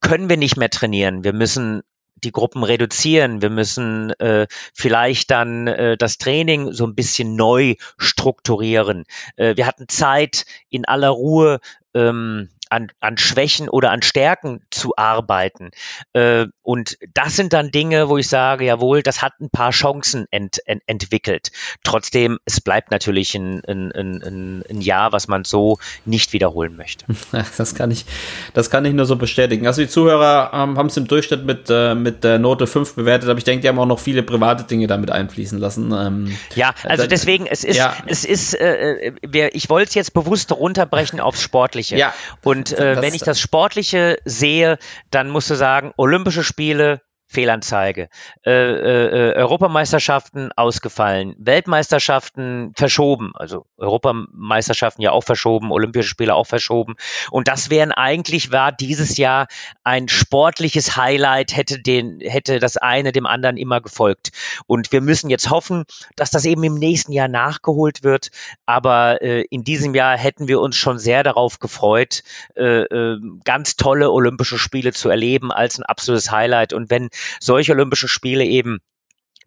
können 0.00 0.28
wir 0.28 0.36
nicht 0.36 0.56
mehr 0.56 0.70
trainieren. 0.70 1.24
Wir 1.24 1.32
müssen 1.32 1.82
die 2.16 2.32
Gruppen 2.32 2.64
reduzieren. 2.64 3.42
Wir 3.42 3.50
müssen 3.50 4.10
äh, 4.18 4.46
vielleicht 4.72 5.30
dann 5.30 5.66
äh, 5.66 5.96
das 5.96 6.18
Training 6.18 6.72
so 6.72 6.86
ein 6.86 6.94
bisschen 6.94 7.36
neu 7.36 7.74
strukturieren. 7.98 9.04
Äh, 9.36 9.56
wir 9.56 9.66
hatten 9.66 9.88
Zeit, 9.88 10.46
in 10.70 10.84
aller 10.84 11.10
Ruhe 11.10 11.60
ähm, 11.94 12.50
an, 12.74 12.88
an 12.98 13.16
Schwächen 13.18 13.68
oder 13.68 13.92
an 13.92 14.02
Stärken 14.02 14.60
zu 14.70 14.96
arbeiten. 14.96 15.70
Äh, 16.12 16.46
und 16.62 16.98
das 17.14 17.36
sind 17.36 17.52
dann 17.52 17.70
Dinge, 17.70 18.08
wo 18.08 18.18
ich 18.18 18.28
sage, 18.28 18.64
jawohl, 18.64 19.02
das 19.02 19.22
hat 19.22 19.34
ein 19.40 19.48
paar 19.48 19.70
Chancen 19.70 20.26
ent, 20.32 20.58
ent, 20.66 20.82
entwickelt. 20.86 21.52
Trotzdem, 21.84 22.38
es 22.44 22.60
bleibt 22.60 22.90
natürlich 22.90 23.36
ein, 23.36 23.62
ein, 23.64 23.92
ein, 23.92 24.64
ein 24.68 24.80
Jahr, 24.80 25.12
was 25.12 25.28
man 25.28 25.44
so 25.44 25.78
nicht 26.04 26.32
wiederholen 26.32 26.76
möchte. 26.76 27.06
Das 27.56 27.74
kann 27.74 27.90
ich, 27.90 28.04
das 28.52 28.70
kann 28.70 28.84
ich 28.84 28.94
nur 28.94 29.06
so 29.06 29.16
bestätigen. 29.16 29.66
Also 29.66 29.82
die 29.82 29.88
Zuhörer 29.88 30.50
ähm, 30.52 30.76
haben 30.76 30.86
es 30.86 30.96
im 30.96 31.06
Durchschnitt 31.06 31.44
mit, 31.44 31.66
äh, 31.70 31.94
mit 31.94 32.24
der 32.24 32.38
Note 32.38 32.66
5 32.66 32.94
bewertet, 32.94 33.28
aber 33.28 33.38
ich 33.38 33.44
denke, 33.44 33.62
die 33.62 33.68
haben 33.68 33.78
auch 33.78 33.86
noch 33.86 34.00
viele 34.00 34.22
private 34.22 34.64
Dinge 34.64 34.86
damit 34.86 35.10
einfließen 35.10 35.58
lassen. 35.58 35.92
Ähm, 35.92 36.36
ja, 36.54 36.74
also 36.84 37.06
deswegen, 37.06 37.46
es 37.46 37.62
ist, 37.62 37.76
ja. 37.76 37.94
es 38.06 38.24
ist, 38.24 38.54
äh, 38.54 39.12
wir, 39.22 39.54
ich 39.54 39.68
wollte 39.70 39.90
es 39.90 39.94
jetzt 39.94 40.14
bewusst 40.14 40.50
runterbrechen 40.52 41.20
aufs 41.20 41.42
Sportliche. 41.42 41.96
Ja. 41.96 42.12
Und 42.42 42.63
äh, 42.72 43.00
wenn 43.00 43.14
ich 43.14 43.22
das 43.22 43.40
Sportliche 43.40 44.18
sehe, 44.24 44.78
dann 45.10 45.30
musst 45.30 45.50
du 45.50 45.54
sagen, 45.54 45.92
Olympische 45.96 46.44
Spiele, 46.44 47.00
Fehlanzeige. 47.34 48.08
Äh, 48.44 48.50
äh, 48.50 49.30
äh, 49.30 49.34
Europameisterschaften 49.34 50.50
ausgefallen, 50.52 51.34
Weltmeisterschaften 51.38 52.72
verschoben, 52.76 53.32
also 53.34 53.66
Europameisterschaften 53.76 55.02
ja 55.02 55.10
auch 55.10 55.24
verschoben, 55.24 55.72
Olympische 55.72 56.08
Spiele 56.08 56.34
auch 56.34 56.46
verschoben. 56.46 56.94
Und 57.30 57.48
das 57.48 57.70
wären 57.70 57.92
eigentlich 57.92 58.52
war 58.52 58.72
dieses 58.72 59.16
Jahr 59.16 59.48
ein 59.82 60.08
sportliches 60.08 60.96
Highlight, 60.96 61.56
hätte 61.56 61.80
den, 61.80 62.20
hätte 62.20 62.58
das 62.58 62.76
eine 62.76 63.12
dem 63.12 63.26
anderen 63.26 63.56
immer 63.56 63.80
gefolgt. 63.80 64.30
Und 64.66 64.92
wir 64.92 65.00
müssen 65.00 65.28
jetzt 65.30 65.50
hoffen, 65.50 65.84
dass 66.16 66.30
das 66.30 66.44
eben 66.44 66.62
im 66.64 66.74
nächsten 66.74 67.12
Jahr 67.12 67.28
nachgeholt 67.28 68.04
wird. 68.04 68.30
Aber 68.66 69.22
äh, 69.22 69.42
in 69.50 69.64
diesem 69.64 69.94
Jahr 69.94 70.16
hätten 70.16 70.48
wir 70.48 70.60
uns 70.60 70.76
schon 70.76 70.98
sehr 70.98 71.22
darauf 71.22 71.58
gefreut, 71.58 72.22
äh, 72.56 72.82
äh, 72.82 73.18
ganz 73.44 73.76
tolle 73.76 74.10
Olympische 74.10 74.58
Spiele 74.58 74.92
zu 74.92 75.08
erleben 75.08 75.50
als 75.50 75.78
ein 75.78 75.84
absolutes 75.84 76.30
Highlight. 76.30 76.72
Und 76.72 76.90
wenn 76.90 77.10
solche 77.40 77.72
Olympischen 77.72 78.08
Spiele 78.08 78.44
eben 78.44 78.80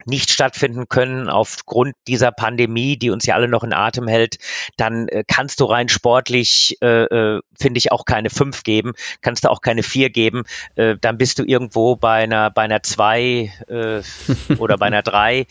nicht 0.06 0.30
stattfinden 0.30 0.88
können 0.88 1.30
aufgrund 1.30 1.96
dieser 2.08 2.32
Pandemie, 2.32 2.98
die 2.98 3.10
uns 3.10 3.26
ja 3.26 3.36
alle 3.36 3.48
noch 3.48 3.64
in 3.64 3.74
Atem 3.74 4.08
hält, 4.08 4.38
dann 4.78 5.08
äh, 5.08 5.24
kannst 5.28 5.60
du 5.60 5.66
rein 5.66 5.90
sportlich, 5.90 6.78
äh, 6.82 7.04
äh, 7.04 7.42
finde 7.58 7.78
ich, 7.78 7.92
auch 7.92 8.06
keine 8.06 8.30
fünf 8.30 8.64
geben, 8.64 8.94
kannst 9.22 9.44
du 9.44 9.50
auch 9.50 9.62
keine 9.62 9.84
vier 9.84 10.10
geben, 10.10 10.44
äh, 10.76 10.96
dann 11.00 11.18
bist 11.18 11.40
du 11.40 11.44
irgendwo 11.44 11.96
bei 11.96 12.24
einer 12.24 12.52
bei 12.52 12.62
einer 12.62 12.84
zwei 12.84 13.52
äh, 13.68 14.02
oder 14.58 14.78
bei 14.78 14.86
einer 14.86 15.02
drei, 15.08 15.48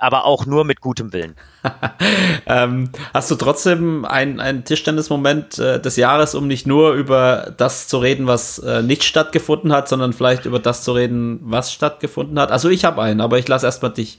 aber 0.00 0.24
auch 0.24 0.46
nur 0.46 0.64
mit 0.64 0.80
gutem 0.80 1.12
Willen. 1.12 1.36
ähm, 2.46 2.90
hast 3.14 3.30
du 3.30 3.34
trotzdem 3.34 4.04
einen, 4.04 4.64
Tischtennismoment 4.64 5.58
äh, 5.58 5.80
des 5.80 5.96
Jahres, 5.96 6.34
um 6.34 6.46
nicht 6.46 6.66
nur 6.66 6.92
über 6.92 7.52
das 7.56 7.88
zu 7.88 7.98
reden, 7.98 8.26
was 8.26 8.58
äh, 8.58 8.82
nicht 8.82 9.04
stattgefunden 9.04 9.72
hat, 9.72 9.88
sondern 9.88 10.12
vielleicht 10.12 10.44
über 10.46 10.58
das 10.58 10.82
zu 10.82 10.92
reden, 10.92 11.40
was 11.42 11.72
stattgefunden 11.72 12.38
hat? 12.38 12.50
Also 12.50 12.68
ich 12.68 12.84
habe 12.84 13.02
einen, 13.02 13.20
aber 13.20 13.38
ich 13.38 13.48
lasse 13.48 13.66
erstmal 13.66 13.92
dich. 13.92 14.18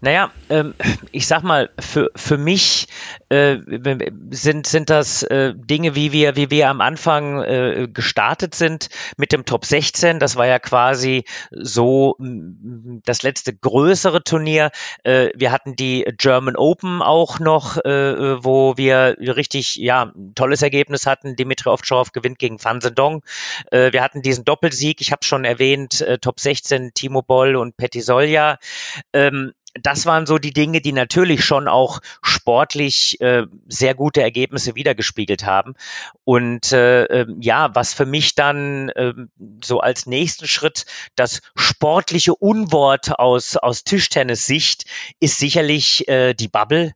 Naja, 0.00 0.30
ähm, 0.48 0.74
ich 1.10 1.26
sag 1.26 1.42
mal, 1.42 1.70
für, 1.78 2.10
für 2.16 2.38
mich 2.38 2.88
äh, 3.28 3.58
sind, 4.30 4.66
sind 4.66 4.90
das 4.90 5.22
äh, 5.22 5.54
Dinge, 5.54 5.94
wie 5.94 6.12
wir, 6.12 6.36
wie 6.36 6.50
wir 6.50 6.68
am 6.68 6.80
Anfang 6.80 7.42
äh, 7.42 7.88
gestartet 7.92 8.54
sind 8.54 8.88
mit 9.16 9.32
dem 9.32 9.44
Top 9.44 9.64
16. 9.64 10.18
Das 10.18 10.36
war 10.36 10.46
ja 10.46 10.58
quasi 10.58 11.24
so 11.50 12.16
das 12.18 13.22
letzte 13.22 13.54
größere 13.54 14.22
Turnier. 14.22 14.70
Äh, 15.04 15.30
wir 15.34 15.52
hatten 15.52 15.76
die 15.76 16.04
German 16.16 16.56
Open 16.56 17.02
auch 17.02 17.38
noch, 17.38 17.76
äh, 17.78 18.44
wo 18.44 18.76
wir 18.76 19.16
richtig, 19.18 19.76
ja, 19.76 20.12
tolles 20.34 20.62
Ergebnis 20.62 21.06
hatten. 21.06 21.36
Dimitri 21.36 21.70
Ovtcharov 21.70 22.12
gewinnt 22.12 22.38
gegen 22.38 22.62
Van 22.62 22.80
Zedong. 22.80 23.22
Äh, 23.70 23.92
wir 23.92 24.02
hatten 24.02 24.22
diesen 24.22 24.44
Doppelsieg, 24.44 25.00
ich 25.00 25.12
habe 25.12 25.24
schon 25.24 25.44
erwähnt, 25.44 26.04
Top 26.20 26.40
16, 26.40 26.92
Timo 26.94 27.22
Boll 27.22 27.56
und 27.56 27.76
Petty 27.76 28.00
Solja. 28.00 28.58
Ähm, 29.12 29.52
das 29.74 30.06
waren 30.06 30.26
so 30.26 30.38
die 30.38 30.52
Dinge, 30.52 30.80
die 30.80 30.92
natürlich 30.92 31.44
schon 31.44 31.68
auch 31.68 32.00
sportlich 32.22 33.20
äh, 33.20 33.46
sehr 33.66 33.94
gute 33.94 34.22
Ergebnisse 34.22 34.74
wiedergespiegelt 34.74 35.44
haben. 35.44 35.74
Und 36.24 36.72
äh, 36.72 37.04
ähm, 37.04 37.40
ja, 37.40 37.74
was 37.74 37.94
für 37.94 38.06
mich 38.06 38.34
dann 38.34 38.90
äh, 38.90 39.14
so 39.64 39.80
als 39.80 40.06
nächsten 40.06 40.46
Schritt 40.46 40.84
das 41.16 41.40
sportliche 41.56 42.34
Unwort 42.34 43.18
aus, 43.18 43.56
aus 43.56 43.84
Tischtennis-Sicht 43.84 44.84
ist 45.20 45.38
sicherlich 45.38 46.06
äh, 46.08 46.34
die 46.34 46.48
Bubble. 46.48 46.92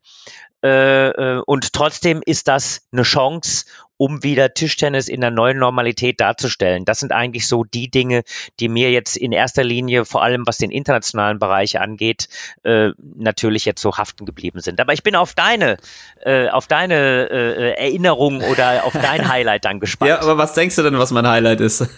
Äh, 0.63 1.09
äh, 1.11 1.43
und 1.47 1.73
trotzdem 1.73 2.23
ist 2.25 2.49
das 2.49 2.83
eine 2.91 3.03
Chance, 3.03 3.67
um 3.97 4.23
wieder 4.23 4.55
Tischtennis 4.55 5.09
in 5.09 5.21
der 5.21 5.31
neuen 5.31 5.59
Normalität 5.59 6.21
darzustellen. 6.21 6.85
Das 6.85 7.01
sind 7.01 7.13
eigentlich 7.13 7.47
so 7.47 7.65
die 7.65 7.91
Dinge, 7.91 8.23
die 8.61 8.69
mir 8.69 8.91
jetzt 8.91 9.17
in 9.17 9.33
erster 9.33 9.65
Linie, 9.65 10.05
vor 10.05 10.23
allem 10.23 10.47
was 10.47 10.59
den 10.59 10.71
internationalen 10.71 11.39
Bereich 11.39 11.81
angeht, 11.81 12.29
äh, 12.65 12.91
natürlich 13.17 13.65
jetzt 13.65 13.81
so 13.81 13.97
haften 13.97 14.27
geblieben 14.27 14.61
sind. 14.61 14.81
Aber 14.81 14.93
ich 14.93 15.03
bin 15.03 15.17
auf 15.17 15.35
deine, 15.35 15.79
äh, 16.25 16.49
auf 16.49 16.67
deine 16.67 17.29
äh, 17.31 17.71
Erinnerung 17.73 18.43
oder 18.43 18.85
auf 18.85 18.93
dein 18.93 19.29
Highlight 19.33 19.65
dann 19.65 19.81
gespannt. 19.81 20.11
Ja, 20.11 20.21
aber 20.21 20.39
was 20.39 20.55
denkst 20.55 20.77
du 20.77 20.83
denn, 20.83 20.99
was 20.99 21.11
mein 21.11 21.27
Highlight 21.27 21.61
ist? 21.61 21.87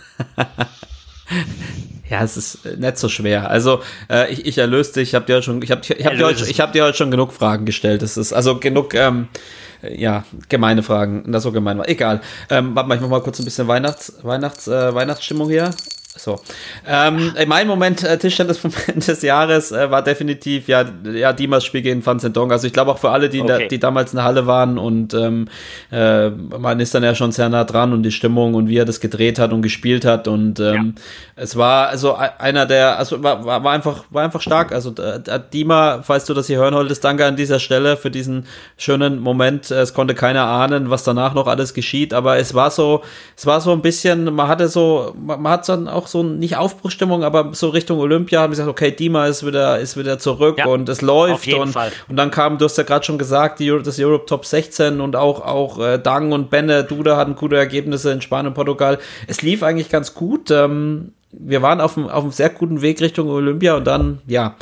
Ja, 2.08 2.22
es 2.22 2.36
ist 2.36 2.64
äh, 2.64 2.76
nicht 2.76 2.96
so 2.98 3.08
schwer. 3.08 3.50
Also 3.50 3.82
äh, 4.10 4.32
ich, 4.32 4.46
ich 4.46 4.58
erlöse 4.58 4.94
dich. 4.94 5.10
Ich 5.10 5.14
habe 5.14 5.26
dir 5.26 5.42
schon, 5.42 5.60
ich 5.62 5.70
habe, 5.70 5.82
ich 5.82 6.06
habe 6.06 6.16
dir, 6.16 6.24
heute, 6.24 6.46
ich 6.48 6.60
hab 6.60 6.72
dir 6.72 6.84
heute 6.84 6.96
schon 6.96 7.10
genug 7.10 7.32
Fragen 7.32 7.66
gestellt. 7.66 8.02
Das 8.02 8.16
ist 8.16 8.32
also 8.32 8.58
genug. 8.58 8.94
Ähm, 8.94 9.28
ja, 9.82 10.24
gemeine 10.48 10.82
Fragen, 10.82 11.30
das 11.30 11.42
so 11.42 11.52
gemein 11.52 11.78
war. 11.78 11.88
Egal. 11.88 12.20
Ähm, 12.50 12.74
warte 12.74 12.88
mal, 12.88 12.94
ich 12.96 13.00
mach 13.00 13.08
mal 13.08 13.22
kurz 13.22 13.38
ein 13.38 13.44
bisschen 13.44 13.68
Weihnachts, 13.68 14.12
Weihnachts, 14.22 14.66
äh, 14.68 14.94
Weihnachtsstimmung 14.94 15.48
hier. 15.48 15.70
So. 16.18 16.40
Ähm, 16.86 17.32
mein 17.46 17.66
Moment, 17.66 18.02
äh, 18.02 18.18
Tischtennis-Moment 18.18 19.06
des 19.08 19.22
Jahres 19.22 19.72
äh, 19.72 19.90
war 19.90 20.02
definitiv 20.02 20.68
ja, 20.68 20.84
ja 21.12 21.32
Dimas 21.32 21.64
Spiel 21.64 21.82
gegen 21.82 22.04
Van 22.04 22.20
Zendong. 22.20 22.52
Also 22.52 22.66
ich 22.66 22.72
glaube 22.72 22.90
auch 22.90 22.98
für 22.98 23.10
alle, 23.10 23.28
die, 23.28 23.40
okay. 23.40 23.62
da, 23.62 23.68
die 23.68 23.78
damals 23.78 24.12
in 24.12 24.16
der 24.16 24.24
Halle 24.24 24.46
waren 24.46 24.78
und 24.78 25.14
ähm, 25.14 25.48
äh, 25.90 26.30
man 26.30 26.80
ist 26.80 26.94
dann 26.94 27.02
ja 27.02 27.14
schon 27.14 27.32
sehr 27.32 27.48
nah 27.48 27.64
dran 27.64 27.92
und 27.92 28.02
die 28.02 28.12
Stimmung 28.12 28.54
und 28.54 28.68
wie 28.68 28.76
er 28.76 28.84
das 28.84 29.00
gedreht 29.00 29.38
hat 29.38 29.52
und 29.52 29.62
gespielt 29.62 30.04
hat 30.04 30.28
und 30.28 30.60
ähm, 30.60 30.94
ja. 30.96 31.02
es 31.36 31.56
war 31.56 31.88
also 31.88 32.16
einer 32.16 32.66
der, 32.66 32.98
also 32.98 33.22
war, 33.22 33.44
war, 33.44 33.70
einfach, 33.70 34.04
war 34.10 34.24
einfach 34.24 34.40
stark. 34.40 34.72
Also 34.72 34.94
äh, 35.02 35.40
Dima, 35.52 36.02
falls 36.02 36.24
du 36.24 36.34
das 36.34 36.46
hier 36.46 36.58
hören 36.58 36.74
wolltest, 36.74 37.04
danke 37.04 37.24
an 37.24 37.36
dieser 37.36 37.60
Stelle 37.60 37.96
für 37.96 38.10
diesen 38.10 38.46
schönen 38.76 39.20
Moment. 39.20 39.70
Es 39.70 39.94
konnte 39.94 40.14
keiner 40.14 40.46
ahnen, 40.46 40.90
was 40.90 41.04
danach 41.04 41.34
noch 41.34 41.46
alles 41.46 41.74
geschieht, 41.74 42.12
aber 42.12 42.38
es 42.38 42.54
war 42.54 42.70
so, 42.70 43.02
es 43.36 43.46
war 43.46 43.60
so 43.60 43.72
ein 43.72 43.82
bisschen, 43.82 44.34
man 44.34 44.48
hatte 44.48 44.68
so, 44.68 45.14
man, 45.18 45.40
man 45.40 45.52
hat 45.52 45.68
dann 45.68 45.88
auch 45.88 46.07
so 46.08 46.22
nicht 46.22 46.56
Aufbruchstimmung, 46.56 47.22
aber 47.22 47.50
so 47.52 47.68
Richtung 47.68 47.98
Olympia 47.98 48.40
haben 48.40 48.50
gesagt, 48.50 48.68
okay, 48.68 48.90
Dima 48.90 49.26
ist 49.26 49.46
wieder, 49.46 49.78
ist 49.78 49.96
wieder 49.96 50.18
zurück 50.18 50.58
ja, 50.58 50.66
und 50.66 50.88
es 50.88 51.00
läuft. 51.00 51.52
und, 51.52 51.72
Fall. 51.72 51.92
und 52.08 52.16
dann 52.16 52.30
kam, 52.30 52.58
du 52.58 52.64
hast 52.64 52.76
ja 52.78 52.84
gerade 52.84 53.04
schon 53.04 53.18
gesagt, 53.18 53.60
die, 53.60 53.72
das 53.82 53.98
Europe 54.00 54.26
Top 54.26 54.44
16 54.44 55.00
und 55.00 55.16
auch, 55.16 55.40
auch 55.40 55.78
äh, 55.78 55.98
Dang 55.98 56.32
und 56.32 56.50
Benne, 56.50 56.84
Duda 56.84 57.16
hatten 57.16 57.36
gute 57.36 57.56
Ergebnisse 57.56 58.12
in 58.12 58.20
Spanien 58.20 58.48
und 58.48 58.54
Portugal. 58.54 58.98
Es 59.26 59.42
lief 59.42 59.62
eigentlich 59.62 59.88
ganz 59.88 60.14
gut. 60.14 60.50
Ähm, 60.50 61.12
wir 61.30 61.62
waren 61.62 61.80
auf 61.80 61.96
einem, 61.96 62.08
auf 62.08 62.22
einem 62.22 62.32
sehr 62.32 62.50
guten 62.50 62.82
Weg 62.82 63.00
Richtung 63.00 63.28
Olympia 63.28 63.76
und 63.76 63.86
dann, 63.86 64.20
ja, 64.26 64.56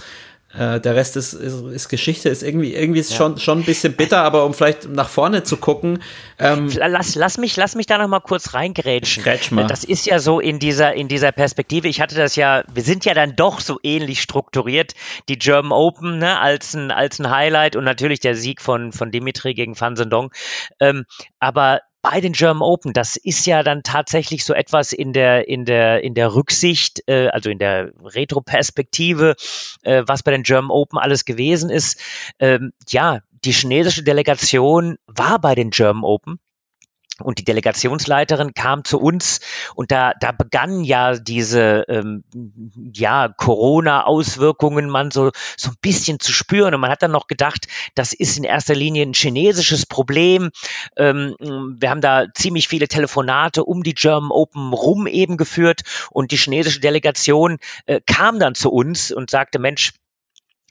äh, 0.58 0.80
der 0.80 0.94
Rest 0.94 1.16
ist, 1.16 1.32
ist, 1.34 1.62
ist, 1.62 1.88
Geschichte, 1.88 2.28
ist 2.28 2.42
irgendwie, 2.42 2.74
irgendwie 2.74 3.00
ist 3.00 3.10
ja. 3.10 3.16
schon, 3.16 3.38
schon 3.38 3.60
ein 3.60 3.64
bisschen 3.64 3.94
bitter, 3.94 4.22
aber 4.22 4.44
um 4.44 4.54
vielleicht 4.54 4.88
nach 4.88 5.08
vorne 5.08 5.42
zu 5.42 5.56
gucken. 5.56 6.02
Ähm, 6.38 6.70
lass, 6.74 7.14
lass, 7.14 7.38
mich, 7.38 7.56
lass 7.56 7.74
mich 7.74 7.86
da 7.86 7.98
noch 7.98 8.08
mal 8.08 8.20
kurz 8.20 8.54
reingrätschen. 8.54 9.24
mal. 9.50 9.66
Das 9.66 9.84
ist 9.84 10.06
ja 10.06 10.18
so 10.18 10.40
in 10.40 10.58
dieser, 10.58 10.94
in 10.94 11.08
dieser 11.08 11.32
Perspektive. 11.32 11.88
Ich 11.88 12.00
hatte 12.00 12.14
das 12.14 12.36
ja, 12.36 12.64
wir 12.72 12.82
sind 12.82 13.04
ja 13.04 13.14
dann 13.14 13.36
doch 13.36 13.60
so 13.60 13.78
ähnlich 13.82 14.22
strukturiert. 14.22 14.94
Die 15.28 15.38
German 15.38 15.72
Open 15.72 16.18
ne, 16.18 16.40
als, 16.40 16.74
ein, 16.74 16.90
als 16.90 17.18
ein 17.18 17.30
Highlight 17.30 17.76
und 17.76 17.84
natürlich 17.84 18.20
der 18.20 18.34
Sieg 18.34 18.62
von, 18.62 18.92
von 18.92 19.10
Dimitri 19.10 19.54
gegen 19.54 19.78
Van 19.78 19.96
Zendong. 19.96 20.32
Ähm, 20.80 21.04
aber 21.38 21.80
bei 22.08 22.20
den 22.20 22.32
German 22.32 22.62
Open, 22.62 22.92
das 22.92 23.16
ist 23.16 23.46
ja 23.46 23.64
dann 23.64 23.82
tatsächlich 23.82 24.44
so 24.44 24.54
etwas 24.54 24.92
in 24.92 25.12
der, 25.12 25.48
in 25.48 25.64
der, 25.64 26.04
in 26.04 26.14
der 26.14 26.34
Rücksicht, 26.34 27.02
äh, 27.08 27.28
also 27.28 27.50
in 27.50 27.58
der 27.58 27.90
Retroperspektive, 28.00 29.34
äh, 29.82 30.04
was 30.06 30.22
bei 30.22 30.30
den 30.30 30.44
German 30.44 30.70
Open 30.70 30.98
alles 30.98 31.24
gewesen 31.24 31.68
ist. 31.68 32.00
Ähm, 32.38 32.72
ja, 32.88 33.20
die 33.44 33.50
chinesische 33.52 34.04
Delegation 34.04 34.98
war 35.08 35.40
bei 35.40 35.56
den 35.56 35.70
German 35.70 36.04
Open 36.04 36.38
und 37.22 37.38
die 37.38 37.44
Delegationsleiterin 37.44 38.52
kam 38.52 38.84
zu 38.84 39.00
uns 39.00 39.40
und 39.74 39.90
da, 39.90 40.12
da 40.20 40.32
begannen 40.32 40.84
ja 40.84 41.16
diese 41.16 41.84
ähm, 41.88 42.24
ja, 42.92 43.28
Corona-Auswirkungen 43.28 44.90
man 44.90 45.10
so, 45.10 45.30
so 45.56 45.70
ein 45.70 45.76
bisschen 45.80 46.20
zu 46.20 46.32
spüren. 46.32 46.74
Und 46.74 46.80
man 46.80 46.90
hat 46.90 47.02
dann 47.02 47.12
noch 47.12 47.26
gedacht, 47.26 47.68
das 47.94 48.12
ist 48.12 48.36
in 48.36 48.44
erster 48.44 48.74
Linie 48.74 49.04
ein 49.04 49.14
chinesisches 49.14 49.86
Problem. 49.86 50.50
Ähm, 50.96 51.34
wir 51.38 51.90
haben 51.90 52.02
da 52.02 52.26
ziemlich 52.34 52.68
viele 52.68 52.88
Telefonate 52.88 53.64
um 53.64 53.82
die 53.82 53.94
German 53.94 54.30
Open 54.30 54.72
rum 54.72 55.06
eben 55.06 55.36
geführt 55.36 55.82
und 56.10 56.32
die 56.32 56.36
chinesische 56.36 56.80
Delegation 56.80 57.58
äh, 57.86 58.00
kam 58.06 58.38
dann 58.38 58.54
zu 58.54 58.70
uns 58.70 59.10
und 59.10 59.30
sagte, 59.30 59.58
Mensch, 59.58 59.92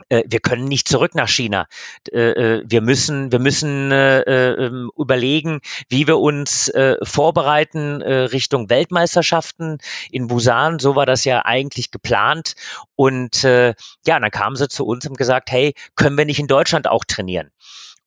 wir 0.09 0.39
können 0.39 0.65
nicht 0.65 0.87
zurück 0.87 1.15
nach 1.15 1.29
China. 1.29 1.67
Äh, 2.11 2.19
äh, 2.19 2.63
wir 2.65 2.81
müssen, 2.81 3.31
wir 3.31 3.39
müssen 3.39 3.91
ähm, 3.93 4.91
überlegen, 4.97 5.61
wie 5.89 6.07
wir 6.07 6.19
uns 6.19 6.71
vorbereiten 7.03 8.01
Richtung 8.01 8.69
Weltmeisterschaften 8.69 9.79
in 10.11 10.27
Busan. 10.27 10.79
So 10.79 10.95
war 10.95 11.05
das 11.05 11.25
ja 11.25 11.45
eigentlich 11.45 11.91
geplant. 11.91 12.55
Und 12.95 13.43
ja, 13.43 13.73
dann 14.05 14.31
kamen 14.31 14.55
sie 14.55 14.67
zu 14.67 14.85
uns 14.85 15.05
und 15.07 15.17
gesagt, 15.17 15.51
hey, 15.51 15.73
können 15.95 16.17
wir 16.17 16.25
nicht 16.25 16.39
in 16.39 16.47
Deutschland 16.47 16.87
auch 16.87 17.03
trainieren? 17.05 17.51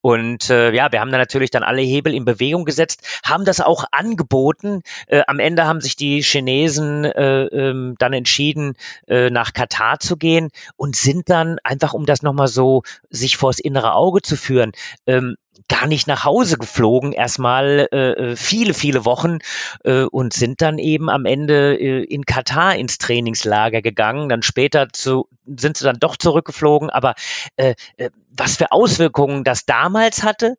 Und 0.00 0.48
äh, 0.50 0.72
ja, 0.72 0.92
wir 0.92 1.00
haben 1.00 1.10
da 1.10 1.18
natürlich 1.18 1.50
dann 1.50 1.62
alle 1.62 1.82
Hebel 1.82 2.14
in 2.14 2.24
Bewegung 2.24 2.64
gesetzt, 2.64 3.20
haben 3.24 3.44
das 3.44 3.60
auch 3.60 3.84
angeboten. 3.90 4.82
Äh, 5.06 5.22
am 5.26 5.40
Ende 5.40 5.66
haben 5.66 5.80
sich 5.80 5.96
die 5.96 6.22
Chinesen 6.22 7.04
äh, 7.04 7.44
ähm, 7.46 7.96
dann 7.98 8.12
entschieden, 8.12 8.74
äh, 9.06 9.30
nach 9.30 9.52
Katar 9.52 9.98
zu 9.98 10.16
gehen 10.16 10.50
und 10.76 10.96
sind 10.96 11.28
dann 11.30 11.58
einfach, 11.64 11.94
um 11.94 12.06
das 12.06 12.22
nochmal 12.22 12.48
so 12.48 12.82
sich 13.10 13.36
vors 13.36 13.58
innere 13.58 13.94
Auge 13.94 14.22
zu 14.22 14.36
führen, 14.36 14.72
ähm, 15.06 15.36
gar 15.68 15.86
nicht 15.86 16.06
nach 16.06 16.24
Hause 16.24 16.56
geflogen, 16.56 17.12
erstmal 17.12 17.88
äh, 17.92 17.96
äh, 17.96 18.36
viele, 18.36 18.74
viele 18.74 19.04
Wochen 19.04 19.38
äh, 19.84 20.02
und 20.04 20.32
sind 20.32 20.62
dann 20.62 20.78
eben 20.78 21.10
am 21.10 21.24
Ende 21.24 21.74
äh, 21.74 22.04
in 22.04 22.24
Katar 22.24 22.76
ins 22.76 22.98
Trainingslager 22.98 23.82
gegangen. 23.82 24.28
Dann 24.28 24.42
später 24.42 24.88
zu, 24.92 25.28
sind 25.44 25.76
sie 25.76 25.84
dann 25.84 25.98
doch 25.98 26.16
zurückgeflogen. 26.16 26.90
Aber 26.90 27.14
äh, 27.56 27.74
äh, 27.96 28.10
was 28.30 28.56
für 28.56 28.72
Auswirkungen 28.72 29.44
das 29.44 29.66
damals 29.66 30.22
hatte. 30.22 30.56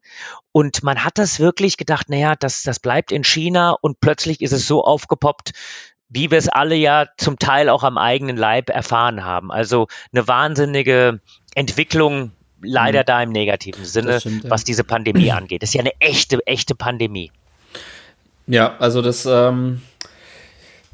Und 0.52 0.84
man 0.84 1.04
hat 1.04 1.18
das 1.18 1.40
wirklich 1.40 1.78
gedacht, 1.78 2.10
naja, 2.10 2.36
das, 2.36 2.64
das 2.64 2.80
bleibt 2.80 3.12
in 3.12 3.24
China 3.24 3.76
und 3.80 4.00
plötzlich 4.02 4.42
ist 4.42 4.52
es 4.52 4.68
so 4.68 4.84
aufgepoppt, 4.84 5.52
wie 6.10 6.32
wir 6.32 6.38
es 6.38 6.50
alle 6.50 6.76
ja 6.76 7.06
zum 7.18 7.38
Teil 7.38 7.70
auch 7.70 7.84
am 7.84 7.98
eigenen 7.98 8.36
Leib 8.36 8.70
erfahren 8.70 9.24
haben. 9.24 9.52
Also 9.52 9.88
eine 10.12 10.28
wahnsinnige 10.28 11.22
Entwicklung 11.56 12.32
leider 12.62 13.02
mhm. 13.02 13.06
da 13.06 13.24
im 13.24 13.30
negativen 13.32 13.86
Sinne, 13.86 14.20
stimmt, 14.20 14.50
was 14.50 14.64
diese 14.64 14.84
Pandemie 14.84 15.32
angeht. 15.32 15.62
Das 15.62 15.70
ist 15.70 15.74
ja 15.76 15.82
eine 15.82 16.00
echte, 16.00 16.46
echte 16.46 16.76
Pandemie. 16.76 17.32
Ja, 18.48 18.78
also 18.80 19.02
das, 19.02 19.26
ähm, 19.26 19.82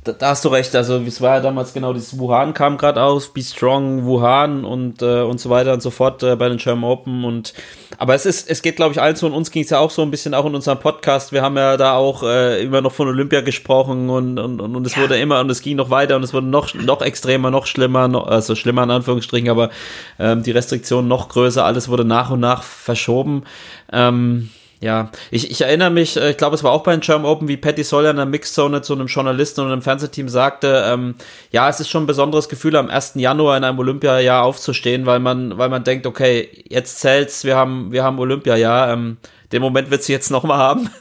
da, 0.06 0.14
da, 0.14 0.30
hast 0.30 0.45
du 0.45 0.49
recht. 0.49 0.76
Also 0.76 0.97
es 0.99 1.20
war 1.20 1.36
ja 1.36 1.41
damals 1.41 1.74
genau 1.74 1.91
dieses 1.91 2.18
Wuhan 2.18 2.53
kam 2.53 2.78
gerade 2.78 3.01
aus, 3.01 3.30
Be 3.30 3.41
Strong, 3.41 4.06
Wuhan 4.06 4.64
und 4.64 5.01
äh, 5.01 5.22
und 5.22 5.39
so 5.39 5.49
weiter 5.49 5.74
und 5.74 5.82
so 5.82 5.89
fort 5.89 6.24
äh, 6.24 6.36
bei 6.36 6.47
den 6.47 6.58
German 6.58 6.89
Open 6.89 7.26
und 7.26 7.53
aber 7.97 8.14
es 8.14 8.26
ist, 8.26 8.49
es 8.49 8.62
geht 8.62 8.76
glaube 8.76 8.93
ich 8.93 9.01
allen 9.01 9.16
so 9.16 9.26
und 9.26 9.34
uns 9.34 9.51
ging 9.51 9.64
es 9.64 9.70
ja 9.70 9.80
auch 9.80 9.91
so 9.91 10.01
ein 10.03 10.12
bisschen 10.12 10.34
auch 10.34 10.45
in 10.45 10.56
unserem 10.56 10.80
Podcast. 10.80 11.32
Wir 11.32 11.41
haben 11.41 11.58
ja 11.58 11.76
da 11.76 11.95
auch 11.95 12.24
äh, 12.24 12.64
immer 12.64 12.82
noch 12.82 12.91
von 12.91 13.08
Olympia 13.08 13.41
gesprochen 13.41 14.10
und 14.10 14.38
und, 14.38 14.62
und, 14.62 14.76
und 14.76 14.88
es 14.88 14.95
ja. 14.95 15.01
wurde 15.01 15.18
immer 15.18 15.39
und 15.39 15.49
es 15.49 15.62
ging 15.62 15.76
noch 15.76 15.89
weiter 15.89 16.16
und 16.16 16.24
es 16.24 16.34
wurde 16.34 16.47
noch 16.47 16.74
noch 16.76 17.01
extremer, 17.01 17.51
noch 17.51 17.66
schlimmer, 17.66 18.08
noch, 18.08 18.28
also 18.28 18.56
schlimmer 18.56 18.84
in 18.84 18.91
Anführungsstrichen, 18.91 19.49
aber 19.49 19.72
ähm, 20.20 20.43
die 20.43 20.51
Restriktionen 20.51 21.08
noch 21.08 21.30
größer. 21.30 21.66
Alles 21.66 21.89
wurde 21.89 22.06
nach 22.06 22.30
und 22.30 22.39
nach 22.39 22.64
verschoben. 22.64 23.43
Ähm, 23.91 24.49
ja, 24.86 25.10
ich, 25.32 25.50
ich 25.50 25.62
erinnere 25.62 25.90
mich, 25.90 26.16
äh, 26.16 26.30
ich 26.30 26.38
glaube, 26.38 26.54
es 26.54 26.64
war 26.64 26.72
auch 26.72 26.84
bei 26.84 26.92
den 26.92 27.02
German 27.02 27.26
Open, 27.26 27.48
wie 27.48 27.58
Patty 27.58 27.84
Sawyer 27.84 28.12
in 28.12 28.18
der 28.18 28.28
Mixzone 28.28 28.84
zu 28.84 28.94
einem 28.94 29.08
Journalisten 29.08 29.62
und 29.62 29.72
einem 29.72 29.82
Fernsehteam 29.82 30.30
sagte, 30.30 30.86
ähm, 30.86 31.16
ja, 31.50 31.68
es 31.68 31.80
ist 31.80 31.90
schon 31.90 32.04
ein 32.04 32.06
besonderes 32.06 32.50
Gefühl, 32.50 32.76
am 32.76 32.92
1. 32.92 33.14
Januar 33.16 33.58
in 33.58 33.64
einem 33.64 33.80
Olympiajahr 33.80 34.44
aufzustehen, 34.44 35.08
weil 35.08 35.20
man, 35.20 35.58
weil 35.58 35.70
man 35.70 35.84
denkt, 35.84 36.06
okay, 36.06 36.50
jetzt 36.70 37.00
zählt's, 37.00 37.46
wir 37.46 37.56
haben, 37.56 37.92
wir 37.92 38.04
haben 38.04 38.20
Olympiajahr, 38.20 38.94
ähm, 38.94 39.18
den 39.52 39.64
Moment 39.64 39.90
wird 39.90 40.04
sie 40.04 40.14
jetzt 40.14 40.30
nochmal 40.32 40.60
haben. 40.60 40.92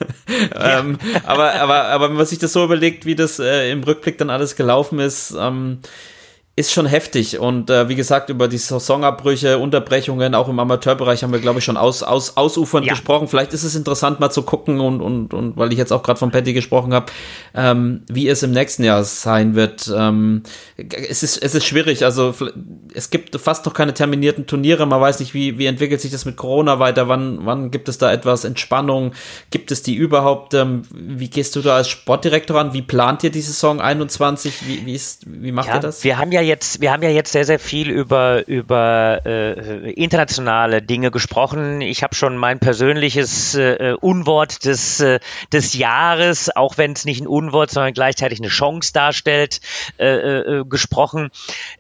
ähm, 0.55 0.97
aber, 1.25 1.53
aber, 1.53 1.85
aber 1.85 2.09
wenn 2.09 2.17
man 2.17 2.25
sich 2.25 2.39
das 2.39 2.55
so 2.55 2.65
überlegt, 2.65 3.05
wie 3.05 3.17
das 3.17 3.39
äh, 3.39 3.71
im 3.71 3.83
Rückblick 3.83 4.17
dann 4.17 4.31
alles 4.31 4.57
gelaufen 4.57 4.99
ist, 4.99 5.37
ähm, 5.39 5.81
ist 6.57 6.73
schon 6.73 6.87
heftig 6.87 7.41
und 7.41 7.69
äh, 7.69 7.89
wie 7.89 7.97
gesagt 7.97 8.31
über 8.31 8.47
die 8.47 8.59
Saisonabbrüche, 8.59 9.59
Unterbrechungen 9.59 10.37
auch 10.37 10.49
im 10.49 10.61
Amateurbereich 10.61 11.25
haben 11.25 11.33
wir 11.33 11.41
glaube 11.41 11.59
ich 11.59 11.65
schon 11.65 11.77
aus, 11.77 12.05
aus, 12.05 12.37
ausufernd 12.37 12.87
ja. 12.87 12.93
gesprochen. 12.93 13.27
Vielleicht 13.27 13.53
ist 13.53 13.65
es 13.65 13.75
interessant 13.75 14.21
mal 14.21 14.31
zu 14.31 14.43
gucken 14.43 14.79
und 14.79 15.01
und 15.01 15.35
und 15.35 15.57
weil 15.57 15.73
ich 15.73 15.79
jetzt 15.79 15.93
auch 15.93 16.05
gerade 16.05 16.17
von 16.17 16.31
Patty 16.31 16.53
gesprochen 16.53 16.95
habe, 16.95 17.07
ähm, 17.57 18.03
wie 18.07 18.29
es 18.29 18.45
im 18.45 18.53
nächsten 18.53 18.85
Jahr 18.85 19.03
sein 19.03 19.57
wird. 19.57 19.93
Ähm, 19.93 20.45
es 20.77 21.25
ist 21.25 21.43
es 21.43 21.57
ist 21.57 21.65
schwierig. 21.65 22.05
Also 22.05 22.33
es 22.95 23.11
gibt 23.11 23.35
fast 23.41 23.67
noch 23.67 23.75
keine 23.75 23.93
terminierten 23.93 24.47
Turniere. 24.47 24.87
Man 24.87 25.01
weiß 25.01 25.19
nicht 25.19 25.35
wie 25.35 25.59
wie 25.59 25.67
entwickelt 25.67 26.01
sich 26.01 26.13
das 26.13 26.25
mit 26.25 26.37
Corona 26.37 26.79
weiter. 26.79 27.09
Wann 27.09 27.45
wann 27.45 27.73
gibt 27.73 27.89
es 27.89 27.99
da 27.99 28.13
etwas 28.13 28.45
Entspannung? 28.45 29.13
Gibt 29.51 29.73
es 29.73 29.83
die 29.83 29.97
überhaupt? 29.97 30.55
Ähm, 30.55 30.83
wie 30.93 31.31
gehst 31.31 31.57
du 31.57 31.63
da 31.63 31.75
als 31.75 31.89
Sportdirektor 31.89 32.61
an? 32.61 32.75
Wie 32.75 32.83
plant 32.83 33.25
ihr 33.25 33.31
die 33.31 33.41
Saison 33.41 33.81
21? 33.81 34.69
Wie 34.69 34.87
wie 34.87 34.95
ist 34.95 35.25
wie 35.27 35.51
macht 35.51 35.67
ja, 35.67 35.75
ihr 35.75 35.81
das? 35.81 36.05
Wir 36.05 36.17
haben 36.17 36.31
ja 36.31 36.44
jetzt, 36.45 36.81
wir 36.81 36.93
haben 36.93 37.03
ja 37.03 37.11
jetzt 37.11 37.33
sehr, 37.33 37.45
sehr 37.45 37.59
viel 37.59 37.91
über, 37.91 38.47
über 38.47 39.21
äh, 39.25 39.91
internationale 39.93 40.83
Dinge 40.83 41.11
gesprochen. 41.11 41.81
Ich 41.81 42.03
habe 42.03 42.15
schon 42.15 42.37
mein 42.37 42.61
persönliches 42.61 43.55
äh, 43.55 43.95
Unwort 44.01 44.65
des, 44.65 45.01
äh, 45.01 45.21
des 45.53 45.75
Jahres, 45.75 46.55
auch 46.55 46.79
wenn 46.79 46.93
es 46.93 47.05
nicht 47.05 47.21
ein 47.21 47.27
Unwort, 47.27 47.71
sondern 47.71 47.95
gleichzeitig 47.95 48.39
eine 48.41 48.49
Chance 48.49 48.93
darstellt, 48.93 49.61
äh, 49.99 50.07
äh, 50.07 50.65
gesprochen. 50.65 51.31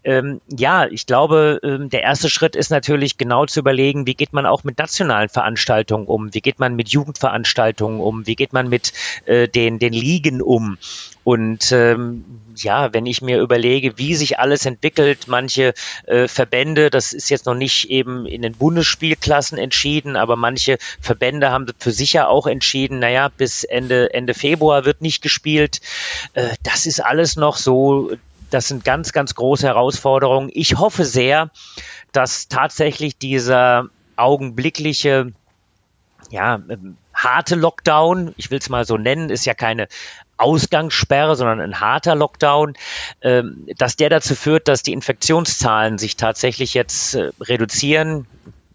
Ähm, 0.02 0.40
ja, 0.48 0.86
ich 0.86 1.06
glaube, 1.06 1.60
äh, 1.62 1.88
der 1.88 2.02
erste 2.02 2.28
Schritt 2.28 2.56
ist 2.56 2.70
natürlich 2.70 3.18
genau 3.18 3.46
zu 3.46 3.60
überlegen, 3.60 4.06
wie 4.06 4.14
geht 4.14 4.32
man 4.32 4.46
auch 4.46 4.64
mit 4.64 4.78
nationalen 4.78 5.28
Veranstaltungen 5.28 6.06
um, 6.06 6.34
wie 6.34 6.40
geht 6.40 6.58
man 6.58 6.74
mit 6.74 6.88
Jugendveranstaltungen 6.88 8.00
um, 8.00 8.26
wie 8.26 8.36
geht 8.36 8.52
man 8.52 8.68
mit 8.68 8.92
äh, 9.26 9.48
den, 9.48 9.78
den 9.78 9.92
Ligen 9.92 10.42
um. 10.42 10.78
Und 11.24 11.72
ähm, 11.72 12.24
ja, 12.54 12.92
wenn 12.92 13.06
ich 13.06 13.22
mir 13.22 13.40
überlege, 13.40 13.96
wie 13.96 14.14
sich 14.14 14.38
alles 14.38 14.66
entwickelt, 14.66 15.26
manche 15.26 15.74
äh, 16.06 16.28
Verbände, 16.28 16.90
das 16.90 17.12
ist 17.12 17.30
jetzt 17.30 17.46
noch 17.46 17.54
nicht 17.54 17.90
eben 17.90 18.26
in 18.26 18.42
den 18.42 18.52
Bundesspielklassen 18.52 19.58
entschieden, 19.58 20.16
aber 20.16 20.36
manche 20.36 20.78
Verbände 21.00 21.50
haben 21.50 21.66
für 21.78 21.92
sich 21.92 22.12
ja 22.12 22.28
auch 22.28 22.46
entschieden, 22.46 22.98
naja, 22.98 23.28
bis 23.28 23.64
Ende, 23.64 24.12
Ende 24.12 24.34
Februar 24.34 24.84
wird 24.84 25.00
nicht 25.00 25.22
gespielt. 25.22 25.80
Äh, 26.34 26.50
das 26.62 26.86
ist 26.86 27.00
alles 27.00 27.36
noch 27.36 27.56
so, 27.56 28.12
das 28.50 28.68
sind 28.68 28.84
ganz, 28.84 29.12
ganz 29.12 29.34
große 29.34 29.66
Herausforderungen. 29.66 30.50
Ich 30.52 30.76
hoffe 30.76 31.04
sehr, 31.04 31.50
dass 32.12 32.48
tatsächlich 32.48 33.16
dieser 33.16 33.88
augenblickliche 34.16 35.32
ja, 36.30 36.60
ähm, 36.68 36.96
harte 37.12 37.54
Lockdown, 37.54 38.34
ich 38.36 38.50
will 38.50 38.58
es 38.58 38.68
mal 38.68 38.84
so 38.84 38.96
nennen, 38.96 39.30
ist 39.30 39.44
ja 39.44 39.54
keine 39.54 39.88
Ausgangssperre, 40.36 41.36
sondern 41.36 41.60
ein 41.60 41.80
harter 41.80 42.14
Lockdown, 42.14 42.74
ähm, 43.22 43.66
dass 43.76 43.96
der 43.96 44.10
dazu 44.10 44.34
führt, 44.34 44.68
dass 44.68 44.82
die 44.82 44.92
Infektionszahlen 44.92 45.98
sich 45.98 46.16
tatsächlich 46.16 46.74
jetzt 46.74 47.14
äh, 47.14 47.30
reduzieren. 47.40 48.26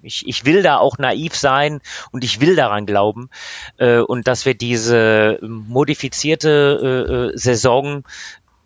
Ich, 0.01 0.27
ich 0.27 0.45
will 0.45 0.63
da 0.63 0.77
auch 0.77 0.97
naiv 0.97 1.35
sein 1.35 1.81
und 2.11 2.23
ich 2.23 2.39
will 2.39 2.55
daran 2.55 2.85
glauben 2.85 3.29
äh, 3.77 3.99
und 3.99 4.27
dass 4.27 4.45
wir 4.45 4.53
diese 4.53 5.39
modifizierte 5.41 7.31
äh, 7.33 7.37
Saison 7.37 8.03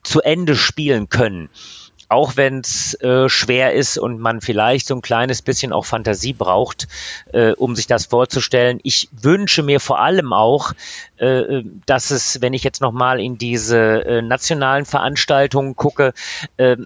zu 0.04 0.22
Ende 0.22 0.56
spielen 0.56 1.10
können 1.10 1.50
auch 2.10 2.38
wenn 2.38 2.60
es 2.60 2.94
äh, 3.02 3.30
schwer 3.30 3.74
ist 3.74 3.98
und 3.98 4.20
man 4.20 4.42
vielleicht 4.42 4.88
so 4.88 4.96
ein 4.96 5.02
kleines 5.02 5.42
bisschen 5.42 5.74
auch 5.74 5.86
Fantasie 5.86 6.34
braucht, 6.34 6.88
äh, 7.32 7.52
um 7.52 7.76
sich 7.76 7.88
das 7.88 8.06
vorzustellen. 8.06 8.80
Ich 8.84 9.10
wünsche 9.12 9.64
mir 9.64 9.80
vor 9.80 10.00
allem 10.00 10.34
auch, 10.34 10.74
äh, 11.18 11.64
dass 11.86 12.12
es, 12.12 12.42
wenn 12.42 12.54
ich 12.54 12.64
jetzt 12.64 12.82
nochmal 12.82 13.20
in 13.20 13.38
diese 13.38 14.06
äh, 14.06 14.22
nationalen 14.22 14.86
Veranstaltungen 14.86 15.76
gucke, 15.76 16.14
äh, 16.58 16.78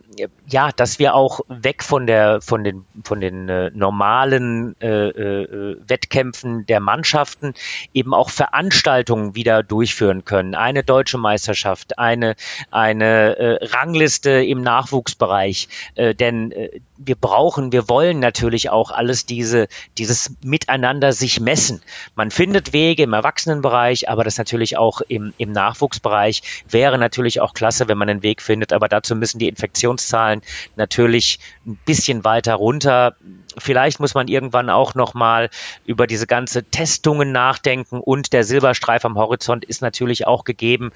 ja, 0.48 0.72
dass 0.72 1.00
wir 1.00 1.16
auch 1.16 1.42
weg 1.48 1.84
von 1.84 2.08
der 2.08 2.42
von 2.42 2.64
den 2.64 2.86
von 3.04 3.20
den 3.20 3.50
äh, 3.50 3.72
normalen 3.74 4.76
äh, 4.82 5.10
äh, 5.10 5.78
Wettkämpfen 5.88 6.66
der 6.66 6.80
Mannschaften 6.80 7.54
eben 7.94 8.14
auch 8.14 8.30
Veranstaltungen 8.30 9.36
wieder 9.36 9.64
durchführen 9.64 10.26
können. 10.26 10.56
Eine 10.56 10.84
deutsche 10.84 11.18
Meisterschaft, 11.18 12.00
eine 12.00 12.36
eine 12.72 13.38
äh, 13.38 13.66
Rangliste 13.66 14.44
im 14.44 14.62
Nachwuchsbereich, 15.08 15.68
äh, 15.96 16.14
denn 16.14 16.52
äh, 16.52 16.80
wir 16.98 17.16
brauchen, 17.16 17.72
wir 17.72 17.90
wollen 17.90 18.20
natürlich 18.20 18.70
auch 18.70 18.92
alles 18.92 19.26
diese, 19.26 19.68
dieses 19.98 20.36
Miteinander 20.44 21.12
sich 21.14 21.40
messen. 21.40 21.82
Man 22.16 22.32
findet 22.32 22.74
Wege 22.74 23.04
im 23.04 23.14
Erwachsenenbereich, 23.14 24.10
aber 24.10 24.24
das 24.24 24.38
natürlich 24.38 24.78
auch 24.78 25.02
im, 25.02 25.34
im 25.38 25.52
Nachwuchsbereich 25.52 26.42
wäre 26.70 26.98
natürlich 26.98 27.40
auch 27.42 27.54
klasse, 27.54 27.88
wenn 27.88 27.98
man 27.98 28.10
einen 28.10 28.24
Weg 28.24 28.42
findet. 28.42 28.74
Aber 28.74 28.88
dazu 28.88 29.16
müssen 29.16 29.40
die 29.40 29.48
Infektionszahlen 29.48 30.42
natürlich 30.76 31.40
ein 31.66 31.80
bisschen 31.86 32.24
weiter 32.24 32.56
runter. 32.56 33.16
Vielleicht 33.58 34.00
muss 34.00 34.14
man 34.14 34.28
irgendwann 34.28 34.70
auch 34.70 34.96
nochmal 34.96 35.50
über 35.86 36.08
diese 36.08 36.28
ganze 36.28 36.64
Testungen 36.64 37.32
nachdenken 37.32 38.00
und 38.00 38.34
der 38.34 38.44
Silberstreif 38.44 39.06
am 39.06 39.18
Horizont 39.18 39.66
ist 39.66 39.82
natürlich 39.82 40.28
auch 40.28 40.44
gegeben 40.44 40.92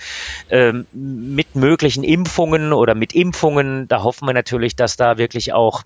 ähm, 0.50 0.86
mit 0.94 1.56
möglichen 1.56 2.04
Impfungen 2.04 2.74
oder 2.74 2.96
mit 2.96 3.14
Impfungen. 3.14 3.88
Da 3.88 4.04
hoffen 4.04 4.28
wir 4.28 4.34
natürlich, 4.34 4.76
dass 4.76 4.96
da 4.96 5.18
wirklich 5.18 5.54
auch 5.54 5.84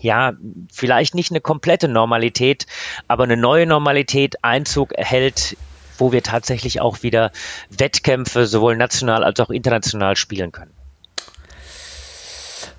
ja, 0.00 0.32
vielleicht 0.72 1.14
nicht 1.14 1.30
eine 1.30 1.40
komplette 1.40 1.88
Normalität, 1.88 2.66
aber 3.08 3.24
eine 3.24 3.36
neue 3.36 3.66
Normalität 3.66 4.44
Einzug 4.44 4.92
erhält, 4.92 5.56
wo 5.98 6.12
wir 6.12 6.22
tatsächlich 6.22 6.80
auch 6.80 7.02
wieder 7.02 7.32
Wettkämpfe 7.70 8.46
sowohl 8.46 8.76
national 8.76 9.24
als 9.24 9.40
auch 9.40 9.50
international 9.50 10.16
spielen 10.16 10.52
können. 10.52 10.72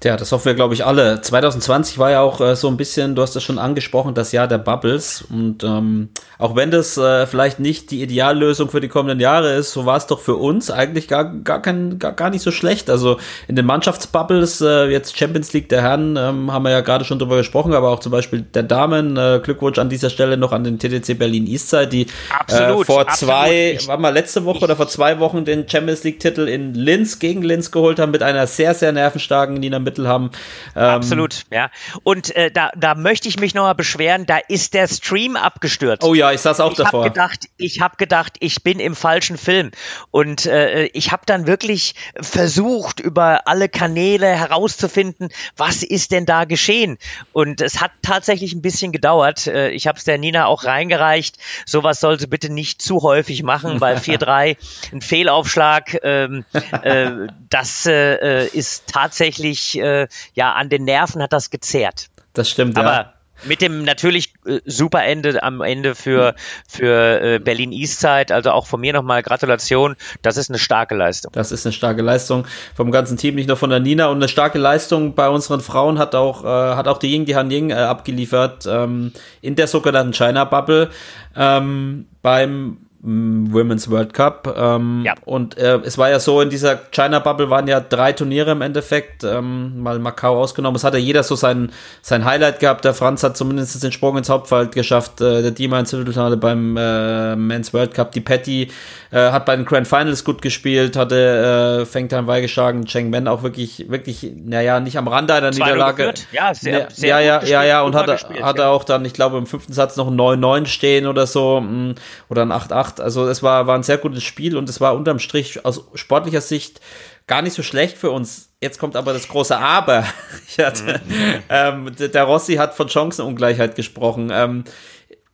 Ja, 0.02 0.16
das 0.16 0.32
hoffen 0.32 0.45
wir, 0.45 0.54
glaube 0.54 0.74
ich, 0.74 0.86
alle. 0.86 1.20
2020 1.20 1.97
war 1.97 2.10
ja 2.10 2.22
auch 2.22 2.39
äh, 2.39 2.56
so 2.56 2.70
ein 2.70 2.78
bisschen, 2.78 3.16
du 3.16 3.22
hast 3.22 3.36
es 3.36 3.43
schon 3.43 3.60
angesprochen, 3.60 4.14
das 4.14 4.32
Jahr 4.32 4.47
der 4.47 4.58
Bubbles. 4.58 5.26
Und 5.30 5.62
ähm, 5.66 6.10
auch 6.38 6.56
wenn 6.56 6.72
das 6.72 6.97
äh, 6.97 7.28
vielleicht 7.28 7.60
nicht 7.60 7.91
die 7.91 8.02
Ideallösung 8.02 8.70
für 8.70 8.80
die 8.80 8.88
kommenden 8.88 9.20
Jahre 9.20 9.54
ist, 9.56 9.74
so 9.74 9.86
war 9.86 9.97
es 9.97 10.08
doch 10.08 10.22
für 10.22 10.38
uns 10.38 10.72
eigentlich 10.72 11.10
gar, 11.10 11.26
gar, 11.26 11.62
kein, 11.62 12.00
gar, 12.00 12.14
gar 12.14 12.30
nicht 12.30 12.43
so 12.43 12.52
schlecht. 12.52 12.89
Also 12.89 13.18
in 13.50 13.58
den 13.58 13.66
Mannschaftsbubbles, 13.66 14.62
äh, 14.62 14.86
jetzt 14.86 15.18
Champions 15.18 15.52
League 15.52 15.68
der 15.68 15.82
Herren, 15.82 16.16
ähm, 16.16 16.54
haben 16.54 16.64
wir 16.64 16.72
ja 16.72 16.80
gerade 16.80 17.04
schon 17.04 17.20
drüber 17.20 17.36
gesprochen, 17.36 17.74
aber 17.74 17.89
auch 17.89 18.00
zum 18.00 18.14
Beispiel 18.14 18.41
der 18.41 18.64
Damen. 18.64 19.18
Äh, 19.18 19.41
Glückwunsch 19.43 19.80
an 19.80 19.89
dieser 19.89 20.10
Stelle 20.10 20.38
noch 20.38 20.54
an 20.54 20.64
den 20.64 20.80
TTC 20.80 21.20
Berlin 21.20 21.45
Eastside, 21.45 21.88
die 21.88 22.08
absolut, 22.39 22.84
äh, 22.84 22.86
vor 22.86 23.02
absolut. 23.02 23.36
zwei, 23.36 23.80
war 23.86 23.97
mal 23.97 24.14
letzte 24.14 24.45
Woche 24.45 24.64
oder 24.64 24.78
vor 24.78 24.88
zwei 24.88 25.20
Wochen 25.20 25.43
den 25.43 25.68
Champions 25.68 26.06
League-Titel 26.06 26.47
in 26.47 26.74
Linz 26.74 27.20
gegen 27.20 27.41
Linz 27.41 27.70
geholt 27.70 28.00
haben 28.00 28.12
mit 28.12 28.24
einer 28.24 28.47
sehr, 28.47 28.74
sehr 28.74 28.93
nervenstarken 28.93 29.56
Nina 29.56 29.89
Mittel 29.90 30.08
haben. 30.08 30.32
Ähm, 30.76 30.84
Absolut, 30.84 31.46
ja. 31.52 31.70
Und 32.04 32.36
äh, 32.36 32.52
da, 32.52 32.72
da 32.76 32.96
möchte 32.96 33.28
ich 33.28 33.40
mich 33.40 33.54
nochmal 33.54 33.76
beschweren, 33.76 34.26
da 34.26 34.38
ist 34.48 34.74
der 34.74 34.88
Stream 34.88 35.36
abgestürzt. 35.36 36.04
Oh 36.04 36.14
ja, 36.14 36.32
ich 36.32 36.42
saß 36.42 36.60
auch 36.60 36.72
ich 36.72 36.78
davor. 36.78 37.06
Hab 37.06 37.14
gedacht, 37.14 37.46
ich 37.58 37.82
habe 37.82 37.96
gedacht, 37.98 38.38
ich 38.40 38.64
bin 38.64 38.80
im 38.80 38.96
falschen 38.96 39.38
Film. 39.38 39.72
Und 40.12 40.46
äh, 40.46 40.86
ich 40.88 41.12
habe 41.12 41.24
dann 41.26 41.48
wirklich 41.48 41.96
versucht, 42.20 43.00
über 43.00 43.48
alle 43.48 43.70
Kanäle 43.70 44.28
herauszufinden, 44.28 45.30
was 45.58 45.84
ist 45.84 46.12
denn 46.12 46.26
da 46.26 46.46
geschehen. 46.46 46.98
Und 47.34 47.62
es 47.62 47.82
hat 47.82 47.92
tatsächlich 48.02 48.54
ein 48.54 48.62
bisschen 48.62 48.92
gedauert. 48.92 49.48
Äh, 49.48 49.72
ich 49.72 49.88
habe 49.88 49.98
es 49.98 50.04
der 50.04 50.18
Nina 50.18 50.46
auch 50.46 50.66
reingereicht. 50.66 51.38
Sowas 51.66 52.00
soll 52.00 52.20
sie 52.20 52.28
bitte 52.28 52.52
nicht 52.52 52.82
zu 52.82 53.02
häufig 53.02 53.44
machen, 53.44 53.82
weil 53.82 53.98
4-3 53.98 54.58
ein 54.92 55.02
Fehlaufschlag, 55.02 55.98
ähm, 56.04 56.46
äh, 56.84 57.28
das 57.50 57.86
äh, 57.86 58.48
ist 58.48 58.88
tatsächlich 58.88 59.78
äh, 59.80 60.07
ja, 60.34 60.53
an 60.53 60.69
den 60.69 60.84
Nerven 60.84 61.21
hat 61.21 61.34
das 61.34 61.49
gezehrt. 61.49 62.09
Das 62.34 62.49
stimmt, 62.49 62.77
Aber 62.77 62.91
ja. 62.91 63.13
Mit 63.45 63.61
dem 63.61 63.84
natürlich 63.84 64.34
äh, 64.45 64.59
super 64.65 65.03
Ende 65.03 65.41
am 65.43 65.61
Ende 65.61 65.95
für, 65.95 66.36
für 66.67 67.21
äh, 67.21 67.39
Berlin 67.39 67.71
Eastside. 67.71 68.34
Also 68.34 68.51
auch 68.51 68.67
von 68.67 68.82
mir 68.82 68.93
nochmal 68.93 69.23
Gratulation. 69.23 69.95
Das 70.21 70.38
ist 70.38 70.49
eine 70.49 70.59
starke 70.59 70.95
Leistung. 70.95 71.32
Das 71.34 71.51
ist 71.51 71.65
eine 71.65 71.73
starke 71.73 72.01
Leistung 72.01 72.45
vom 72.75 72.91
ganzen 72.91 73.17
Team, 73.17 73.36
nicht 73.36 73.47
nur 73.47 73.57
von 73.57 73.69
der 73.69 73.80
Nina. 73.80 74.07
Und 74.07 74.17
eine 74.17 74.27
starke 74.27 74.57
Leistung 74.57 75.15
bei 75.15 75.30
unseren 75.30 75.61
Frauen 75.61 75.99
hat 75.99 76.15
auch, 76.15 76.43
äh, 76.43 76.47
hat 76.75 76.88
auch 76.88 76.97
die 76.97 77.11
Ying, 77.11 77.25
die 77.25 77.36
Han 77.36 77.49
Ying 77.49 77.69
äh, 77.69 77.75
abgeliefert 77.75 78.65
ähm, 78.69 79.13
in 79.41 79.55
der 79.55 79.67
sogenannten 79.67 80.13
China 80.13 80.43
Bubble. 80.43 80.89
Ähm, 81.36 82.07
beim 82.21 82.89
Women's 83.02 83.89
World 83.89 84.14
Cup. 84.14 84.54
Ähm, 84.58 85.04
ja. 85.06 85.14
Und 85.24 85.58
äh, 85.58 85.78
es 85.78 85.97
war 85.97 86.10
ja 86.10 86.20
so, 86.20 86.41
in 86.41 86.50
dieser 86.50 86.76
China 86.91 87.20
Bubble 87.20 87.50
waren 87.50 87.68
ja 87.68 87.80
drei 87.80 88.12
Turniere 88.12 88.52
im 88.52 88.62
Endeffekt, 88.62 89.24
ähm, 89.24 89.82
mal 89.82 90.00
Macau 90.00 90.38
ausgenommen. 90.38 90.76
Es 90.76 90.84
hatte 90.84 90.97
jeder 90.97 91.24
so 91.24 91.36
sein, 91.36 91.72
sein 92.02 92.26
Highlight 92.26 92.60
gehabt. 92.60 92.84
Der 92.84 92.93
Franz 92.93 93.24
hat 93.24 93.38
zumindest 93.38 93.82
den 93.82 93.93
Sprung 93.93 94.18
ins 94.18 94.30
Hauptfeld 94.30 94.74
geschafft. 94.74 95.22
Äh, 95.22 95.41
der 95.41 95.52
Dima 95.52 95.80
ins 95.80 95.91
Viertelfinale 95.91 96.36
beim 96.36 96.76
äh, 96.76 97.36
Men's 97.38 97.74
World 97.74 97.93
Cup. 97.93 98.12
Die 98.12 98.22
Patty 98.22 98.70
äh, 99.12 99.32
hat 99.32 99.45
bei 99.45 99.55
den 99.55 99.66
Grand 99.66 99.88
Finals 99.88 100.24
gut 100.24 100.41
gespielt, 100.41 100.95
hatte 100.95 101.82
äh, 101.82 101.86
Feng 101.86 102.10
Tan 102.10 102.28
geschlagen, 102.28 102.86
Cheng 102.86 103.10
Men 103.10 103.28
auch 103.28 103.43
wirklich, 103.43 103.89
wirklich, 103.89 104.32
naja, 104.36 104.80
nicht 104.80 104.97
am 104.97 105.07
Rande 105.07 105.34
einer 105.34 105.51
Niederlage. 105.51 106.14
Ja, 106.32 106.53
sehr, 106.53 106.80
ne, 106.80 106.88
sehr 106.91 107.22
ja, 107.22 107.41
ja, 107.41 107.43
ja, 107.43 107.64
ja, 107.64 107.82
und 107.82 107.95
hatte, 107.95 108.14
gespielt, 108.14 108.43
hatte 108.43 108.62
ja. 108.64 108.70
auch 108.70 108.84
dann, 108.84 109.03
ich 109.05 109.14
glaube, 109.14 109.38
im 109.38 109.47
fünften 109.47 109.74
Satz 109.74 109.95
noch 109.95 110.07
ein 110.07 110.20
9-9 110.20 110.68
stehen 110.68 111.07
oder 111.07 111.26
so, 111.26 111.62
mm, 111.62 111.95
oder 112.30 112.43
ein 112.43 112.51
8-8. 112.51 113.01
Also 113.01 113.28
es 113.28 113.41
war, 113.41 113.68
war 113.68 113.76
ein 113.76 113.84
sehr 113.84 113.97
gutes 113.97 114.24
Spiel 114.24 114.55
und 114.55 114.70
es 114.70 114.80
war 114.80 114.95
unterm 114.95 115.20
Strich 115.20 115.66
aus 115.66 115.86
sportlicher 115.95 116.41
Sicht 116.41 116.82
gar 117.30 117.41
nicht 117.41 117.53
so 117.53 117.64
schlecht 117.64 117.97
für 117.97 118.12
uns. 118.12 118.49
Jetzt 118.60 118.80
kommt 118.80 118.95
aber 118.95 119.14
das 119.14 119.28
große 119.30 119.57
Aber. 119.57 120.03
Hatte, 120.57 120.99
mhm. 121.05 121.43
ähm, 121.49 121.91
der 121.97 122.24
Rossi 122.24 122.55
hat 122.55 122.76
von 122.76 122.89
Chancenungleichheit 122.89 123.76
gesprochen. 123.76 124.30
Ähm, 124.34 124.66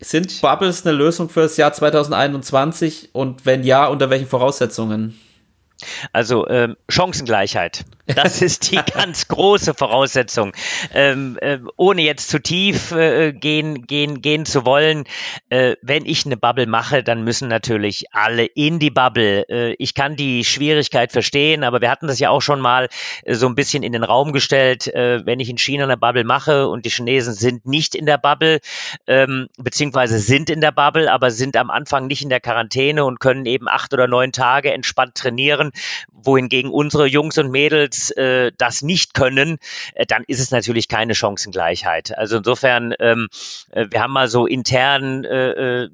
sind 0.06 0.41
Bubbles 0.41 0.86
eine 0.86 0.95
Lösung 0.95 1.30
für 1.30 1.41
das 1.41 1.58
Jahr 1.58 1.74
2021 1.74 3.10
und 3.14 3.45
wenn 3.45 3.64
ja, 3.64 3.88
unter 3.88 4.10
welchen 4.10 4.28
Voraussetzungen? 4.28 5.20
Also 6.14 6.47
ähm, 6.47 6.78
Chancengleichheit. 6.89 7.86
Das 8.08 8.41
ist 8.41 8.72
die 8.72 8.80
ganz 8.93 9.28
große 9.28 9.74
Voraussetzung. 9.74 10.53
Ähm, 10.93 11.38
äh, 11.41 11.60
ohne 11.76 12.03
jetzt 12.03 12.30
zu 12.30 12.39
tief 12.39 12.91
äh, 12.91 13.34
gehen, 13.34 13.88
gehen, 13.88 14.22
gehen 14.22 14.45
zu 14.45 14.66
wollen, 14.66 15.06
äh, 15.49 15.76
wenn 15.82 16.06
ich 16.06 16.26
eine 16.26 16.38
Bubble 16.38 16.68
mache, 16.68 17.03
dann 17.03 17.24
müssen 17.24 17.47
natürlich 17.47 18.06
alle 18.12 18.45
in 18.45 18.80
die 18.80 18.91
Bubble. 18.91 19.45
Äh, 19.49 19.76
ich 19.80 19.95
kann 19.95 20.16
die 20.16 20.43
Schwierigkeit 20.43 21.12
verstehen, 21.12 21.64
aber 21.64 21.82
wir 21.82 21.89
hatten 21.89 22.08
das 22.08 22.20
ja 22.20 22.30
auch 22.30 22.41
schon 22.41 22.60
mal 22.60 22.89
äh, 23.24 23.34
so 23.34 23.47
ein 23.47 23.56
bisschen 23.56 23.84
in 23.84 23.91
den 23.91 24.03
Raum 24.03 24.34
gestellt. 24.34 24.88
Äh, 24.88 25.26
wenn 25.26 25.39
ich 25.39 25.49
in 25.49 25.58
China 25.58 25.86
eine 25.86 25.97
Bubble 25.97 26.24
mache 26.24 26.68
und 26.68 26.86
die 26.86 26.91
Chinesen 26.91 27.34
sind 27.34 27.66
nicht 27.66 27.95
in 27.95 28.06
der 28.06 28.18
Bubble, 28.18 28.60
ähm, 29.08 29.47
beziehungsweise 29.58 30.20
sind 30.20 30.49
in 30.49 30.62
der 30.62 30.72
Bubble, 30.72 31.12
aber 31.12 31.32
sind 31.32 31.58
am 31.58 31.72
Anfang 31.72 32.08
nicht 32.08 32.22
in 32.22 32.30
der 32.30 32.39
Quarantäne 32.39 33.03
und 33.03 33.20
können 33.20 33.45
eben 33.45 33.68
acht 33.68 33.93
oder 33.93 34.08
neun 34.08 34.32
Tage 34.32 34.72
entspannt 34.72 35.16
trainieren, 35.16 35.72
wohingegen 36.12 36.72
unsere 36.72 37.08
Jungs 37.08 37.38
und 37.38 37.49
Mädels 37.51 37.94
äh, 38.11 38.51
das 38.57 38.81
nicht 38.81 39.13
können, 39.13 39.57
äh, 39.93 40.05
dann 40.05 40.23
ist 40.27 40.39
es 40.39 40.51
natürlich 40.51 40.87
keine 40.87 41.15
Chancengleichheit. 41.15 42.17
Also 42.17 42.37
insofern, 42.37 42.93
ähm, 42.99 43.27
äh, 43.71 43.85
wir 43.89 44.01
haben 44.01 44.13
mal 44.13 44.27
so 44.27 44.45
intern 44.45 45.23
äh, 45.25 45.83
äh 45.83 45.89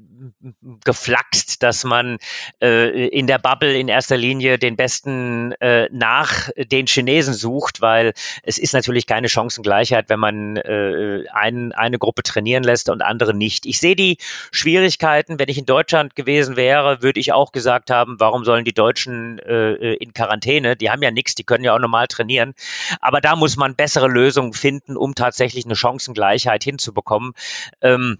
geflaxt, 0.83 1.63
dass 1.63 1.83
man 1.83 2.17
äh, 2.61 3.07
in 3.07 3.27
der 3.27 3.39
Bubble 3.39 3.77
in 3.77 3.87
erster 3.87 4.17
Linie 4.17 4.57
den 4.59 4.75
Besten 4.75 5.53
äh, 5.53 5.87
nach 5.91 6.49
den 6.55 6.87
Chinesen 6.87 7.33
sucht, 7.33 7.81
weil 7.81 8.13
es 8.43 8.57
ist 8.57 8.73
natürlich 8.73 9.07
keine 9.07 9.29
Chancengleichheit, 9.29 10.09
wenn 10.09 10.19
man 10.19 10.57
äh, 10.57 11.25
ein, 11.31 11.71
eine 11.71 11.97
Gruppe 11.97 12.23
trainieren 12.23 12.63
lässt 12.63 12.89
und 12.89 13.01
andere 13.01 13.33
nicht. 13.33 13.65
Ich 13.65 13.79
sehe 13.79 13.95
die 13.95 14.17
Schwierigkeiten, 14.51 15.39
wenn 15.39 15.49
ich 15.49 15.57
in 15.57 15.65
Deutschland 15.65 16.15
gewesen 16.15 16.55
wäre, 16.55 17.01
würde 17.01 17.19
ich 17.19 17.33
auch 17.33 17.51
gesagt 17.51 17.89
haben, 17.89 18.19
warum 18.19 18.45
sollen 18.45 18.65
die 18.65 18.73
Deutschen 18.73 19.39
äh, 19.39 19.93
in 19.93 20.13
Quarantäne? 20.13 20.75
Die 20.75 20.91
haben 20.91 21.01
ja 21.01 21.11
nichts, 21.11 21.35
die 21.35 21.43
können 21.43 21.63
ja 21.63 21.73
auch 21.73 21.79
normal 21.91 22.07
trainieren. 22.07 22.53
Aber 23.01 23.19
da 23.21 23.35
muss 23.35 23.57
man 23.57 23.75
bessere 23.75 24.07
Lösungen 24.07 24.53
finden, 24.53 24.95
um 24.95 25.13
tatsächlich 25.13 25.65
eine 25.65 25.75
Chancengleichheit 25.75 26.63
hinzubekommen. 26.63 27.33
Ähm, 27.81 28.19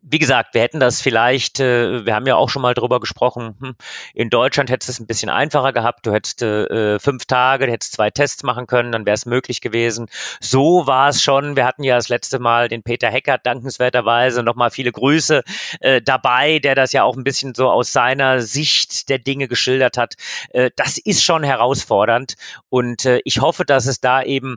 wie 0.00 0.18
gesagt, 0.18 0.54
wir 0.54 0.62
hätten 0.62 0.80
das 0.80 1.02
vielleicht, 1.02 1.60
äh, 1.60 2.06
wir 2.06 2.14
haben 2.14 2.26
ja 2.26 2.36
auch 2.36 2.48
schon 2.48 2.62
mal 2.62 2.74
drüber 2.74 3.00
gesprochen, 3.00 3.54
hm, 3.60 3.76
in 4.14 4.30
Deutschland 4.30 4.70
hättest 4.70 4.88
du 4.88 4.92
es 4.92 5.00
ein 5.00 5.06
bisschen 5.06 5.28
einfacher 5.28 5.72
gehabt, 5.72 6.06
du 6.06 6.12
hättest 6.12 6.42
äh, 6.42 6.98
fünf 6.98 7.26
Tage, 7.26 7.66
du 7.66 7.72
hättest 7.72 7.92
zwei 7.92 8.10
Tests 8.10 8.42
machen 8.42 8.66
können, 8.66 8.92
dann 8.92 9.04
wäre 9.04 9.14
es 9.14 9.26
möglich 9.26 9.60
gewesen. 9.60 10.06
So 10.40 10.86
war 10.86 11.08
es 11.08 11.22
schon, 11.22 11.56
wir 11.56 11.66
hatten 11.66 11.84
ja 11.84 11.96
das 11.96 12.08
letzte 12.08 12.38
Mal 12.38 12.68
den 12.68 12.82
Peter 12.82 13.10
Heckert 13.10 13.44
dankenswerterweise 13.44 14.42
nochmal 14.42 14.70
viele 14.70 14.92
Grüße 14.92 15.42
äh, 15.80 16.00
dabei, 16.00 16.58
der 16.58 16.74
das 16.74 16.92
ja 16.92 17.02
auch 17.02 17.16
ein 17.16 17.24
bisschen 17.24 17.54
so 17.54 17.70
aus 17.70 17.92
seiner 17.92 18.40
Sicht 18.40 19.08
der 19.10 19.18
Dinge 19.18 19.48
geschildert 19.48 19.98
hat. 19.98 20.14
Äh, 20.50 20.70
das 20.76 20.96
ist 20.96 21.22
schon 21.22 21.42
herausfordernd 21.42 22.34
und 22.70 23.04
äh, 23.04 23.20
ich 23.24 23.40
hoffe, 23.40 23.64
dass 23.64 23.86
es 23.86 24.00
da 24.00 24.22
eben 24.22 24.56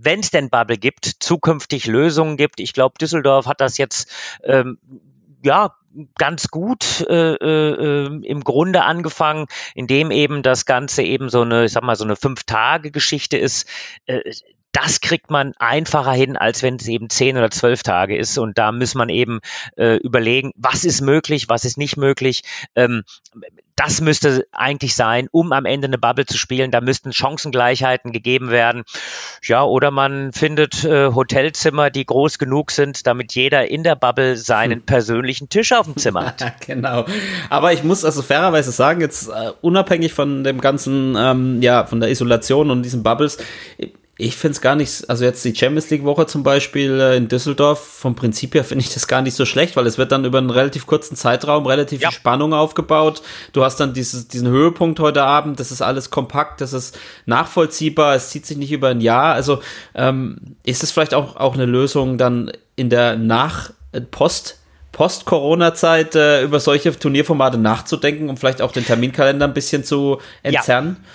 wenn 0.00 0.20
es 0.20 0.30
denn 0.30 0.50
Bubble 0.50 0.78
gibt, 0.78 1.04
zukünftig 1.04 1.86
Lösungen 1.86 2.36
gibt. 2.36 2.60
Ich 2.60 2.72
glaube, 2.72 2.98
Düsseldorf 3.00 3.46
hat 3.46 3.60
das 3.60 3.78
jetzt 3.78 4.10
ähm, 4.44 4.78
ja 5.42 5.74
ganz 6.16 6.48
gut 6.48 7.06
äh, 7.08 7.34
äh, 7.34 8.06
im 8.24 8.44
Grunde 8.44 8.84
angefangen, 8.84 9.46
indem 9.74 10.10
eben 10.10 10.42
das 10.42 10.66
Ganze 10.66 11.02
eben 11.02 11.28
so 11.28 11.42
eine, 11.42 11.64
ich 11.64 11.72
sag 11.72 11.82
mal, 11.82 11.96
so 11.96 12.04
eine 12.04 12.16
Fünf-Tage-Geschichte 12.16 13.36
ist. 13.38 13.68
Äh, 14.06 14.20
das 14.72 15.00
kriegt 15.00 15.30
man 15.30 15.54
einfacher 15.58 16.12
hin, 16.12 16.36
als 16.36 16.62
wenn 16.62 16.76
es 16.76 16.86
eben 16.86 17.08
zehn 17.10 17.36
oder 17.36 17.50
zwölf 17.50 17.82
Tage 17.82 18.16
ist. 18.16 18.38
Und 18.38 18.58
da 18.58 18.70
muss 18.70 18.94
man 18.94 19.08
eben 19.08 19.40
äh, 19.76 19.96
überlegen, 19.96 20.52
was 20.56 20.84
ist 20.84 21.00
möglich, 21.00 21.48
was 21.48 21.64
ist 21.64 21.78
nicht 21.78 21.96
möglich. 21.96 22.42
Ähm, 22.76 23.02
das 23.78 24.00
müsste 24.00 24.44
eigentlich 24.50 24.96
sein, 24.96 25.28
um 25.30 25.52
am 25.52 25.64
Ende 25.64 25.86
eine 25.86 25.98
Bubble 25.98 26.26
zu 26.26 26.36
spielen. 26.36 26.72
Da 26.72 26.80
müssten 26.80 27.12
Chancengleichheiten 27.12 28.10
gegeben 28.10 28.50
werden. 28.50 28.82
Ja, 29.44 29.62
oder 29.62 29.92
man 29.92 30.32
findet 30.32 30.84
äh, 30.84 31.14
Hotelzimmer, 31.14 31.88
die 31.88 32.04
groß 32.04 32.40
genug 32.40 32.72
sind, 32.72 33.06
damit 33.06 33.36
jeder 33.36 33.70
in 33.70 33.84
der 33.84 33.94
Bubble 33.94 34.36
seinen 34.36 34.80
hm. 34.80 34.82
persönlichen 34.82 35.48
Tisch 35.48 35.72
auf 35.72 35.86
dem 35.86 35.96
Zimmer 35.96 36.26
hat. 36.26 36.60
genau. 36.66 37.04
Aber 37.50 37.72
ich 37.72 37.84
muss 37.84 38.04
also 38.04 38.22
fairerweise 38.22 38.72
sagen, 38.72 39.00
jetzt 39.00 39.28
uh, 39.28 39.52
unabhängig 39.60 40.12
von 40.12 40.42
dem 40.42 40.60
ganzen, 40.60 41.14
ähm, 41.16 41.62
ja, 41.62 41.86
von 41.86 42.00
der 42.00 42.10
Isolation 42.10 42.72
und 42.72 42.82
diesen 42.82 43.04
Bubbles, 43.04 43.38
ich 44.20 44.36
finde 44.36 44.52
es 44.52 44.60
gar 44.60 44.74
nicht, 44.74 45.08
also 45.08 45.24
jetzt 45.24 45.44
die 45.44 45.54
Champions 45.54 45.90
League 45.90 46.04
Woche 46.04 46.26
zum 46.26 46.42
Beispiel 46.42 47.00
äh, 47.00 47.16
in 47.16 47.28
Düsseldorf, 47.28 47.78
vom 47.78 48.16
Prinzip 48.16 48.52
her 48.54 48.64
finde 48.64 48.84
ich 48.84 48.92
das 48.92 49.06
gar 49.06 49.22
nicht 49.22 49.36
so 49.36 49.46
schlecht, 49.46 49.76
weil 49.76 49.86
es 49.86 49.96
wird 49.96 50.10
dann 50.10 50.24
über 50.24 50.38
einen 50.38 50.50
relativ 50.50 50.86
kurzen 50.86 51.14
Zeitraum 51.14 51.66
relativ 51.66 52.02
ja. 52.02 52.10
viel 52.10 52.16
Spannung 52.16 52.52
aufgebaut. 52.52 53.22
Du 53.52 53.62
hast 53.62 53.76
dann 53.76 53.94
dieses, 53.94 54.26
diesen 54.26 54.48
Höhepunkt 54.48 54.98
heute 54.98 55.22
Abend, 55.22 55.60
das 55.60 55.70
ist 55.70 55.82
alles 55.82 56.10
kompakt, 56.10 56.60
das 56.60 56.72
ist 56.72 56.98
nachvollziehbar, 57.26 58.16
es 58.16 58.30
zieht 58.30 58.44
sich 58.44 58.56
nicht 58.56 58.72
über 58.72 58.88
ein 58.88 59.00
Jahr. 59.00 59.34
Also 59.34 59.60
ähm, 59.94 60.56
ist 60.64 60.82
es 60.82 60.90
vielleicht 60.90 61.14
auch, 61.14 61.36
auch 61.36 61.54
eine 61.54 61.66
Lösung 61.66 62.18
dann 62.18 62.50
in 62.74 62.90
der 62.90 63.16
Nach-, 63.16 63.72
äh, 63.92 64.00
Post- 64.00 64.58
Post-Corona-Zeit 64.90 66.16
äh, 66.16 66.42
über 66.42 66.58
solche 66.58 66.90
Turnierformate 66.98 67.56
nachzudenken, 67.56 68.28
um 68.28 68.36
vielleicht 68.36 68.62
auch 68.62 68.72
den 68.72 68.84
Terminkalender 68.84 69.46
ein 69.46 69.54
bisschen 69.54 69.84
zu 69.84 70.18
entzerren? 70.42 70.96
Ja. 70.98 71.10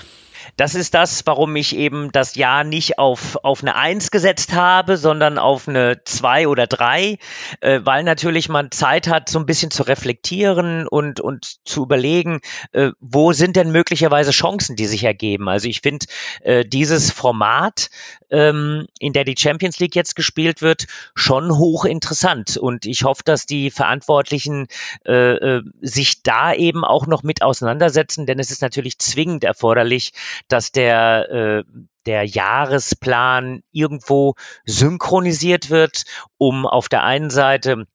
Das 0.56 0.76
ist 0.76 0.94
das, 0.94 1.26
warum 1.26 1.56
ich 1.56 1.76
eben 1.76 2.12
das 2.12 2.36
Jahr 2.36 2.64
nicht 2.64 3.00
auf, 3.00 3.38
auf 3.44 3.64
eine 3.64 3.76
Eins 3.76 4.12
gesetzt 4.12 4.54
habe, 4.54 4.98
sondern 4.98 5.40
auf 5.40 5.68
eine 5.68 6.04
Zwei 6.06 6.48
oder 6.48 6.68
Drei, 6.68 7.18
äh, 7.62 7.80
weil 7.84 8.04
natürlich 8.04 8.50
man 8.50 8.70
Zeit 8.72 9.08
hat, 9.08 9.30
so 9.30 9.40
ein 9.40 9.48
bisschen 9.48 9.72
zu 9.72 9.84
reflektieren 9.84 10.88
und, 10.88 11.20
und 11.20 11.66
zu 11.66 11.84
überlegen, 11.84 12.40
äh, 12.72 12.92
wo 13.00 13.34
sind 13.34 13.56
denn 13.56 13.72
möglicherweise 13.72 14.32
Chancen, 14.32 14.76
die 14.76 14.86
sich 14.86 15.04
ergeben. 15.04 15.50
Also 15.50 15.68
ich 15.68 15.82
finde 15.82 16.06
äh, 16.42 16.64
dieses 16.64 17.10
Format, 17.12 17.90
ähm, 18.30 18.88
in 19.00 19.14
der 19.14 19.24
die 19.24 19.36
Champions 19.38 19.80
League 19.80 19.96
jetzt 19.96 20.16
gespielt 20.16 20.62
wird, 20.62 20.86
schon 21.16 21.58
hochinteressant. 21.58 22.58
Und 22.58 22.86
ich 22.86 23.04
hoffe, 23.04 23.24
dass 23.26 23.46
die 23.46 23.72
Verantwortlichen 23.72 24.68
äh, 25.06 25.14
äh, 25.14 25.64
sich 25.82 26.22
da 26.22 26.54
eben 26.54 26.86
auch 26.86 27.08
noch 27.08 27.24
mit 27.24 27.42
auseinandersetzen, 27.42 28.26
denn 28.26 28.40
es 28.40 28.52
ist 28.52 28.62
natürlich 28.62 29.00
zwingend 29.00 29.44
erforderlich, 29.44 30.14
dass 30.48 30.72
der, 30.72 31.30
äh, 31.30 31.64
der 32.06 32.26
Jahresplan 32.26 33.64
irgendwo 33.72 34.36
synchronisiert 34.66 35.70
wird, 35.70 36.04
um 36.38 36.66
auf 36.66 36.90
der 36.90 37.04
einen 37.04 37.30
Seite 37.30 37.86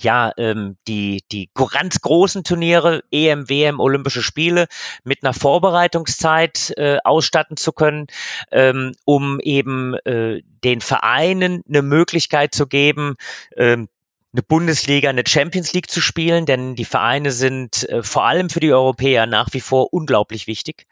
ja, 0.00 0.32
ähm, 0.36 0.76
die, 0.88 1.22
die 1.30 1.50
ganz 1.54 2.00
großen 2.00 2.44
Turniere, 2.44 3.02
EM, 3.10 3.48
WM, 3.48 3.80
Olympische 3.80 4.22
Spiele, 4.22 4.66
mit 5.04 5.22
einer 5.22 5.34
Vorbereitungszeit 5.34 6.72
äh, 6.76 6.98
ausstatten 7.04 7.56
zu 7.56 7.72
können, 7.72 8.06
ähm, 8.50 8.92
um 9.04 9.40
eben 9.40 9.94
äh, 10.04 10.42
den 10.64 10.80
Vereinen 10.80 11.62
eine 11.68 11.82
Möglichkeit 11.82 12.54
zu 12.54 12.66
geben, 12.66 13.14
ähm, 13.56 13.88
eine 14.34 14.42
Bundesliga, 14.42 15.08
eine 15.08 15.22
Champions 15.26 15.72
League 15.74 15.88
zu 15.88 16.00
spielen, 16.00 16.44
denn 16.44 16.74
die 16.74 16.84
Vereine 16.84 17.30
sind 17.30 17.88
äh, 17.88 18.02
vor 18.02 18.24
allem 18.24 18.50
für 18.50 18.58
die 18.58 18.72
Europäer 18.72 19.26
nach 19.26 19.50
wie 19.52 19.60
vor 19.60 19.92
unglaublich 19.92 20.48
wichtig. 20.48 20.86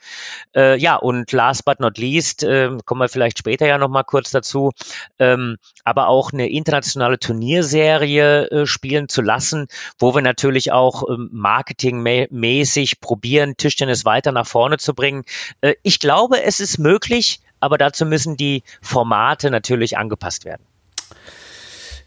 Äh, 0.54 0.78
ja, 0.78 0.94
und 0.94 1.32
last 1.32 1.64
but 1.64 1.80
not 1.80 1.98
least, 1.98 2.44
äh, 2.44 2.70
kommen 2.84 3.00
wir 3.00 3.08
vielleicht 3.08 3.38
später 3.38 3.66
ja 3.66 3.78
nochmal 3.78 4.04
kurz 4.04 4.30
dazu, 4.30 4.70
ähm, 5.18 5.56
aber 5.82 6.06
auch 6.06 6.32
eine 6.32 6.48
internationale 6.48 7.18
Turnierserie 7.18 8.48
äh, 8.48 8.66
spielen 8.66 9.08
zu 9.08 9.22
lassen, 9.22 9.66
wo 9.98 10.14
wir 10.14 10.22
natürlich 10.22 10.70
auch 10.70 11.02
ähm, 11.10 11.28
marketingmäßig 11.32 13.00
probieren, 13.00 13.56
Tischtennis 13.56 14.04
weiter 14.04 14.30
nach 14.30 14.46
vorne 14.46 14.78
zu 14.78 14.94
bringen. 14.94 15.24
Äh, 15.62 15.74
ich 15.82 15.98
glaube, 15.98 16.44
es 16.44 16.60
ist 16.60 16.78
möglich, 16.78 17.40
aber 17.58 17.76
dazu 17.76 18.06
müssen 18.06 18.36
die 18.36 18.62
Formate 18.80 19.50
natürlich 19.50 19.98
angepasst 19.98 20.44
werden. 20.44 20.62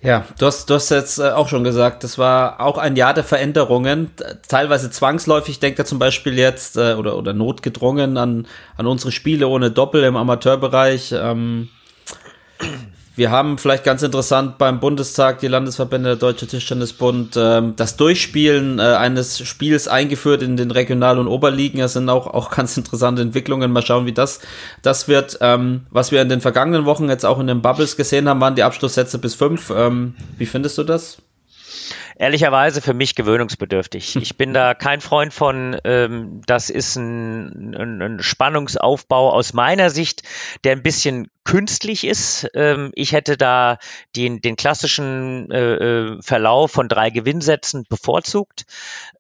Ja, 0.06 0.24
du 0.38 0.46
hast, 0.46 0.70
du 0.70 0.76
hast 0.76 0.92
jetzt 0.92 1.18
äh, 1.18 1.32
auch 1.32 1.48
schon 1.48 1.64
gesagt, 1.64 2.04
das 2.04 2.20
war 2.20 2.62
auch 2.62 2.78
ein 2.78 2.96
Jahr 2.96 3.16
der 3.16 3.24
Veränderungen, 3.24 4.12
teilweise 4.48 4.92
zwangsläufig. 4.92 5.60
Denke 5.60 5.78
da 5.78 5.86
zum 5.86 5.98
Beispiel 5.98 6.38
jetzt 6.38 6.78
äh, 6.78 6.94
oder, 6.94 7.18
oder 7.18 7.34
notgedrungen 7.34 8.18
an, 8.18 8.48
an 8.78 8.86
unsere 8.86 9.12
Spiele 9.12 9.48
ohne 9.48 9.72
Doppel 9.72 10.04
im 10.04 10.16
Amateurbereich. 10.16 11.12
Ähm, 11.18 11.70
wir 13.16 13.32
haben 13.32 13.58
vielleicht 13.58 13.84
ganz 13.84 14.04
interessant 14.04 14.58
beim 14.58 14.80
Bundestag 14.80 15.40
die 15.40 15.48
Landesverbände 15.48 16.10
der 16.10 16.16
Deutsche 16.18 16.48
Tischtennisbund 16.48 17.36
ähm, 17.38 17.74
das 17.78 17.96
Durchspielen 17.96 18.80
äh, 18.80 18.82
eines 18.82 19.40
Spiels 19.48 19.88
eingeführt 19.88 20.42
in 20.42 20.58
den 20.58 20.72
Regional- 20.72 21.20
und 21.20 21.28
Oberligen. 21.28 21.80
Das 21.80 21.94
sind 21.94 22.10
auch, 22.10 22.28
auch 22.28 22.52
ganz 22.52 22.76
interessante 22.76 23.22
Entwicklungen. 23.22 23.72
Mal 23.72 23.86
schauen, 23.86 24.06
wie 24.06 24.14
das, 24.14 24.40
das 24.82 25.08
wird. 25.08 25.38
Ähm, 25.42 25.86
was 25.92 26.12
wir 26.12 26.22
in 26.22 26.30
den 26.30 26.42
vergangenen 26.42 26.86
Wochen 26.86 27.10
jetzt 27.10 27.26
auch 27.26 27.40
in 27.40 27.48
den 27.48 27.62
Bubbles 27.62 27.96
gesehen 27.96 28.28
haben, 28.28 28.42
waren 28.42 28.56
die 28.56 28.64
Abschlusssätze 28.64 29.18
bis 29.18 29.36
fünf. 29.36 29.72
Ähm, 29.76 30.16
wie 30.38 30.46
findest 30.46 30.78
du 30.78 30.84
das? 30.84 31.18
Ehrlicherweise 32.16 32.82
für 32.82 32.94
mich 32.94 33.16
gewöhnungsbedürftig. 33.16 34.16
Ich 34.26 34.38
bin 34.38 34.54
da 34.54 34.74
kein 34.74 35.02
Freund 35.02 35.34
von, 35.34 35.78
ähm, 35.84 36.42
das 36.48 36.70
ist 36.70 36.96
ein, 36.96 37.76
ein, 37.76 38.02
ein 38.02 38.24
Spannungsaufbau 38.24 39.32
aus 39.32 39.54
meiner 39.54 39.90
Sicht, 39.90 40.24
der 40.64 40.72
ein 40.72 40.82
bisschen 40.82 41.30
künstlich 41.44 42.06
ist. 42.06 42.50
Ähm, 42.56 42.92
ich 42.96 43.12
hätte 43.12 43.38
da 43.38 43.78
den, 44.16 44.42
den 44.42 44.56
klassischen 44.56 45.52
äh, 45.52 45.76
äh, 45.76 46.22
Verlauf 46.22 46.72
von 46.72 46.90
drei 46.90 47.12
Gewinnsätzen 47.12 47.86
bevorzugt. 47.88 48.66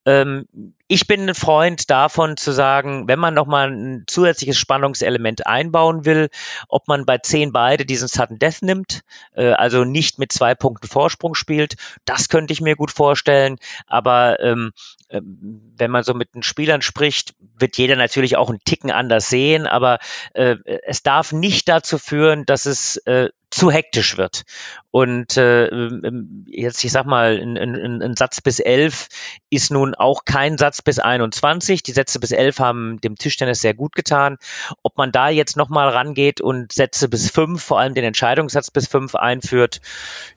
Ähm, 0.05 0.47
ich 0.87 1.07
bin 1.07 1.27
ein 1.27 1.35
Freund 1.35 1.89
davon 1.89 2.37
zu 2.37 2.51
sagen, 2.51 3.07
wenn 3.07 3.17
man 3.17 3.33
nochmal 3.33 3.71
ein 3.71 4.03
zusätzliches 4.07 4.57
Spannungselement 4.57 5.47
einbauen 5.47 6.05
will, 6.05 6.29
ob 6.67 6.87
man 6.87 7.05
bei 7.05 7.17
zehn 7.17 7.51
beide 7.51 7.85
diesen 7.85 8.07
Sudden 8.07 8.37
Death 8.37 8.61
nimmt, 8.61 9.01
äh, 9.35 9.51
also 9.51 9.83
nicht 9.83 10.19
mit 10.19 10.31
zwei 10.31 10.53
Punkten 10.53 10.87
Vorsprung 10.87 11.33
spielt, 11.33 11.75
das 12.05 12.29
könnte 12.29 12.53
ich 12.53 12.61
mir 12.61 12.75
gut 12.75 12.91
vorstellen. 12.91 13.57
Aber 13.87 14.39
ähm, 14.41 14.73
äh, 15.09 15.21
wenn 15.23 15.89
man 15.89 16.03
so 16.03 16.13
mit 16.13 16.35
den 16.35 16.43
Spielern 16.43 16.83
spricht, 16.83 17.33
wird 17.39 17.77
jeder 17.77 17.95
natürlich 17.95 18.37
auch 18.37 18.49
einen 18.49 18.59
Ticken 18.63 18.91
anders 18.91 19.27
sehen, 19.29 19.65
aber 19.65 19.97
äh, 20.33 20.57
es 20.85 21.01
darf 21.01 21.31
nicht 21.31 21.67
dazu 21.67 21.97
führen, 21.97 22.45
dass 22.45 22.67
es 22.67 22.97
äh, 23.05 23.29
zu 23.49 23.71
hektisch 23.71 24.17
wird. 24.17 24.43
Und 24.91 25.37
äh, 25.37 25.67
ähm, 25.67 26.45
jetzt, 26.47 26.83
ich 26.83 26.91
sag 26.91 27.05
mal, 27.05 27.37
ein, 27.37 27.57
ein, 27.57 28.01
ein 28.01 28.15
Satz 28.15 28.41
bis 28.41 28.59
elf 28.59 29.09
ist 29.49 29.71
nun 29.71 29.93
auch 29.95 30.25
kein 30.25 30.57
Satz 30.57 30.81
bis 30.81 30.99
21. 30.99 31.83
Die 31.83 31.91
Sätze 31.91 32.19
bis 32.19 32.31
elf 32.31 32.59
haben 32.59 32.99
dem 33.01 33.15
Tischtennis 33.15 33.61
sehr 33.61 33.73
gut 33.73 33.95
getan. 33.95 34.37
Ob 34.83 34.97
man 34.97 35.11
da 35.11 35.29
jetzt 35.29 35.57
nochmal 35.57 35.89
rangeht 35.89 36.41
und 36.41 36.71
Sätze 36.71 37.09
bis 37.09 37.29
fünf, 37.29 37.63
vor 37.63 37.79
allem 37.79 37.93
den 37.93 38.05
Entscheidungssatz 38.05 38.71
bis 38.71 38.87
fünf 38.87 39.15
einführt, 39.15 39.81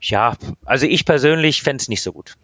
ja, 0.01 0.35
also 0.65 0.87
ich 0.87 1.05
persönlich 1.05 1.63
fände 1.63 1.83
es 1.83 1.89
nicht 1.89 2.03
so 2.03 2.13
gut. 2.13 2.35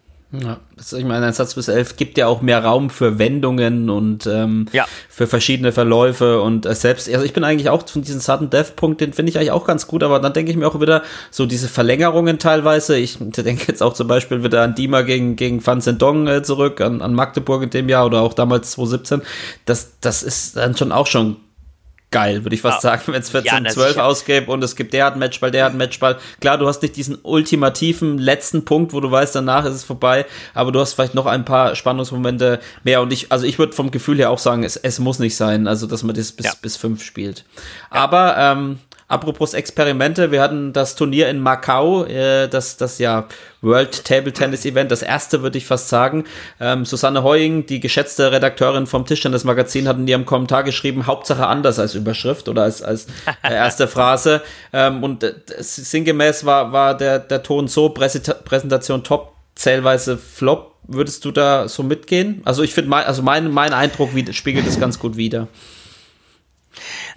Ja, 0.43 0.57
ich 0.97 1.05
meine, 1.05 1.25
ein 1.25 1.33
Satz 1.33 1.55
bis 1.55 1.67
elf 1.67 1.95
gibt 1.95 2.17
ja 2.17 2.27
auch 2.27 2.41
mehr 2.41 2.63
Raum 2.63 2.89
für 2.89 3.19
Wendungen 3.19 3.89
und 3.89 4.27
ähm, 4.27 4.67
ja. 4.71 4.85
für 5.09 5.27
verschiedene 5.27 5.71
Verläufe 5.71 6.41
und 6.41 6.65
äh, 6.65 6.75
selbst, 6.75 7.09
also 7.11 7.25
ich 7.25 7.33
bin 7.33 7.43
eigentlich 7.43 7.69
auch 7.69 7.87
von 7.87 8.01
diesem 8.01 8.19
Sudden 8.19 8.49
Death 8.49 8.75
Punkt, 8.75 9.01
den 9.01 9.13
finde 9.13 9.29
ich 9.29 9.37
eigentlich 9.37 9.51
auch 9.51 9.65
ganz 9.65 9.87
gut, 9.87 10.03
aber 10.03 10.19
dann 10.19 10.33
denke 10.33 10.51
ich 10.51 10.57
mir 10.57 10.67
auch 10.67 10.79
wieder 10.81 11.03
so 11.31 11.45
diese 11.45 11.67
Verlängerungen 11.67 12.39
teilweise. 12.39 12.97
Ich 12.97 13.17
denke 13.19 13.63
jetzt 13.67 13.81
auch 13.81 13.93
zum 13.93 14.07
Beispiel 14.07 14.43
wieder 14.43 14.63
an 14.63 14.75
Dima 14.75 15.01
gegen, 15.01 15.35
gegen 15.35 15.65
Van 15.65 15.81
Sendong 15.81 16.27
äh, 16.27 16.43
zurück, 16.43 16.81
an, 16.81 17.01
an 17.01 17.13
Magdeburg 17.13 17.63
in 17.63 17.69
dem 17.69 17.89
Jahr 17.89 18.05
oder 18.05 18.21
auch 18.21 18.33
damals 18.33 18.71
2017. 18.71 19.21
Das, 19.65 19.99
das 20.01 20.23
ist 20.23 20.57
dann 20.57 20.75
schon 20.75 20.91
auch 20.91 21.07
schon 21.07 21.37
geil, 22.15 22.45
würde 22.45 22.55
ich 22.55 22.61
fast 22.61 22.81
ja. 22.81 22.91
sagen, 22.91 23.11
wenn 23.11 23.21
es 23.21 23.29
14, 23.29 23.65
ja, 23.65 23.69
12 23.69 23.97
ausgäbe 23.97 24.49
und 24.49 24.63
es 24.63 24.77
gibt 24.77 24.93
der 24.93 25.03
hat 25.03 25.17
Matchball, 25.17 25.51
der 25.51 25.65
hat 25.65 25.73
Matchball. 25.73 26.17
Klar, 26.39 26.57
du 26.57 26.65
hast 26.65 26.81
nicht 26.81 26.95
diesen 26.95 27.17
ultimativen 27.23 28.17
letzten 28.17 28.63
Punkt, 28.63 28.93
wo 28.93 29.01
du 29.01 29.11
weißt, 29.11 29.35
danach 29.35 29.65
ist 29.65 29.73
es 29.73 29.83
vorbei, 29.83 30.25
aber 30.53 30.71
du 30.71 30.79
hast 30.79 30.93
vielleicht 30.93 31.13
noch 31.13 31.25
ein 31.25 31.43
paar 31.43 31.75
Spannungsmomente 31.75 32.61
mehr 32.85 33.01
und 33.01 33.11
ich, 33.11 33.33
also 33.33 33.45
ich 33.45 33.59
würde 33.59 33.73
vom 33.73 33.91
Gefühl 33.91 34.17
her 34.17 34.29
auch 34.29 34.39
sagen, 34.39 34.63
es, 34.63 34.77
es 34.77 34.99
muss 34.99 35.19
nicht 35.19 35.35
sein, 35.35 35.67
also 35.67 35.87
dass 35.87 36.03
man 36.03 36.15
das 36.15 36.31
bis, 36.31 36.45
ja. 36.45 36.53
bis 36.61 36.77
fünf 36.77 37.03
spielt. 37.03 37.43
Aber 37.89 38.37
ähm, 38.37 38.79
Apropos 39.07 39.53
Experimente, 39.53 40.31
wir 40.31 40.41
hatten 40.41 40.73
das 40.73 40.95
Turnier 40.95 41.29
in 41.29 41.39
Macau, 41.39 42.05
äh, 42.05 42.47
das, 42.47 42.75
das 42.77 42.97
ja 42.97 43.27
World 43.61 44.03
Table 44.03 44.33
Tennis 44.33 44.65
Event, 44.65 44.89
das 44.89 45.03
erste 45.03 45.43
würde 45.43 45.59
ich 45.59 45.67
fast 45.67 45.89
sagen. 45.89 46.23
Ähm, 46.59 46.85
Susanne 46.85 47.21
Heuing, 47.21 47.67
die 47.67 47.79
geschätzte 47.79 48.31
Redakteurin 48.31 48.87
vom 48.87 49.05
Tischtennis 49.05 49.43
Magazin, 49.43 49.87
hat 49.87 49.97
in 49.97 50.07
ihrem 50.07 50.25
Kommentar 50.25 50.63
geschrieben, 50.63 51.05
Hauptsache 51.05 51.45
anders 51.45 51.77
als 51.77 51.93
Überschrift 51.93 52.49
oder 52.49 52.63
als, 52.63 52.81
als 52.81 53.05
äh, 53.43 53.53
erste 53.53 53.87
Phrase. 53.87 54.41
Ähm, 54.73 55.03
und 55.03 55.23
äh, 55.23 55.35
sinngemäß 55.59 56.43
war, 56.45 56.71
war 56.71 56.97
der, 56.97 57.19
der 57.19 57.43
Ton 57.43 57.67
so, 57.67 57.89
Präsentation 57.89 59.03
top, 59.03 59.33
zählweise 59.53 60.17
flop. 60.17 60.73
Würdest 60.87 61.25
du 61.25 61.31
da 61.31 61.67
so 61.67 61.83
mitgehen? 61.83 62.41
Also 62.45 62.63
ich 62.63 62.73
finde, 62.73 62.89
mein, 62.89 63.05
also 63.05 63.21
mein, 63.21 63.51
mein 63.51 63.73
Eindruck 63.73 64.09
spiegelt 64.31 64.65
das 64.65 64.79
ganz 64.79 64.97
gut 64.97 65.15
wider. 65.15 65.47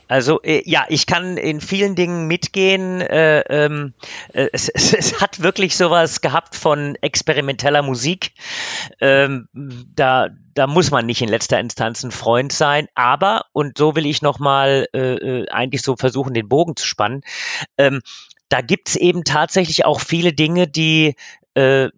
Also 0.09 0.43
äh, 0.43 0.63
ja, 0.65 0.87
ich 0.89 1.07
kann 1.07 1.37
in 1.37 1.61
vielen 1.61 1.95
Dingen 1.95 2.27
mitgehen. 2.27 3.01
Äh, 3.01 3.41
ähm, 3.49 3.95
äh, 4.33 4.49
es, 4.53 4.69
es, 4.75 4.95
es, 4.95 5.21
hat 5.21 5.43
wirklich 5.43 5.77
sowas 5.77 6.21
gehabt 6.21 6.57
von 6.57 6.97
experimenteller 7.01 7.83
Musik. 7.83 8.33
Ähm, 9.01 9.49
da, 9.95 10.29
da 10.55 10.67
muss 10.67 10.91
man 10.91 11.07
nicht 11.07 11.23
in 11.23 11.29
letzter 11.29 11.61
Instanz 11.61 12.03
ein 12.03 12.11
Freund 12.11 12.53
sein. 12.53 12.89
Aber, 12.95 13.45
und 13.53 13.79
so 13.79 13.95
will 13.95 14.07
ich 14.07 14.23
nochmal 14.23 14.87
äh, 14.95 15.15
äh, 15.15 15.49
eigentlich 15.51 15.83
so 15.83 15.97
versuchen, 15.97 16.35
den 16.35 16.49
Bogen 16.49 16.75
zu 16.75 16.87
spannen, 16.87 17.23
ähm, 17.77 18.01
da 18.49 18.63
gibt's 18.63 18.97
eben 18.97 19.25
tatsächlich 19.25 19.85
auch 19.85 20.01
viele 20.01 20.33
Dinge, 20.33 20.67
die 20.67 21.17
äh, 21.55 21.91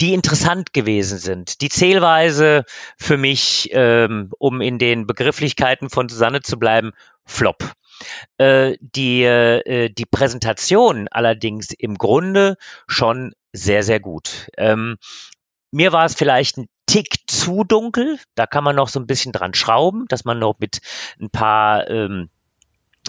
die 0.00 0.14
interessant 0.14 0.72
gewesen 0.72 1.18
sind. 1.18 1.60
Die 1.60 1.68
Zählweise 1.68 2.64
für 2.96 3.16
mich, 3.16 3.68
ähm, 3.72 4.32
um 4.38 4.60
in 4.60 4.78
den 4.78 5.06
Begrifflichkeiten 5.06 5.90
von 5.90 6.08
Susanne 6.08 6.40
zu 6.40 6.58
bleiben, 6.58 6.92
Flop. 7.24 7.72
Äh, 8.38 8.76
die, 8.80 9.22
äh, 9.22 9.90
die 9.90 10.06
Präsentation 10.06 11.08
allerdings 11.08 11.72
im 11.72 11.96
Grunde 11.96 12.56
schon 12.86 13.34
sehr, 13.52 13.82
sehr 13.82 14.00
gut. 14.00 14.48
Ähm, 14.56 14.96
mir 15.70 15.92
war 15.92 16.06
es 16.06 16.14
vielleicht 16.14 16.56
ein 16.56 16.68
Tick 16.86 17.18
zu 17.26 17.64
dunkel. 17.64 18.18
Da 18.34 18.46
kann 18.46 18.64
man 18.64 18.76
noch 18.76 18.88
so 18.88 18.98
ein 18.98 19.06
bisschen 19.06 19.32
dran 19.32 19.54
schrauben, 19.54 20.06
dass 20.08 20.24
man 20.24 20.38
noch 20.38 20.58
mit 20.58 20.80
ein 21.20 21.30
paar 21.30 21.88
ähm, 21.88 22.30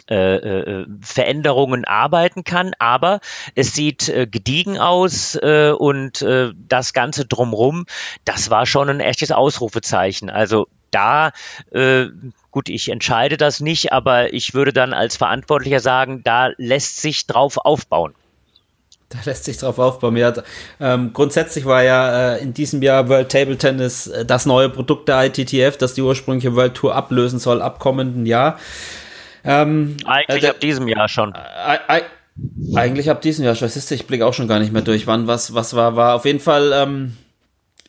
äh, 0.09 0.35
äh, 0.35 0.85
Veränderungen 1.01 1.85
arbeiten 1.85 2.43
kann, 2.43 2.73
aber 2.79 3.19
es 3.55 3.73
sieht 3.73 4.09
äh, 4.09 4.27
gediegen 4.27 4.77
aus 4.77 5.35
äh, 5.35 5.71
und 5.71 6.21
äh, 6.21 6.51
das 6.55 6.93
Ganze 6.93 7.25
drumrum, 7.25 7.85
das 8.25 8.49
war 8.49 8.65
schon 8.65 8.89
ein 8.89 8.99
echtes 8.99 9.31
Ausrufezeichen. 9.31 10.29
Also 10.29 10.67
da, 10.91 11.31
äh, 11.71 12.07
gut, 12.51 12.67
ich 12.67 12.89
entscheide 12.89 13.37
das 13.37 13.59
nicht, 13.59 13.93
aber 13.93 14.33
ich 14.33 14.53
würde 14.53 14.73
dann 14.73 14.93
als 14.93 15.17
Verantwortlicher 15.17 15.79
sagen, 15.79 16.21
da 16.23 16.49
lässt 16.57 17.01
sich 17.01 17.27
drauf 17.27 17.57
aufbauen. 17.57 18.13
Da 19.09 19.19
lässt 19.25 19.43
sich 19.45 19.57
drauf 19.57 19.77
aufbauen. 19.77 20.15
Ja, 20.15 20.33
ähm, 20.79 21.11
grundsätzlich 21.13 21.65
war 21.65 21.83
ja 21.83 22.35
äh, 22.35 22.41
in 22.41 22.53
diesem 22.53 22.81
Jahr 22.81 23.09
World 23.09 23.29
Table 23.29 23.57
Tennis 23.57 24.07
äh, 24.07 24.25
das 24.25 24.45
neue 24.45 24.69
Produkt 24.69 25.09
der 25.09 25.25
ITTF, 25.25 25.77
das 25.77 25.93
die 25.93 26.01
ursprüngliche 26.01 26.55
World 26.55 26.75
Tour 26.75 26.95
ablösen 26.95 27.39
soll 27.39 27.61
ab 27.61 27.79
kommenden 27.79 28.25
Jahr. 28.25 28.57
Ähm, 29.43 29.97
eigentlich 30.05 30.43
äh, 30.43 30.49
ab 30.49 30.59
diesem 30.59 30.87
Jahr 30.87 31.07
schon. 31.07 31.33
Äh, 31.33 32.01
eigentlich 32.75 33.09
ab 33.09 33.21
diesem 33.21 33.45
Jahr 33.45 33.55
schon. 33.55 33.69
Ich 33.69 34.07
blicke 34.07 34.25
auch 34.25 34.33
schon 34.33 34.47
gar 34.47 34.59
nicht 34.59 34.71
mehr 34.71 34.81
durch, 34.81 35.07
wann 35.07 35.27
was, 35.27 35.53
was 35.53 35.75
war. 35.75 35.95
War 35.95 36.15
auf 36.15 36.25
jeden 36.25 36.39
Fall 36.39 36.71
ähm, 36.73 37.17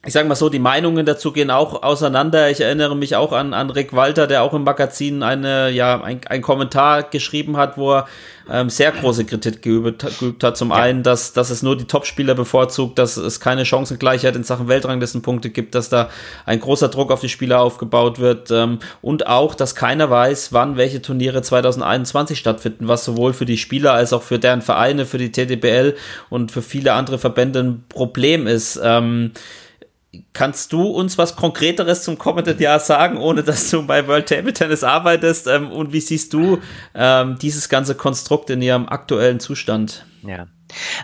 ich 0.04 0.12
sage 0.12 0.26
mal 0.26 0.34
so, 0.34 0.48
die 0.48 0.58
Meinungen 0.58 1.06
dazu 1.06 1.30
gehen 1.30 1.52
auch 1.52 1.84
auseinander. 1.84 2.50
Ich 2.50 2.60
erinnere 2.60 2.96
mich 2.96 3.14
auch 3.14 3.30
an, 3.32 3.54
an 3.54 3.70
Rick 3.70 3.92
Walter, 3.92 4.26
der 4.26 4.42
auch 4.42 4.52
im 4.52 4.64
Magazin 4.64 5.22
eine, 5.22 5.70
ja, 5.70 6.02
ein, 6.02 6.20
ein 6.26 6.42
Kommentar 6.42 7.04
geschrieben 7.04 7.56
hat, 7.56 7.78
wo 7.78 7.92
er 7.92 8.08
ähm, 8.50 8.68
sehr 8.68 8.90
große 8.90 9.24
Kritik 9.24 9.62
geübt, 9.62 10.04
geübt 10.18 10.42
hat. 10.42 10.56
Zum 10.56 10.70
ja. 10.70 10.76
einen, 10.76 11.04
dass, 11.04 11.34
dass 11.34 11.50
es 11.50 11.62
nur 11.62 11.76
die 11.76 11.84
Topspieler 11.84 12.34
bevorzugt, 12.34 12.98
dass 12.98 13.16
es 13.16 13.38
keine 13.38 13.64
Chancengleichheit 13.64 14.34
in 14.34 14.42
Sachen 14.42 14.66
Weltranglistenpunkte 14.66 15.50
gibt, 15.50 15.76
dass 15.76 15.88
da 15.88 16.10
ein 16.46 16.58
großer 16.58 16.88
Druck 16.88 17.12
auf 17.12 17.20
die 17.20 17.28
Spieler 17.28 17.60
aufgebaut 17.60 18.18
wird 18.18 18.50
ähm, 18.50 18.80
und 19.02 19.28
auch, 19.28 19.54
dass 19.54 19.76
keiner 19.76 20.10
weiß, 20.10 20.52
wann 20.52 20.76
welche 20.76 21.00
Turniere 21.00 21.42
2021 21.42 22.36
stattfinden, 22.36 22.88
was 22.88 23.04
sowohl 23.04 23.34
für 23.34 23.46
die 23.46 23.56
Spieler 23.56 23.92
als 23.92 24.12
auch 24.12 24.22
für 24.22 24.40
deren 24.40 24.62
Vereine, 24.62 25.06
für 25.06 25.18
die 25.18 25.30
TDBL 25.30 25.94
und 26.28 26.50
für 26.50 26.62
viele 26.62 26.94
andere 26.94 27.18
Verbände 27.18 27.60
ein 27.60 27.84
Problem 27.88 28.48
ist. 28.48 28.80
Ähm, 28.82 29.30
Kannst 30.34 30.74
du 30.74 30.82
uns 30.82 31.16
was 31.16 31.36
Konkreteres 31.36 32.02
zum 32.02 32.18
kommenden 32.18 32.58
Jahr 32.58 32.80
sagen, 32.80 33.16
ohne 33.16 33.42
dass 33.42 33.70
du 33.70 33.86
bei 33.86 34.06
World 34.06 34.28
Table 34.28 34.52
Tennis 34.52 34.84
arbeitest? 34.84 35.46
Ähm, 35.46 35.70
und 35.70 35.92
wie 35.92 36.00
siehst 36.00 36.34
du 36.34 36.58
ähm, 36.94 37.38
dieses 37.40 37.70
ganze 37.70 37.94
Konstrukt 37.94 38.50
in 38.50 38.60
ihrem 38.60 38.88
aktuellen 38.88 39.40
Zustand? 39.40 40.04
Ja, 40.26 40.48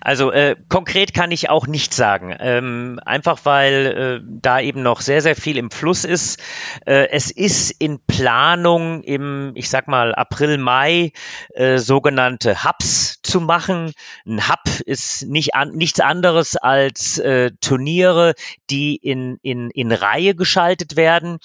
also 0.00 0.32
äh, 0.32 0.56
konkret 0.68 1.14
kann 1.14 1.30
ich 1.30 1.50
auch 1.50 1.66
nicht 1.66 1.94
sagen, 1.94 2.34
ähm, 2.38 3.00
einfach 3.04 3.40
weil 3.44 4.20
äh, 4.22 4.26
da 4.26 4.60
eben 4.60 4.82
noch 4.82 5.00
sehr, 5.00 5.22
sehr 5.22 5.36
viel 5.36 5.56
im 5.56 5.70
Fluss 5.70 6.04
ist. 6.04 6.40
Äh, 6.86 7.08
es 7.10 7.30
ist 7.30 7.70
in 7.70 8.00
Planung 8.06 9.02
im, 9.02 9.52
ich 9.54 9.68
sag 9.70 9.88
mal, 9.88 10.14
April, 10.14 10.58
Mai 10.58 11.12
äh, 11.54 11.78
sogenannte 11.78 12.64
Hubs 12.64 13.20
zu 13.22 13.40
machen. 13.40 13.92
Ein 14.26 14.48
Hub 14.48 14.80
ist 14.84 15.26
nicht 15.26 15.54
an, 15.54 15.72
nichts 15.72 16.00
anderes 16.00 16.56
als 16.56 17.18
äh, 17.18 17.50
Turniere, 17.60 18.34
die 18.70 18.96
in, 18.96 19.38
in, 19.42 19.70
in 19.70 19.92
Reihe 19.92 20.34
geschaltet 20.34 20.96
werden. 20.96 21.38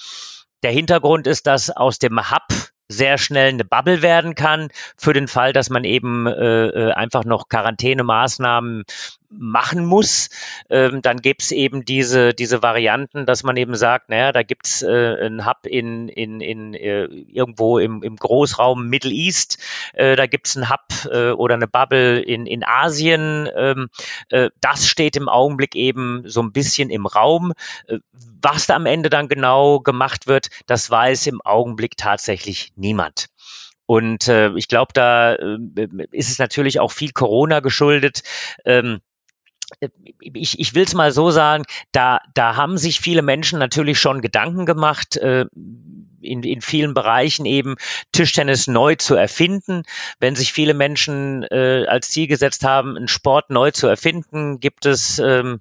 Der 0.62 0.72
Hintergrund 0.72 1.26
ist, 1.26 1.46
dass 1.46 1.70
aus 1.70 1.98
dem 1.98 2.30
Hub 2.30 2.73
sehr 2.88 3.18
schnell 3.18 3.48
eine 3.48 3.64
Bubble 3.64 4.02
werden 4.02 4.34
kann. 4.34 4.68
Für 4.96 5.12
den 5.12 5.28
Fall, 5.28 5.52
dass 5.52 5.70
man 5.70 5.84
eben 5.84 6.26
äh, 6.26 6.66
äh 6.66 6.92
einfach 6.92 7.24
noch 7.24 7.48
Quarantänemaßnahmen 7.48 8.84
machen 9.30 9.84
muss, 9.84 10.30
ähm, 10.70 11.02
dann 11.02 11.18
gibt's 11.18 11.50
eben 11.50 11.84
diese, 11.84 12.34
diese 12.34 12.62
Varianten, 12.62 13.26
dass 13.26 13.42
man 13.42 13.56
eben 13.56 13.74
sagt, 13.74 14.08
naja, 14.08 14.32
da 14.32 14.42
gibt's 14.42 14.82
äh, 14.82 14.86
einen 14.86 15.46
Hub 15.46 15.66
in, 15.66 16.08
in, 16.08 16.40
in 16.40 16.74
äh, 16.74 17.04
irgendwo 17.04 17.78
im, 17.78 18.02
im 18.02 18.16
Großraum 18.16 18.88
Middle 18.88 19.12
East, 19.12 19.58
äh, 19.94 20.16
da 20.16 20.26
gibt's 20.26 20.56
einen 20.56 20.70
Hub 20.70 21.12
äh, 21.12 21.30
oder 21.30 21.54
eine 21.54 21.68
Bubble 21.68 22.20
in, 22.20 22.46
in 22.46 22.64
Asien. 22.64 23.48
Ähm, 23.56 23.88
äh, 24.30 24.50
das 24.60 24.86
steht 24.86 25.16
im 25.16 25.28
Augenblick 25.28 25.74
eben 25.74 26.22
so 26.26 26.42
ein 26.42 26.52
bisschen 26.52 26.90
im 26.90 27.06
Raum. 27.06 27.52
Äh, 27.86 27.98
was 28.42 28.66
da 28.66 28.76
am 28.76 28.86
Ende 28.86 29.08
dann 29.10 29.28
genau 29.28 29.80
gemacht 29.80 30.26
wird, 30.26 30.50
das 30.66 30.90
weiß 30.90 31.26
im 31.26 31.40
Augenblick 31.40 31.96
tatsächlich 31.96 32.72
niemand. 32.76 33.28
Und 33.86 34.28
äh, 34.28 34.50
ich 34.56 34.68
glaube, 34.68 34.92
da 34.94 35.34
äh, 35.34 35.58
ist 36.12 36.30
es 36.30 36.38
natürlich 36.38 36.80
auch 36.80 36.92
viel 36.92 37.12
Corona 37.12 37.60
geschuldet. 37.60 38.22
Ähm, 38.64 39.00
ich, 40.20 40.58
ich 40.58 40.74
will 40.74 40.84
es 40.84 40.94
mal 40.94 41.12
so 41.12 41.30
sagen, 41.30 41.64
da, 41.92 42.20
da 42.34 42.56
haben 42.56 42.78
sich 42.78 43.00
viele 43.00 43.22
Menschen 43.22 43.58
natürlich 43.58 43.98
schon 43.98 44.20
Gedanken 44.20 44.66
gemacht, 44.66 45.16
äh, 45.16 45.46
in, 46.24 46.42
in 46.42 46.60
vielen 46.60 46.94
Bereichen 46.94 47.46
eben 47.46 47.76
Tischtennis 48.12 48.66
neu 48.66 48.94
zu 48.96 49.14
erfinden. 49.14 49.82
Wenn 50.18 50.36
sich 50.36 50.52
viele 50.52 50.74
Menschen 50.74 51.44
äh, 51.44 51.86
als 51.86 52.10
Ziel 52.10 52.26
gesetzt 52.26 52.64
haben, 52.64 52.96
einen 52.96 53.08
Sport 53.08 53.50
neu 53.50 53.70
zu 53.70 53.86
erfinden, 53.86 54.60
gibt 54.60 54.86
es 54.86 55.18
ähm, 55.18 55.60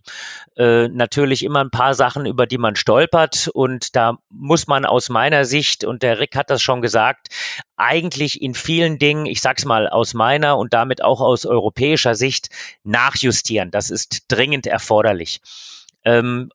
äh, 0.56 0.88
natürlich 0.88 1.44
immer 1.44 1.64
ein 1.64 1.72
paar 1.72 1.94
Sachen, 1.94 2.26
über 2.26 2.46
die 2.46 2.58
man 2.58 2.76
stolpert. 2.76 3.50
Und 3.54 3.96
da 3.96 4.18
muss 4.30 4.68
man 4.68 4.86
aus 4.86 5.10
meiner 5.10 5.46
Sicht, 5.46 5.84
und 5.84 6.04
der 6.04 6.20
Rick 6.20 6.36
hat 6.36 6.50
das 6.50 6.62
schon 6.62 6.82
gesagt, 6.82 7.28
eigentlich 7.76 8.42
in 8.42 8.54
vielen 8.54 9.00
Dingen, 9.00 9.26
ich 9.26 9.42
sag's 9.42 9.66
mal 9.66 9.90
aus 9.90 10.14
meiner 10.14 10.58
und 10.58 10.74
damit 10.74 11.04
auch 11.04 11.22
aus 11.22 11.46
europäischer 11.46 12.16
Sicht, 12.16 12.50
nachjustieren. 12.84 13.72
Das 13.72 13.90
ist 13.90 14.26
dringend 14.28 14.68
erforderlich. 14.68 15.42
Ähm, 16.06 16.50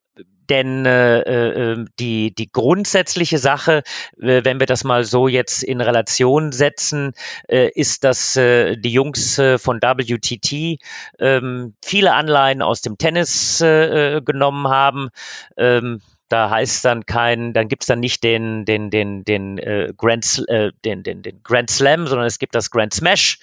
denn 0.51 0.87
äh, 0.87 1.21
äh, 1.21 1.85
die, 1.99 2.35
die 2.35 2.51
grundsätzliche 2.51 3.39
Sache, 3.39 3.83
äh, 4.21 4.45
wenn 4.45 4.61
wir 4.61 4.67
das 4.67 4.85
mal 4.85 5.05
so 5.05 5.29
jetzt 5.29 5.63
in 5.63 5.81
Relation 5.81 6.53
setzen, 6.53 7.13
äh, 7.49 7.71
ist, 7.75 8.05
dass 8.05 8.37
äh, 8.37 8.77
die 8.77 8.93
Jungs 8.93 9.39
äh, 9.39 9.59
von 9.59 9.81
WTT 9.81 10.79
äh, 11.19 11.41
viele 11.85 12.15
Anleihen 12.15 12.63
aus 12.63 12.83
dem 12.83 12.99
Tennis 12.99 13.61
äh, 13.61 14.17
äh, 14.17 14.23
genommen 14.23 14.69
haben. 14.69 15.11
Ähm, 15.57 16.01
da 16.29 16.51
heißt 16.51 16.85
dann 16.85 17.07
kein, 17.07 17.55
dann 17.55 17.69
gibt's 17.69 17.87
dann 17.87 18.01
nicht 18.01 18.23
den, 18.23 18.65
den, 18.67 18.91
den, 18.91 19.25
den, 19.25 19.59
äh, 19.59 19.93
Grand, 19.97 20.45
äh, 20.49 20.73
den, 20.85 21.03
den, 21.03 21.23
den 21.23 21.43
Grand 21.43 21.71
Slam, 21.71 22.07
sondern 22.07 22.27
es 22.27 22.39
gibt 22.39 22.55
das 22.55 22.71
Grand 22.71 22.93
Smash 22.93 23.39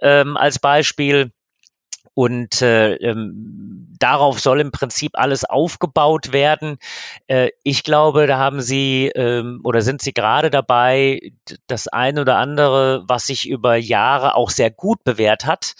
ähm, 0.00 0.36
als 0.36 0.58
Beispiel. 0.58 1.30
Und 2.14 2.60
äh, 2.60 2.94
ähm, 2.96 3.88
darauf 3.98 4.38
soll 4.40 4.60
im 4.60 4.70
Prinzip 4.70 5.12
alles 5.14 5.44
aufgebaut 5.44 6.32
werden. 6.32 6.76
Äh, 7.26 7.50
ich 7.62 7.84
glaube, 7.84 8.26
da 8.26 8.38
haben 8.38 8.60
Sie 8.60 9.10
ähm, 9.14 9.60
oder 9.64 9.80
sind 9.80 10.02
Sie 10.02 10.12
gerade 10.12 10.50
dabei, 10.50 11.32
das 11.66 11.88
eine 11.88 12.20
oder 12.20 12.36
andere, 12.36 13.04
was 13.06 13.26
sich 13.26 13.48
über 13.48 13.76
Jahre 13.76 14.34
auch 14.34 14.50
sehr 14.50 14.70
gut 14.70 15.04
bewährt 15.04 15.46
hat. 15.46 15.74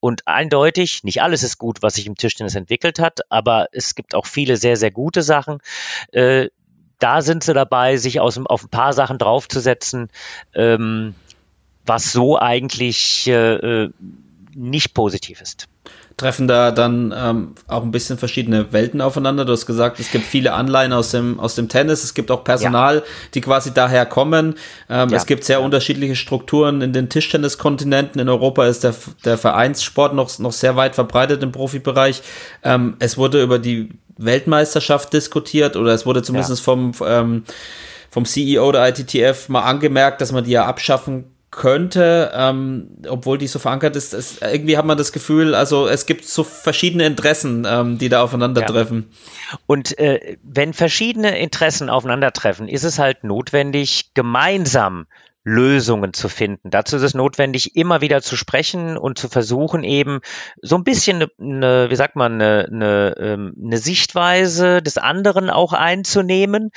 Und 0.00 0.26
eindeutig, 0.26 1.04
nicht 1.04 1.22
alles 1.22 1.42
ist 1.42 1.58
gut, 1.58 1.82
was 1.82 1.94
sich 1.94 2.06
im 2.06 2.16
Tischtennis 2.16 2.54
entwickelt 2.54 2.98
hat, 2.98 3.20
aber 3.30 3.68
es 3.72 3.94
gibt 3.94 4.14
auch 4.14 4.26
viele 4.26 4.56
sehr, 4.56 4.76
sehr 4.76 4.90
gute 4.90 5.22
Sachen. 5.22 5.58
Äh, 6.12 6.48
da 6.98 7.22
sind 7.22 7.44
sie 7.44 7.54
dabei, 7.54 7.96
sich 7.96 8.20
aus, 8.20 8.38
auf 8.46 8.64
ein 8.64 8.70
paar 8.70 8.92
Sachen 8.92 9.18
draufzusetzen, 9.18 10.08
ähm, 10.54 11.14
was 11.84 12.10
so 12.10 12.38
eigentlich 12.38 13.28
äh, 13.28 13.84
äh 13.84 13.90
nicht 14.58 14.94
positiv 14.94 15.42
ist 15.42 15.68
treffen 16.16 16.48
da 16.48 16.70
dann 16.70 17.14
ähm, 17.14 17.54
auch 17.66 17.82
ein 17.82 17.90
bisschen 17.90 18.16
verschiedene 18.16 18.72
Welten 18.72 19.02
aufeinander. 19.02 19.44
Du 19.44 19.52
hast 19.52 19.66
gesagt, 19.66 20.00
es 20.00 20.10
gibt 20.10 20.24
viele 20.24 20.54
Anleihen 20.54 20.94
aus 20.94 21.10
dem, 21.10 21.38
aus 21.38 21.56
dem 21.56 21.68
Tennis. 21.68 22.04
Es 22.04 22.14
gibt 22.14 22.30
auch 22.30 22.42
Personal, 22.42 22.96
ja. 22.96 23.02
die 23.34 23.42
quasi 23.42 23.74
daher 23.74 24.06
kommen. 24.06 24.54
Ähm, 24.88 25.10
ja. 25.10 25.16
Es 25.16 25.26
gibt 25.26 25.44
sehr 25.44 25.60
unterschiedliche 25.60 26.16
Strukturen 26.16 26.80
in 26.80 26.94
den 26.94 27.10
Tischtenniskontinenten. 27.10 28.18
In 28.18 28.30
Europa 28.30 28.66
ist 28.66 28.82
der, 28.82 28.94
der 29.26 29.36
Vereinssport 29.36 30.14
noch, 30.14 30.38
noch 30.38 30.52
sehr 30.52 30.74
weit 30.74 30.94
verbreitet 30.94 31.42
im 31.42 31.52
Profibereich. 31.52 32.22
Ähm, 32.62 32.96
es 32.98 33.18
wurde 33.18 33.42
über 33.42 33.58
die 33.58 33.90
Weltmeisterschaft 34.16 35.12
diskutiert 35.12 35.76
oder 35.76 35.92
es 35.92 36.06
wurde 36.06 36.22
zumindest 36.22 36.50
ja. 36.60 36.64
vom, 36.64 36.92
ähm, 37.06 37.44
vom 38.08 38.24
CEO 38.24 38.72
der 38.72 38.88
ITTF 38.88 39.50
mal 39.50 39.64
angemerkt, 39.64 40.22
dass 40.22 40.32
man 40.32 40.44
die 40.44 40.52
ja 40.52 40.64
abschaffen 40.64 41.35
könnte, 41.56 42.30
ähm, 42.34 42.88
obwohl 43.08 43.38
die 43.38 43.46
so 43.48 43.58
verankert 43.58 43.96
ist, 43.96 44.12
es, 44.12 44.40
irgendwie 44.42 44.76
hat 44.76 44.84
man 44.84 44.98
das 44.98 45.10
Gefühl, 45.10 45.54
also 45.54 45.88
es 45.88 46.04
gibt 46.04 46.26
so 46.26 46.44
verschiedene 46.44 47.06
Interessen, 47.06 47.66
ähm, 47.68 47.98
die 47.98 48.10
da 48.10 48.22
aufeinandertreffen. 48.22 49.06
Ja. 49.10 49.58
Und 49.66 49.98
äh, 49.98 50.36
wenn 50.42 50.74
verschiedene 50.74 51.38
Interessen 51.38 51.88
aufeinandertreffen, 51.88 52.68
ist 52.68 52.84
es 52.84 52.98
halt 52.98 53.24
notwendig, 53.24 54.10
gemeinsam 54.12 55.06
Lösungen 55.48 56.12
zu 56.12 56.28
finden. 56.28 56.70
Dazu 56.70 56.96
ist 56.96 57.02
es 57.02 57.14
notwendig, 57.14 57.76
immer 57.76 58.00
wieder 58.00 58.20
zu 58.20 58.34
sprechen 58.34 58.98
und 58.98 59.16
zu 59.16 59.28
versuchen, 59.28 59.84
eben 59.84 60.18
so 60.60 60.74
ein 60.74 60.82
bisschen 60.82 61.22
eine, 61.22 61.30
eine 61.38 61.90
wie 61.90 61.94
sagt 61.94 62.16
man, 62.16 62.32
eine, 62.32 62.68
eine, 62.68 63.14
ähm, 63.16 63.54
eine 63.64 63.78
Sichtweise 63.78 64.82
des 64.82 64.98
anderen 64.98 65.48
auch 65.48 65.72
einzunehmen. 65.72 66.72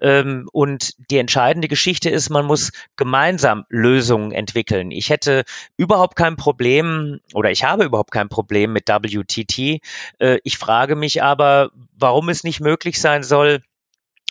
Ähm, 0.00 0.48
und 0.52 0.94
die 1.10 1.18
entscheidende 1.18 1.68
Geschichte 1.68 2.08
ist, 2.08 2.30
man 2.30 2.46
muss 2.46 2.72
gemeinsam 2.96 3.66
Lösungen 3.68 4.32
entwickeln. 4.32 4.90
Ich 4.90 5.10
hätte 5.10 5.44
überhaupt 5.76 6.16
kein 6.16 6.36
Problem 6.36 7.20
oder 7.34 7.50
ich 7.50 7.62
habe 7.62 7.84
überhaupt 7.84 8.10
kein 8.10 8.30
Problem 8.30 8.72
mit 8.72 8.88
WTT. 8.88 9.82
Äh, 10.18 10.38
ich 10.44 10.56
frage 10.56 10.96
mich 10.96 11.22
aber, 11.22 11.72
warum 11.98 12.30
es 12.30 12.42
nicht 12.42 12.60
möglich 12.60 13.02
sein 13.02 13.22
soll, 13.22 13.60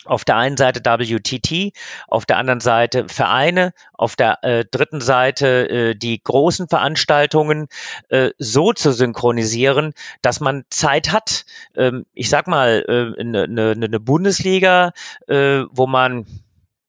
auf 0.04 0.24
der 0.24 0.36
einen 0.36 0.56
Seite 0.56 0.80
WTT, 0.84 1.72
auf 2.08 2.26
der 2.26 2.38
anderen 2.38 2.60
Seite 2.60 3.06
Vereine, 3.08 3.72
auf 3.92 4.16
der 4.16 4.42
äh, 4.42 4.64
dritten 4.64 5.00
Seite 5.00 5.68
äh, 5.68 5.94
die 5.94 6.22
großen 6.22 6.68
Veranstaltungen 6.68 7.68
äh, 8.08 8.30
so 8.38 8.72
zu 8.72 8.92
synchronisieren, 8.92 9.94
dass 10.22 10.40
man 10.40 10.64
Zeit 10.70 11.12
hat. 11.12 11.44
Ähm, 11.76 12.06
ich 12.14 12.28
sag 12.28 12.46
mal, 12.46 12.84
eine 12.86 13.44
äh, 13.44 13.46
ne, 13.46 13.48
ne, 13.48 13.88
ne 13.88 14.00
Bundesliga, 14.00 14.92
äh, 15.26 15.62
wo 15.70 15.86
man 15.86 16.26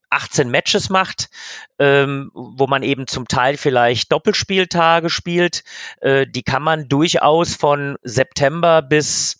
18 0.09 0.49
Matches 0.49 0.89
macht, 0.89 1.30
ähm, 1.78 2.32
wo 2.34 2.68
man 2.68 2.84
eben 2.84 3.05
zum 3.07 3.28
Teil 3.28 3.57
vielleicht 3.57 4.11
Doppelspieltage 4.11 5.09
spielt, 5.09 5.63
äh, 5.99 6.26
die 6.26 6.43
kann 6.43 6.63
man 6.63 6.88
durchaus 6.88 7.55
von 7.55 7.97
September 8.01 8.82
bis 8.82 9.39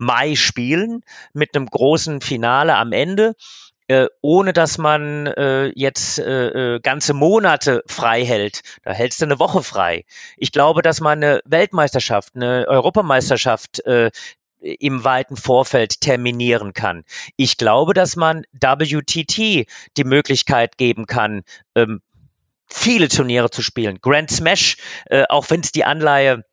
Mai 0.00 0.34
spielen 0.34 1.02
mit 1.34 1.54
einem 1.54 1.66
großen 1.66 2.20
Finale 2.20 2.74
am 2.74 2.92
Ende 2.92 3.34
äh, 3.90 4.06
ohne 4.20 4.52
dass 4.52 4.78
man 4.78 5.26
äh, 5.26 5.72
jetzt 5.74 6.20
äh, 6.20 6.74
äh, 6.76 6.80
ganze 6.80 7.12
Monate 7.12 7.82
frei 7.88 8.24
hält. 8.24 8.60
Da 8.84 8.92
hältst 8.92 9.20
du 9.20 9.24
eine 9.24 9.40
Woche 9.40 9.64
frei. 9.64 10.04
Ich 10.36 10.52
glaube, 10.52 10.82
dass 10.82 11.00
man 11.00 11.18
eine 11.18 11.40
Weltmeisterschaft, 11.44 12.36
eine 12.36 12.68
Europameisterschaft 12.68 13.84
äh, 13.86 14.12
im 14.60 15.02
weiten 15.02 15.36
Vorfeld 15.36 16.00
terminieren 16.00 16.72
kann. 16.72 17.02
Ich 17.34 17.56
glaube, 17.56 17.92
dass 17.92 18.14
man 18.14 18.44
WTT 18.52 19.66
die 19.96 20.04
Möglichkeit 20.04 20.76
geben 20.76 21.06
kann, 21.06 21.42
ähm, 21.74 22.00
viele 22.68 23.08
Turniere 23.08 23.50
zu 23.50 23.60
spielen. 23.60 23.98
Grand 24.00 24.30
Smash, 24.30 24.76
äh, 25.06 25.24
auch 25.28 25.50
wenn 25.50 25.62
es 25.62 25.72
die 25.72 25.84
Anleihe 25.84 26.44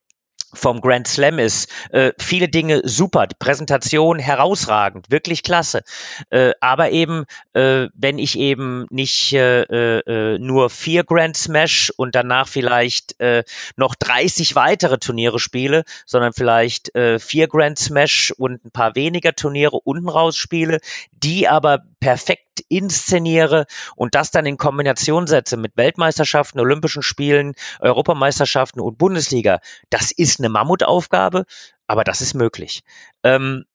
vom 0.54 0.82
Grand 0.82 1.08
Slam 1.08 1.40
ist. 1.40 1.70
Äh, 1.92 2.14
viele 2.18 2.48
Dinge 2.48 2.82
super, 2.84 3.28
die 3.28 3.36
Präsentation 3.38 4.20
herausragend, 4.20 5.12
wirklich 5.12 5.44
klasse. 5.44 5.84
Äh, 6.30 6.52
aber 6.62 6.92
eben, 6.92 7.26
äh, 7.54 7.88
wenn 7.94 8.18
ich 8.18 8.38
eben 8.38 8.86
nicht 8.90 9.34
äh, 9.34 9.64
äh, 9.64 10.40
nur 10.40 10.70
vier 10.70 11.04
Grand 11.04 11.38
Smash 11.38 11.92
und 11.96 12.16
danach 12.16 12.48
vielleicht 12.48 13.20
äh, 13.20 13.44
noch 13.76 13.96
30 13.96 14.56
weitere 14.56 14.98
Turniere 14.98 15.40
spiele, 15.40 15.84
sondern 16.06 16.34
vielleicht 16.34 16.92
vier 17.20 17.48
Grand 17.48 17.78
Smash 17.78 18.32
und 18.32 18.64
ein 18.66 18.72
paar 18.72 18.96
weniger 18.96 19.34
Turniere 19.34 19.78
unten 19.84 20.10
raus 20.10 20.38
spiele, 20.38 20.80
die 21.12 21.48
aber 21.48 21.84
perfekt 22.00 22.64
inszeniere 22.70 23.66
und 23.96 24.16
das 24.16 24.32
dann 24.32 24.46
in 24.46 24.58
Kombination 24.58 25.28
setze 25.28 25.58
mit 25.58 25.78
Weltmeisterschaften, 25.78 26.60
Olympischen 26.60 27.02
Spielen, 27.02 27.54
Europameisterschaften 27.80 28.80
und 28.80 28.98
Bundesliga, 28.98 29.60
das 29.90 30.12
ist 30.12 30.40
eine 30.40 30.50
Mammutaufgabe, 30.50 31.46
aber 31.88 32.04
das 32.04 32.22
ist 32.22 32.34
möglich. 32.34 32.84
Ähm, 33.24 33.66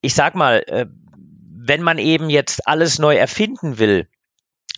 ich 0.00 0.14
sag 0.14 0.34
mal, 0.34 0.62
äh, 0.66 0.86
wenn 1.62 1.82
man 1.82 1.98
eben 1.98 2.30
jetzt 2.30 2.66
alles 2.66 2.98
neu 2.98 3.16
erfinden 3.16 3.78
will, 3.78 4.08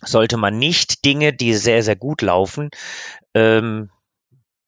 sollte 0.01 0.37
man 0.37 0.57
nicht 0.57 1.05
Dinge, 1.05 1.33
die 1.33 1.53
sehr, 1.53 1.83
sehr 1.83 1.95
gut 1.95 2.21
laufen, 2.21 2.69
ähm, 3.33 3.89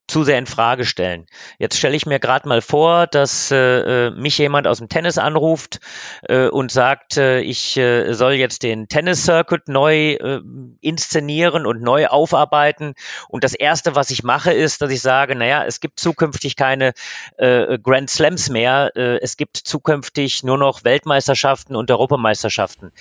zu 0.08 0.24
sehr 0.24 0.38
in 0.38 0.46
Frage 0.46 0.86
stellen. 0.86 1.26
Jetzt 1.58 1.78
stelle 1.78 1.96
ich 1.96 2.06
mir 2.06 2.20
gerade 2.20 2.48
mal 2.48 2.62
vor, 2.62 3.08
dass 3.08 3.52
äh, 3.52 4.08
äh, 4.08 4.12
mich 4.12 4.38
jemand 4.38 4.68
aus 4.68 4.78
dem 4.78 4.90
Tennis 4.90 5.18
anruft 5.18 5.80
äh, 6.24 6.48
und 6.48 6.72
sagt, 6.72 7.18
äh, 7.18 7.40
ich 7.40 7.76
äh, 7.78 8.14
soll 8.14 8.34
jetzt 8.34 8.64
den 8.64 8.88
Tennis-Circuit 8.88 9.68
neu 9.68 10.14
äh, 10.14 10.42
inszenieren 10.82 11.66
und 11.66 11.82
neu 11.82 12.08
aufarbeiten. 12.08 12.94
Und 13.30 13.44
das 13.44 13.56
Erste, 13.56 13.96
was 13.96 14.12
ich 14.12 14.24
mache, 14.24 14.54
ist, 14.54 14.82
dass 14.82 14.92
ich 14.92 15.02
sage, 15.02 15.36
naja, 15.36 15.66
es 15.66 15.80
gibt 15.80 16.00
zukünftig 16.00 16.56
keine 16.56 16.94
äh, 17.38 17.80
Grand 17.80 18.10
Slams 18.10 18.50
mehr. 18.50 18.92
Äh, 18.96 19.20
es 19.22 19.38
gibt 19.38 19.58
zukünftig 19.58 20.44
nur 20.44 20.58
noch 20.58 20.84
Weltmeisterschaften 20.84 21.76
und 21.76 21.90
Europameisterschaften 21.90 22.92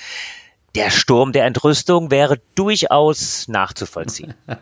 der 0.75 0.91
Sturm 0.91 1.33
der 1.33 1.45
Entrüstung 1.45 2.11
wäre 2.11 2.39
durchaus 2.55 3.49
nachzuvollziehen. 3.49 4.35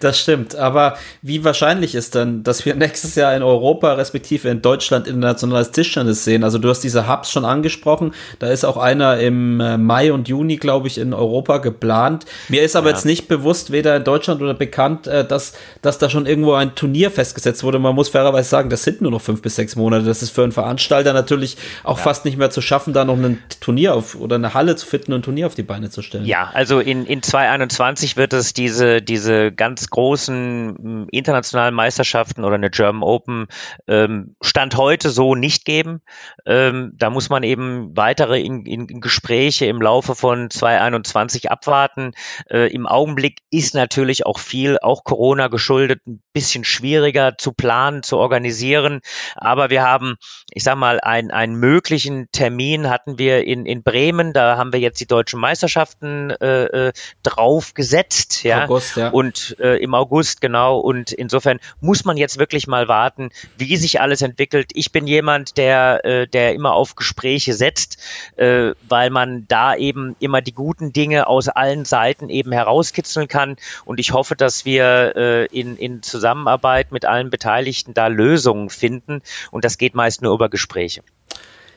Das 0.00 0.18
stimmt, 0.20 0.56
aber 0.56 0.96
wie 1.22 1.44
wahrscheinlich 1.44 1.94
ist 1.94 2.14
denn, 2.14 2.42
dass 2.42 2.64
wir 2.64 2.74
nächstes 2.74 3.14
Jahr 3.14 3.34
in 3.34 3.42
Europa 3.42 3.94
respektive 3.94 4.48
in 4.48 4.62
Deutschland 4.62 5.06
internationales 5.06 5.70
Tischtennis 5.70 6.24
sehen? 6.24 6.44
Also 6.44 6.58
du 6.58 6.68
hast 6.68 6.80
diese 6.80 7.08
Hubs 7.08 7.30
schon 7.30 7.44
angesprochen, 7.44 8.12
da 8.38 8.48
ist 8.48 8.64
auch 8.64 8.76
einer 8.76 9.18
im 9.18 9.60
äh, 9.60 9.76
Mai 9.78 10.12
und 10.12 10.28
Juni, 10.28 10.56
glaube 10.56 10.88
ich, 10.88 10.98
in 10.98 11.14
Europa 11.14 11.58
geplant. 11.58 12.24
Mir 12.48 12.62
ist 12.62 12.76
aber 12.76 12.88
ja. 12.90 12.94
jetzt 12.94 13.04
nicht 13.04 13.28
bewusst, 13.28 13.72
weder 13.72 13.96
in 13.96 14.04
Deutschland 14.04 14.42
oder 14.42 14.54
bekannt, 14.54 15.06
äh, 15.06 15.26
dass, 15.26 15.54
dass 15.82 15.98
da 15.98 16.10
schon 16.10 16.26
irgendwo 16.26 16.54
ein 16.54 16.74
Turnier 16.74 17.10
festgesetzt 17.10 17.62
wurde. 17.62 17.78
Man 17.78 17.94
muss 17.94 18.08
fairerweise 18.08 18.48
sagen, 18.48 18.70
das 18.70 18.82
sind 18.82 19.00
nur 19.00 19.10
noch 19.10 19.22
fünf 19.22 19.42
bis 19.42 19.56
sechs 19.56 19.76
Monate. 19.76 20.04
Das 20.04 20.22
ist 20.22 20.30
für 20.30 20.42
einen 20.42 20.52
Veranstalter 20.52 21.12
natürlich 21.12 21.56
auch 21.82 21.98
ja. 21.98 22.04
fast 22.04 22.24
nicht 22.24 22.36
mehr 22.36 22.50
zu 22.50 22.60
schaffen, 22.60 22.92
da 22.92 23.04
noch 23.04 23.16
ein 23.16 23.42
Turnier 23.60 23.94
auf 23.94 24.16
oder 24.16 24.36
eine 24.36 24.54
Halle 24.54 24.76
zu 24.76 24.86
finden 24.86 25.12
und 25.12 25.22
Turnier 25.22 25.33
Turnier 25.34 25.46
auf 25.48 25.54
die 25.56 25.64
Beine 25.64 25.90
zu 25.90 26.00
stellen. 26.00 26.26
Ja, 26.26 26.50
also 26.54 26.78
in, 26.78 27.06
in 27.06 27.20
2021 27.20 28.16
wird 28.16 28.32
es 28.32 28.52
diese, 28.52 29.02
diese 29.02 29.50
ganz 29.50 29.88
großen 29.88 31.08
internationalen 31.10 31.74
Meisterschaften 31.74 32.44
oder 32.44 32.54
eine 32.54 32.70
German 32.70 33.02
Open 33.02 33.48
ähm, 33.88 34.36
Stand 34.40 34.76
heute 34.76 35.10
so 35.10 35.34
nicht 35.34 35.64
geben. 35.64 36.02
Ähm, 36.46 36.92
da 36.94 37.10
muss 37.10 37.30
man 37.30 37.42
eben 37.42 37.96
weitere 37.96 38.40
in, 38.40 38.64
in 38.64 39.00
Gespräche 39.00 39.66
im 39.66 39.82
Laufe 39.82 40.14
von 40.14 40.50
2021 40.50 41.50
abwarten. 41.50 42.12
Äh, 42.48 42.72
Im 42.72 42.86
Augenblick 42.86 43.40
ist 43.50 43.74
natürlich 43.74 44.26
auch 44.26 44.38
viel, 44.38 44.78
auch 44.80 45.02
Corona 45.02 45.48
geschuldet, 45.48 46.00
ein 46.06 46.22
bisschen 46.32 46.62
schwieriger 46.62 47.36
zu 47.38 47.52
planen, 47.52 48.04
zu 48.04 48.18
organisieren. 48.18 49.00
Aber 49.34 49.70
wir 49.70 49.82
haben, 49.82 50.14
ich 50.52 50.62
sag 50.62 50.76
mal, 50.76 51.00
einen, 51.00 51.32
einen 51.32 51.56
möglichen 51.56 52.28
Termin 52.30 52.88
hatten 52.88 53.18
wir 53.18 53.44
in, 53.44 53.66
in 53.66 53.82
Bremen. 53.82 54.32
Da 54.32 54.56
haben 54.56 54.72
wir 54.72 54.78
jetzt 54.78 55.00
die 55.00 55.06
deutsche 55.06 55.23
deutschen 55.24 55.40
Meisterschaften 55.40 56.30
äh, 56.30 56.88
äh, 56.88 56.92
drauf 57.22 57.72
gesetzt, 57.72 58.44
ja. 58.44 58.64
August, 58.64 58.96
ja. 58.96 59.08
Und 59.08 59.56
äh, 59.58 59.76
im 59.76 59.94
August, 59.94 60.42
genau. 60.42 60.78
Und 60.78 61.12
insofern 61.12 61.60
muss 61.80 62.04
man 62.04 62.18
jetzt 62.18 62.38
wirklich 62.38 62.66
mal 62.66 62.88
warten, 62.88 63.30
wie 63.56 63.76
sich 63.78 64.02
alles 64.02 64.20
entwickelt. 64.20 64.72
Ich 64.74 64.92
bin 64.92 65.06
jemand, 65.06 65.56
der, 65.56 66.04
äh, 66.04 66.26
der 66.28 66.52
immer 66.52 66.74
auf 66.74 66.94
Gespräche 66.94 67.54
setzt, 67.54 67.96
äh, 68.36 68.72
weil 68.86 69.08
man 69.08 69.46
da 69.48 69.74
eben 69.74 70.14
immer 70.20 70.42
die 70.42 70.52
guten 70.52 70.92
Dinge 70.92 71.26
aus 71.26 71.48
allen 71.48 71.86
Seiten 71.86 72.28
eben 72.28 72.52
herauskitzeln 72.52 73.26
kann. 73.26 73.56
Und 73.86 74.00
ich 74.00 74.12
hoffe, 74.12 74.36
dass 74.36 74.66
wir 74.66 75.16
äh, 75.16 75.46
in, 75.46 75.78
in 75.78 76.02
Zusammenarbeit 76.02 76.92
mit 76.92 77.06
allen 77.06 77.30
Beteiligten 77.30 77.94
da 77.94 78.08
Lösungen 78.08 78.68
finden. 78.68 79.22
Und 79.50 79.64
das 79.64 79.78
geht 79.78 79.94
meist 79.94 80.20
nur 80.20 80.34
über 80.34 80.50
Gespräche. 80.50 81.02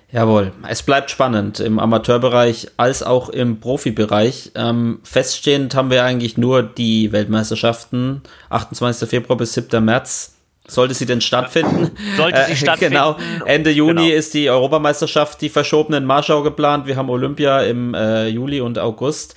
Jawohl, 0.09 0.53
es 0.69 0.83
bleibt 0.83 1.11
spannend 1.11 1.59
im 1.59 1.79
Amateurbereich 1.79 2.69
als 2.77 3.03
auch 3.03 3.27
im 3.27 3.59
Profibereich. 3.59 4.51
Ähm, 4.55 4.99
feststehend 5.03 5.75
haben 5.75 5.91
wir 5.91 6.05
eigentlich 6.05 6.37
nur 6.37 6.63
die 6.63 7.11
Weltmeisterschaften, 7.11 8.21
28. 8.49 9.09
Februar 9.09 9.37
bis 9.37 9.53
7. 9.53 9.83
März. 9.83 10.33
Sollte 10.65 10.93
sie 10.93 11.05
denn 11.05 11.21
stattfinden? 11.21 11.91
Sollte 12.17 12.43
sie 12.45 12.53
äh, 12.53 12.55
stattfinden. 12.57 12.93
Genau. 12.93 13.17
Ende 13.45 13.71
Juni 13.71 14.07
genau. 14.07 14.17
ist 14.17 14.33
die 14.33 14.49
Europameisterschaft, 14.49 15.41
die 15.41 15.49
verschobenen 15.49 16.05
Marschau 16.05 16.41
geplant. 16.41 16.87
Wir 16.87 16.95
haben 16.95 17.09
Olympia 17.09 17.61
im 17.61 17.93
äh, 17.93 18.27
Juli 18.27 18.61
und 18.61 18.79
August. 18.79 19.35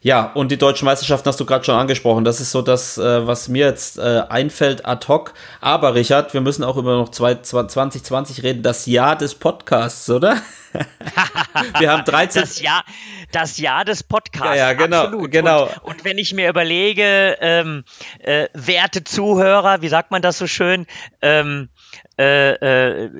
Ja, 0.00 0.30
und 0.34 0.52
die 0.52 0.58
deutschen 0.58 0.84
Meisterschaften 0.84 1.28
hast 1.28 1.40
du 1.40 1.44
gerade 1.44 1.64
schon 1.64 1.74
angesprochen. 1.74 2.24
Das 2.24 2.40
ist 2.40 2.52
so 2.52 2.62
das, 2.62 2.98
äh, 2.98 3.26
was 3.26 3.48
mir 3.48 3.66
jetzt 3.66 3.98
äh, 3.98 4.22
einfällt 4.28 4.86
ad 4.86 5.08
hoc. 5.08 5.34
Aber 5.60 5.94
Richard, 5.94 6.32
wir 6.34 6.40
müssen 6.40 6.62
auch 6.62 6.76
über 6.76 6.96
noch 6.96 7.08
2020 7.08 8.44
reden, 8.44 8.62
das 8.62 8.86
Jahr 8.86 9.16
des 9.16 9.34
Podcasts, 9.34 10.08
oder? 10.08 10.36
wir 11.78 11.90
haben 11.90 12.04
13. 12.04 12.42
Das 12.42 12.60
Jahr, 12.60 12.84
das 13.32 13.58
Jahr 13.58 13.84
des 13.84 14.04
Podcasts. 14.04 14.56
Ja, 14.56 14.70
ja 14.70 14.72
genau. 14.74 15.04
Absolut. 15.04 15.30
genau. 15.32 15.64
Und, 15.64 15.82
und 15.82 16.04
wenn 16.04 16.18
ich 16.18 16.32
mir 16.32 16.48
überlege, 16.48 17.36
ähm, 17.40 17.84
äh, 18.20 18.48
werte 18.54 19.02
Zuhörer, 19.02 19.82
wie 19.82 19.88
sagt 19.88 20.12
man 20.12 20.22
das 20.22 20.38
so 20.38 20.46
schön, 20.46 20.86
ähm, 21.22 21.70
äh, 22.18 22.50
äh, 22.52 23.10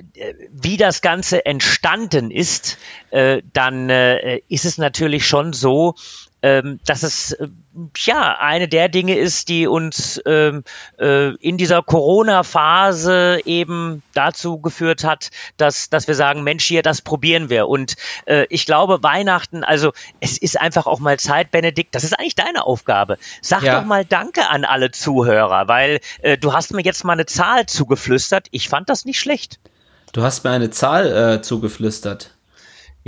wie 0.51 0.77
das 0.77 1.03
Ganze 1.03 1.45
entstanden 1.45 2.31
ist, 2.31 2.79
äh, 3.11 3.43
dann 3.53 3.91
äh, 3.91 4.41
ist 4.49 4.65
es 4.65 4.79
natürlich 4.79 5.27
schon 5.27 5.53
so, 5.53 5.95
ähm, 6.43 6.81
dass 6.87 7.03
es 7.03 7.33
äh, 7.33 7.49
ja 7.97 8.39
eine 8.39 8.69
der 8.69 8.89
Dinge 8.89 9.17
ist, 9.17 9.49
die 9.49 9.67
uns 9.67 10.21
ähm, 10.27 10.65
äh, 10.99 11.35
in 11.37 11.57
dieser 11.57 11.83
Corona-Phase 11.83 13.41
eben 13.45 14.03
dazu 14.15 14.59
geführt 14.61 15.05
hat, 15.05 15.31
dass, 15.57 15.91
dass 15.91 16.07
wir 16.07 16.15
sagen, 16.15 16.45
Mensch, 16.45 16.65
hier, 16.65 16.83
das 16.83 17.03
probieren 17.03 17.51
wir. 17.51 17.69
Und 17.69 17.97
äh, 18.27 18.47
ich 18.51 18.67
glaube, 18.67 19.03
Weihnachten, 19.03 19.65
also 19.65 19.93
es 20.21 20.39
ist 20.39 20.61
einfach 20.61 20.87
auch 20.87 21.01
mal 21.01 21.19
Zeit, 21.19 21.51
Benedikt, 21.51 21.95
das 21.95 22.05
ist 22.05 22.19
eigentlich 22.19 22.37
deine 22.37 22.65
Aufgabe. 22.65 23.19
Sag 23.43 23.63
ja. 23.63 23.79
doch 23.79 23.87
mal 23.87 24.05
Danke 24.05 24.49
an 24.49 24.65
alle 24.65 24.91
Zuhörer, 24.91 25.69
weil 25.69 26.01
äh, 26.23 26.39
du 26.39 26.53
hast 26.53 26.73
mir 26.73 26.83
jetzt 26.83 27.05
mal 27.05 27.15
eine 27.15 27.27
Zahl 27.27 27.67
zugeflüstert. 27.67 28.47
Ich 28.51 28.69
fand 28.69 28.89
das 28.89 29.05
nicht 29.05 29.19
schlecht. 29.19 29.59
Du 30.13 30.23
hast 30.23 30.45
mir 30.45 30.51
eine 30.51 30.71
Zahl 30.71 31.07
äh, 31.07 31.43
zugeflüstert. 31.43 32.38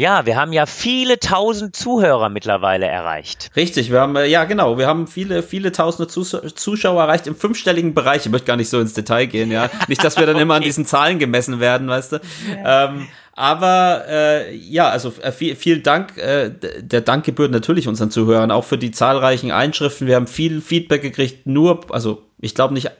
Ja, 0.00 0.24
wir 0.24 0.36
haben 0.36 0.54
ja 0.54 0.64
viele 0.64 1.18
tausend 1.18 1.76
Zuhörer 1.76 2.30
mittlerweile 2.30 2.86
erreicht. 2.86 3.50
Richtig, 3.54 3.90
wir 3.90 4.00
haben, 4.00 4.16
äh, 4.16 4.24
ja 4.24 4.44
genau, 4.44 4.78
wir 4.78 4.86
haben 4.86 5.06
viele, 5.06 5.42
viele 5.42 5.72
tausende 5.72 6.08
Zuschauer 6.08 7.02
erreicht 7.02 7.26
im 7.26 7.36
fünfstelligen 7.36 7.92
Bereich. 7.92 8.24
Ich 8.24 8.32
möchte 8.32 8.46
gar 8.46 8.56
nicht 8.56 8.70
so 8.70 8.80
ins 8.80 8.94
Detail 8.94 9.26
gehen, 9.26 9.50
ja. 9.50 9.68
Nicht, 9.88 10.02
dass 10.02 10.16
wir 10.16 10.24
dann 10.24 10.36
okay. 10.36 10.42
immer 10.42 10.54
an 10.54 10.62
diesen 10.62 10.86
Zahlen 10.86 11.18
gemessen 11.18 11.60
werden, 11.60 11.86
weißt 11.86 12.12
du. 12.12 12.20
Ja. 12.48 12.86
Ähm, 12.86 13.08
aber 13.34 14.04
äh, 14.08 14.56
ja, 14.56 14.88
also 14.88 15.12
äh, 15.20 15.32
viel, 15.32 15.54
vielen 15.54 15.82
Dank. 15.82 16.16
Äh, 16.16 16.50
der 16.80 17.02
Dank 17.02 17.26
gebührt 17.26 17.50
natürlich 17.50 17.86
unseren 17.86 18.10
Zuhörern, 18.10 18.50
auch 18.50 18.64
für 18.64 18.78
die 18.78 18.92
zahlreichen 18.92 19.50
Einschriften. 19.50 20.06
Wir 20.06 20.16
haben 20.16 20.28
viel 20.28 20.62
Feedback 20.62 21.02
gekriegt, 21.02 21.46
nur, 21.46 21.92
also 21.92 22.22
ich 22.38 22.54
glaube 22.54 22.72
nicht 22.72 22.90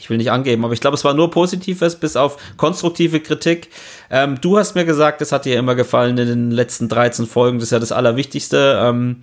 ich 0.00 0.08
will 0.08 0.16
nicht 0.16 0.30
angeben, 0.30 0.64
aber 0.64 0.72
ich 0.72 0.80
glaube, 0.80 0.96
es 0.96 1.04
war 1.04 1.14
nur 1.14 1.30
Positives, 1.30 1.96
bis 1.96 2.16
auf 2.16 2.38
konstruktive 2.56 3.20
Kritik. 3.20 3.68
Ähm, 4.10 4.40
du 4.40 4.58
hast 4.58 4.74
mir 4.74 4.84
gesagt, 4.84 5.20
es 5.20 5.30
hat 5.30 5.44
dir 5.44 5.58
immer 5.58 5.74
gefallen 5.74 6.16
in 6.18 6.26
den 6.26 6.50
letzten 6.50 6.88
13 6.88 7.26
Folgen, 7.26 7.58
das 7.58 7.68
ist 7.68 7.72
ja 7.72 7.78
das 7.78 7.92
Allerwichtigste. 7.92 8.80
Ähm, 8.82 9.22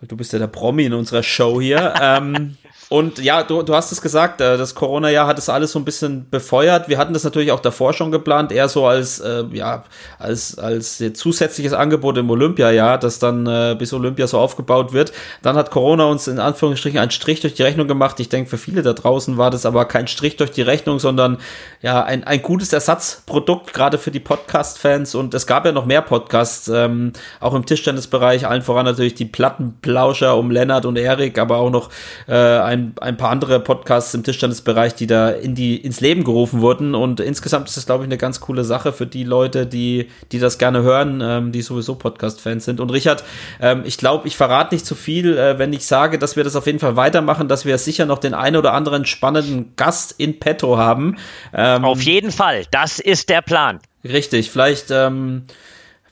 du 0.00 0.16
bist 0.16 0.32
ja 0.32 0.38
der 0.38 0.46
Promi 0.46 0.86
in 0.86 0.94
unserer 0.94 1.22
Show 1.22 1.60
hier. 1.60 1.94
ähm, 2.00 2.56
und 2.92 3.20
ja, 3.20 3.42
du, 3.42 3.62
du 3.62 3.74
hast 3.74 3.90
es 3.90 4.02
gesagt, 4.02 4.42
äh, 4.42 4.58
das 4.58 4.74
Corona-Jahr 4.74 5.26
hat 5.26 5.38
es 5.38 5.48
alles 5.48 5.72
so 5.72 5.78
ein 5.78 5.84
bisschen 5.86 6.28
befeuert. 6.28 6.90
Wir 6.90 6.98
hatten 6.98 7.14
das 7.14 7.24
natürlich 7.24 7.50
auch 7.50 7.60
davor 7.60 7.94
schon 7.94 8.12
geplant, 8.12 8.52
eher 8.52 8.68
so 8.68 8.86
als, 8.86 9.18
äh, 9.18 9.44
ja, 9.50 9.84
als, 10.18 10.58
als 10.58 11.02
zusätzliches 11.14 11.72
Angebot 11.72 12.18
im 12.18 12.28
Olympiajahr, 12.28 12.98
das 12.98 13.18
dann 13.18 13.46
äh, 13.46 13.74
bis 13.78 13.94
Olympia 13.94 14.26
so 14.26 14.38
aufgebaut 14.38 14.92
wird. 14.92 15.10
Dann 15.40 15.56
hat 15.56 15.70
Corona 15.70 16.04
uns 16.04 16.28
in 16.28 16.38
Anführungsstrichen 16.38 16.98
einen 16.98 17.10
Strich 17.10 17.40
durch 17.40 17.54
die 17.54 17.62
Rechnung 17.62 17.88
gemacht. 17.88 18.20
Ich 18.20 18.28
denke, 18.28 18.50
für 18.50 18.58
viele 18.58 18.82
da 18.82 18.92
draußen 18.92 19.38
war 19.38 19.50
das 19.50 19.64
aber 19.64 19.86
kein 19.86 20.06
Strich 20.06 20.36
durch 20.36 20.50
die 20.50 20.60
Rechnung, 20.60 20.98
sondern 20.98 21.38
ja, 21.80 22.04
ein, 22.04 22.24
ein 22.24 22.42
gutes 22.42 22.74
Ersatzprodukt, 22.74 23.72
gerade 23.72 23.96
für 23.96 24.10
die 24.10 24.20
Podcast-Fans. 24.20 25.14
Und 25.14 25.32
es 25.32 25.46
gab 25.46 25.64
ja 25.64 25.72
noch 25.72 25.86
mehr 25.86 26.02
Podcasts, 26.02 26.68
ähm, 26.68 27.14
auch 27.40 27.54
im 27.54 27.64
Tischtennisbereich, 27.64 28.46
allen 28.46 28.60
voran 28.60 28.84
natürlich 28.84 29.14
die 29.14 29.24
Plattenplauscher 29.24 30.36
um 30.36 30.50
Lennart 30.50 30.84
und 30.84 30.98
Erik, 30.98 31.38
aber 31.38 31.56
auch 31.56 31.70
noch 31.70 31.88
äh, 32.28 32.34
ein 32.34 32.81
ein, 33.00 33.16
paar 33.16 33.30
andere 33.30 33.60
Podcasts 33.60 34.14
im 34.14 34.22
Tischtennisbereich, 34.22 34.94
die 34.94 35.06
da 35.06 35.30
in 35.30 35.54
die, 35.54 35.76
ins 35.76 36.00
Leben 36.00 36.24
gerufen 36.24 36.60
wurden. 36.60 36.94
Und 36.94 37.20
insgesamt 37.20 37.68
ist 37.68 37.76
das, 37.76 37.86
glaube 37.86 38.04
ich, 38.04 38.08
eine 38.08 38.18
ganz 38.18 38.40
coole 38.40 38.64
Sache 38.64 38.92
für 38.92 39.06
die 39.06 39.24
Leute, 39.24 39.66
die, 39.66 40.08
die 40.32 40.38
das 40.38 40.58
gerne 40.58 40.82
hören, 40.82 41.20
ähm, 41.22 41.52
die 41.52 41.62
sowieso 41.62 41.94
Podcast-Fans 41.94 42.64
sind. 42.64 42.80
Und 42.80 42.90
Richard, 42.90 43.24
ähm, 43.60 43.82
ich 43.84 43.98
glaube, 43.98 44.28
ich 44.28 44.36
verrate 44.36 44.74
nicht 44.74 44.86
zu 44.86 44.94
viel, 44.94 45.36
äh, 45.36 45.58
wenn 45.58 45.72
ich 45.72 45.86
sage, 45.86 46.18
dass 46.18 46.36
wir 46.36 46.44
das 46.44 46.56
auf 46.56 46.66
jeden 46.66 46.78
Fall 46.78 46.96
weitermachen, 46.96 47.48
dass 47.48 47.64
wir 47.64 47.78
sicher 47.78 48.06
noch 48.06 48.18
den 48.18 48.34
einen 48.34 48.56
oder 48.56 48.72
anderen 48.72 49.06
spannenden 49.06 49.74
Gast 49.76 50.14
in 50.18 50.38
petto 50.38 50.76
haben. 50.76 51.16
Ähm, 51.54 51.84
auf 51.84 52.02
jeden 52.02 52.32
Fall, 52.32 52.64
das 52.70 52.98
ist 52.98 53.28
der 53.28 53.42
Plan. 53.42 53.80
Richtig, 54.04 54.50
vielleicht 54.50 54.90
ähm, 54.90 55.44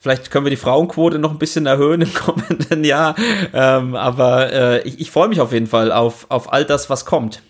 Vielleicht 0.01 0.29
können 0.31 0.47
wir 0.47 0.49
die 0.49 0.57
Frauenquote 0.57 1.19
noch 1.19 1.29
ein 1.29 1.37
bisschen 1.37 1.67
erhöhen 1.67 2.01
im 2.01 2.11
kommenden 2.15 2.83
Jahr. 2.83 3.15
Ähm, 3.53 3.93
aber 3.95 4.51
äh, 4.51 4.81
ich, 4.81 4.99
ich 4.99 5.11
freue 5.11 5.27
mich 5.27 5.39
auf 5.39 5.53
jeden 5.53 5.67
Fall 5.67 5.91
auf, 5.91 6.25
auf 6.29 6.51
all 6.51 6.65
das, 6.65 6.89
was 6.89 7.05
kommt. 7.05 7.43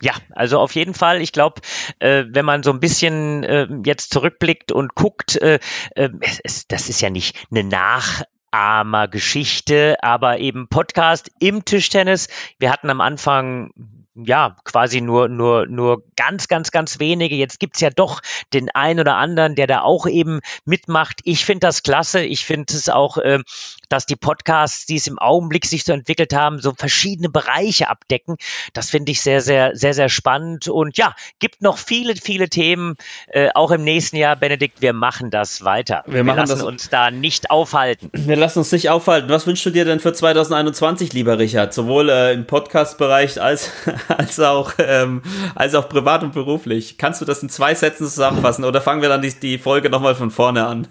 Ja, 0.00 0.14
also 0.30 0.60
auf 0.60 0.74
jeden 0.74 0.94
Fall. 0.94 1.20
Ich 1.20 1.32
glaube, 1.32 1.60
äh, 1.98 2.24
wenn 2.26 2.46
man 2.46 2.62
so 2.62 2.70
ein 2.70 2.80
bisschen 2.80 3.44
äh, 3.44 3.68
jetzt 3.84 4.14
zurückblickt 4.14 4.72
und 4.72 4.94
guckt, 4.94 5.36
äh, 5.36 5.58
äh, 5.94 6.08
es, 6.42 6.66
das 6.66 6.88
ist 6.88 7.02
ja 7.02 7.10
nicht 7.10 7.36
eine 7.50 7.64
Nachahmergeschichte, 7.64 10.02
aber 10.02 10.38
eben 10.38 10.68
Podcast 10.68 11.30
im 11.38 11.66
Tischtennis. 11.66 12.28
Wir 12.58 12.72
hatten 12.72 12.88
am 12.88 13.02
Anfang 13.02 13.72
ja, 14.14 14.56
quasi 14.64 15.00
nur, 15.00 15.28
nur, 15.28 15.66
nur 15.66 16.04
ganz, 16.16 16.46
ganz, 16.46 16.70
ganz 16.70 17.00
wenige. 17.00 17.34
Jetzt 17.34 17.58
gibt's 17.58 17.80
ja 17.80 17.90
doch 17.90 18.20
den 18.52 18.70
einen 18.70 19.00
oder 19.00 19.16
anderen, 19.16 19.56
der 19.56 19.66
da 19.66 19.82
auch 19.82 20.06
eben 20.06 20.40
mitmacht. 20.64 21.20
Ich 21.24 21.44
finde 21.44 21.66
das 21.66 21.82
klasse. 21.82 22.22
Ich 22.22 22.44
finde 22.44 22.74
es 22.74 22.88
auch, 22.88 23.18
äh, 23.18 23.40
dass 23.88 24.06
die 24.06 24.16
Podcasts, 24.16 24.86
die 24.86 24.96
es 24.96 25.06
im 25.06 25.18
Augenblick 25.18 25.66
sich 25.66 25.84
so 25.84 25.92
entwickelt 25.92 26.34
haben, 26.34 26.60
so 26.60 26.72
verschiedene 26.76 27.28
Bereiche 27.28 27.88
abdecken. 27.88 28.36
Das 28.72 28.90
finde 28.90 29.12
ich 29.12 29.20
sehr, 29.20 29.40
sehr, 29.40 29.74
sehr, 29.74 29.94
sehr 29.94 30.08
spannend. 30.08 30.68
Und 30.68 30.96
ja, 30.96 31.14
gibt 31.38 31.62
noch 31.62 31.78
viele, 31.78 32.16
viele 32.16 32.48
Themen, 32.48 32.96
äh, 33.28 33.50
auch 33.54 33.70
im 33.70 33.84
nächsten 33.84 34.16
Jahr, 34.16 34.36
Benedikt. 34.36 34.82
Wir 34.82 34.92
machen 34.92 35.30
das 35.30 35.64
weiter. 35.64 36.04
Wir, 36.06 36.24
wir 36.24 36.34
lassen 36.34 36.58
das, 36.58 36.62
uns 36.62 36.88
da 36.88 37.10
nicht 37.10 37.50
aufhalten. 37.50 38.10
Wir 38.12 38.36
lassen 38.36 38.60
uns 38.60 38.72
nicht 38.72 38.90
aufhalten. 38.90 39.28
Was 39.28 39.46
wünschst 39.46 39.66
du 39.66 39.70
dir 39.70 39.84
denn 39.84 40.00
für 40.00 40.12
2021, 40.12 41.12
lieber 41.12 41.38
Richard? 41.38 41.74
Sowohl 41.74 42.08
äh, 42.10 42.32
im 42.32 42.46
Podcast-Bereich 42.46 43.40
als 43.40 43.70
als 44.08 44.40
auch, 44.40 44.72
ähm, 44.78 45.22
als 45.54 45.74
auch 45.74 45.88
privat 45.88 46.22
und 46.22 46.32
beruflich. 46.32 46.98
Kannst 46.98 47.20
du 47.20 47.24
das 47.24 47.42
in 47.42 47.48
zwei 47.48 47.74
Sätzen 47.74 48.04
zusammenfassen 48.04 48.64
oder 48.64 48.80
fangen 48.80 49.02
wir 49.02 49.08
dann 49.08 49.22
die, 49.22 49.32
die 49.32 49.58
Folge 49.58 49.90
nochmal 49.90 50.14
von 50.14 50.30
vorne 50.30 50.66
an? 50.66 50.86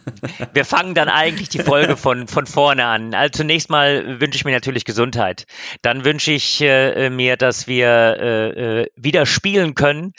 Wir 0.54 0.66
fangen 0.66 0.94
dann 0.94 1.10
eigentlich 1.10 1.50
die 1.50 1.60
Folge 1.60 1.98
von, 1.98 2.28
von 2.28 2.46
vorne 2.46 2.83
an. 2.86 3.14
Also 3.14 3.32
zunächst 3.38 3.70
mal 3.70 4.20
wünsche 4.20 4.36
ich 4.36 4.46
mir 4.46 4.52
natürlich 4.52 4.86
Gesundheit. 4.86 5.46
Dann 5.82 6.06
wünsche 6.06 6.32
ich 6.32 6.62
äh, 6.62 7.10
mir, 7.10 7.38
dass 7.38 7.68
wir 7.68 7.88
äh, 7.88 8.82
äh, 8.82 8.88
wieder 8.96 9.26
spielen 9.26 9.76
können, 9.76 10.14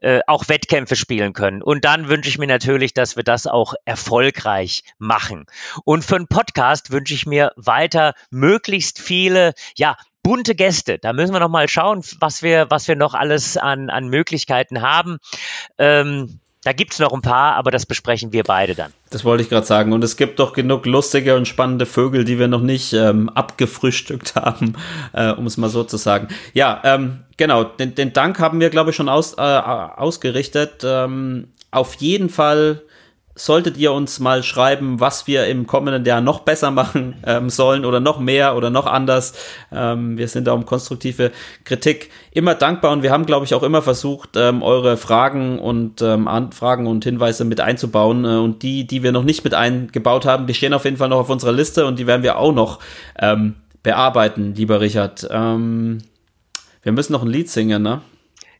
äh, 0.00 0.20
auch 0.26 0.48
Wettkämpfe 0.48 0.96
spielen 0.96 1.32
können. 1.32 1.62
Und 1.62 1.84
dann 1.84 2.08
wünsche 2.08 2.28
ich 2.28 2.38
mir 2.38 2.46
natürlich, 2.46 2.94
dass 2.94 3.16
wir 3.16 3.24
das 3.24 3.46
auch 3.46 3.74
erfolgreich 3.84 4.84
machen. 4.98 5.46
Und 5.84 6.04
für 6.04 6.16
einen 6.16 6.28
Podcast 6.28 6.90
wünsche 6.90 7.14
ich 7.14 7.26
mir 7.26 7.52
weiter 7.56 8.14
möglichst 8.30 9.00
viele, 9.00 9.54
ja, 9.76 9.96
bunte 10.22 10.54
Gäste. 10.54 10.98
Da 10.98 11.12
müssen 11.12 11.32
wir 11.32 11.40
noch 11.40 11.48
mal 11.48 11.68
schauen, 11.68 12.02
was 12.18 12.42
wir, 12.42 12.70
was 12.70 12.88
wir 12.88 12.96
noch 12.96 13.14
alles 13.14 13.56
an, 13.56 13.90
an 13.90 14.08
Möglichkeiten 14.08 14.82
haben. 14.82 15.18
Ähm, 15.78 16.40
da 16.64 16.72
gibt's 16.72 16.98
noch 16.98 17.12
ein 17.12 17.20
paar, 17.20 17.54
aber 17.54 17.70
das 17.70 17.86
besprechen 17.86 18.32
wir 18.32 18.42
beide 18.42 18.74
dann. 18.74 18.92
Das 19.10 19.24
wollte 19.24 19.42
ich 19.42 19.50
gerade 19.50 19.66
sagen. 19.66 19.92
Und 19.92 20.02
es 20.02 20.16
gibt 20.16 20.38
doch 20.38 20.54
genug 20.54 20.86
lustige 20.86 21.36
und 21.36 21.46
spannende 21.46 21.86
Vögel, 21.86 22.24
die 22.24 22.38
wir 22.38 22.48
noch 22.48 22.62
nicht 22.62 22.94
ähm, 22.94 23.28
abgefrühstückt 23.28 24.34
haben, 24.34 24.74
äh, 25.12 25.30
um 25.30 25.46
es 25.46 25.56
mal 25.58 25.68
so 25.68 25.84
zu 25.84 25.98
sagen. 25.98 26.28
Ja, 26.54 26.80
ähm, 26.84 27.20
genau. 27.36 27.64
Den, 27.64 27.94
den 27.94 28.12
Dank 28.12 28.40
haben 28.40 28.60
wir, 28.60 28.70
glaube 28.70 28.90
ich, 28.90 28.96
schon 28.96 29.10
aus, 29.10 29.34
äh, 29.34 29.40
ausgerichtet. 29.40 30.82
Ähm, 30.84 31.48
auf 31.70 31.94
jeden 31.96 32.30
Fall 32.30 32.82
solltet 33.34 33.76
ihr 33.76 33.92
uns 33.92 34.20
mal 34.20 34.42
schreiben, 34.42 35.00
was 35.00 35.26
wir 35.26 35.46
im 35.46 35.66
kommenden 35.66 36.04
Jahr 36.04 36.20
noch 36.20 36.40
besser 36.40 36.70
machen 36.70 37.16
ähm, 37.26 37.50
sollen 37.50 37.84
oder 37.84 38.00
noch 38.00 38.18
mehr 38.20 38.56
oder 38.56 38.70
noch 38.70 38.86
anders. 38.86 39.34
Ähm, 39.72 40.16
wir 40.16 40.28
sind 40.28 40.46
da 40.46 40.52
um 40.52 40.66
konstruktive 40.66 41.32
Kritik 41.64 42.10
immer 42.30 42.54
dankbar 42.54 42.92
und 42.92 43.02
wir 43.02 43.10
haben, 43.10 43.26
glaube 43.26 43.44
ich, 43.44 43.54
auch 43.54 43.62
immer 43.62 43.82
versucht, 43.82 44.36
ähm, 44.36 44.62
eure 44.62 44.96
Fragen 44.96 45.58
und 45.58 46.00
ähm, 46.02 46.28
Anfragen 46.28 46.86
und 46.86 47.04
Hinweise 47.04 47.44
mit 47.44 47.60
einzubauen. 47.60 48.24
Äh, 48.24 48.28
und 48.28 48.62
die, 48.62 48.86
die 48.86 49.02
wir 49.02 49.12
noch 49.12 49.24
nicht 49.24 49.44
mit 49.44 49.54
eingebaut 49.54 50.26
haben, 50.26 50.46
die 50.46 50.54
stehen 50.54 50.72
auf 50.72 50.84
jeden 50.84 50.96
Fall 50.96 51.08
noch 51.08 51.18
auf 51.18 51.30
unserer 51.30 51.52
Liste 51.52 51.86
und 51.86 51.98
die 51.98 52.06
werden 52.06 52.22
wir 52.22 52.38
auch 52.38 52.52
noch 52.52 52.78
ähm, 53.18 53.56
bearbeiten, 53.82 54.54
lieber 54.54 54.80
Richard. 54.80 55.26
Ähm, 55.30 55.98
wir 56.82 56.92
müssen 56.92 57.12
noch 57.12 57.22
ein 57.22 57.28
Lied 57.28 57.50
singen, 57.50 57.82
ne? 57.82 58.02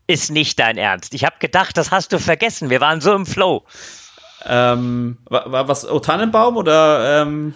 Ist 0.06 0.30
nicht 0.30 0.58
dein 0.58 0.76
Ernst. 0.76 1.14
Ich 1.14 1.24
habe 1.24 1.36
gedacht, 1.38 1.76
das 1.76 1.90
hast 1.90 2.12
du 2.12 2.18
vergessen. 2.18 2.68
Wir 2.68 2.80
waren 2.80 3.00
so 3.00 3.14
im 3.14 3.24
Flow. 3.24 3.64
Ähm, 4.46 5.18
was, 5.28 5.88
O 5.88 5.98
Tannenbaum 6.00 6.56
oder 6.56 7.22
ähm, 7.22 7.54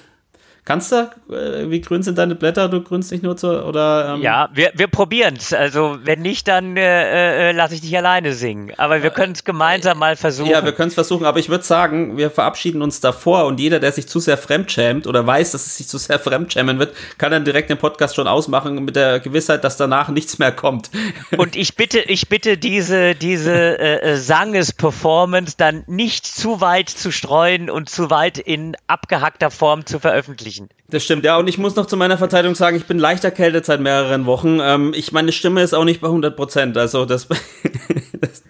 Kannst 0.68 0.92
du? 0.92 1.10
Äh, 1.30 1.70
wie 1.70 1.80
grün 1.80 2.02
sind 2.02 2.18
deine 2.18 2.34
Blätter? 2.34 2.68
Du 2.68 2.82
grünst 2.82 3.10
nicht 3.10 3.22
nur 3.22 3.38
zu, 3.38 3.64
oder? 3.64 4.16
Ähm 4.16 4.20
ja, 4.20 4.50
wir, 4.52 4.70
wir 4.74 4.88
probieren 4.88 5.36
es. 5.38 5.54
Also 5.54 5.96
wenn 6.02 6.20
nicht, 6.20 6.46
dann 6.46 6.76
äh, 6.76 7.48
äh, 7.48 7.52
lasse 7.52 7.74
ich 7.74 7.80
dich 7.80 7.96
alleine 7.96 8.34
singen. 8.34 8.74
Aber 8.76 9.02
wir 9.02 9.08
können 9.08 9.32
es 9.32 9.44
gemeinsam 9.44 9.98
mal 9.98 10.14
versuchen. 10.16 10.50
Ja, 10.50 10.62
wir 10.66 10.72
können 10.72 10.88
es 10.88 10.94
versuchen. 10.94 11.24
Aber 11.24 11.38
ich 11.38 11.48
würde 11.48 11.64
sagen, 11.64 12.18
wir 12.18 12.30
verabschieden 12.30 12.82
uns 12.82 13.00
davor 13.00 13.46
und 13.46 13.60
jeder, 13.60 13.80
der 13.80 13.92
sich 13.92 14.08
zu 14.08 14.20
sehr 14.20 14.36
fremdschämt 14.36 15.06
oder 15.06 15.26
weiß, 15.26 15.52
dass 15.52 15.64
es 15.64 15.78
sich 15.78 15.88
zu 15.88 15.96
sehr 15.96 16.18
fremdschämen 16.18 16.78
wird, 16.78 16.94
kann 17.16 17.32
dann 17.32 17.46
direkt 17.46 17.70
den 17.70 17.78
Podcast 17.78 18.14
schon 18.14 18.28
ausmachen 18.28 18.84
mit 18.84 18.94
der 18.94 19.20
Gewissheit, 19.20 19.64
dass 19.64 19.78
danach 19.78 20.10
nichts 20.10 20.38
mehr 20.38 20.52
kommt. 20.52 20.90
Und 21.38 21.56
ich 21.56 21.76
bitte, 21.76 22.00
ich 22.00 22.28
bitte 22.28 22.58
diese 22.58 23.14
diese 23.14 23.54
äh, 23.54 24.00
äh 24.00 24.16
Sanges-Performance 24.16 25.54
dann 25.56 25.84
nicht 25.86 26.26
zu 26.26 26.60
weit 26.60 26.90
zu 26.90 27.10
streuen 27.10 27.70
und 27.70 27.88
zu 27.88 28.10
weit 28.10 28.36
in 28.36 28.76
abgehackter 28.86 29.50
Form 29.50 29.86
zu 29.86 29.98
veröffentlichen 29.98 30.57
sprechen. 30.66 30.86
Das 30.90 31.04
stimmt, 31.04 31.24
ja. 31.24 31.36
Und 31.36 31.48
ich 31.48 31.58
muss 31.58 31.76
noch 31.76 31.86
zu 31.86 31.96
meiner 31.96 32.18
Verteidigung 32.18 32.54
sagen, 32.54 32.76
ich 32.76 32.86
bin 32.86 32.98
leicht 32.98 33.24
erkältet 33.24 33.64
seit 33.66 33.80
mehreren 33.80 34.26
Wochen. 34.26 34.58
Ähm, 34.60 34.92
ich, 34.94 35.12
meine 35.12 35.32
Stimme 35.32 35.62
ist 35.62 35.74
auch 35.74 35.84
nicht 35.84 36.00
bei 36.00 36.08
100 36.08 36.36
Prozent. 36.36 36.76
Also 36.76 37.04
das, 37.04 37.28
das 38.20 38.42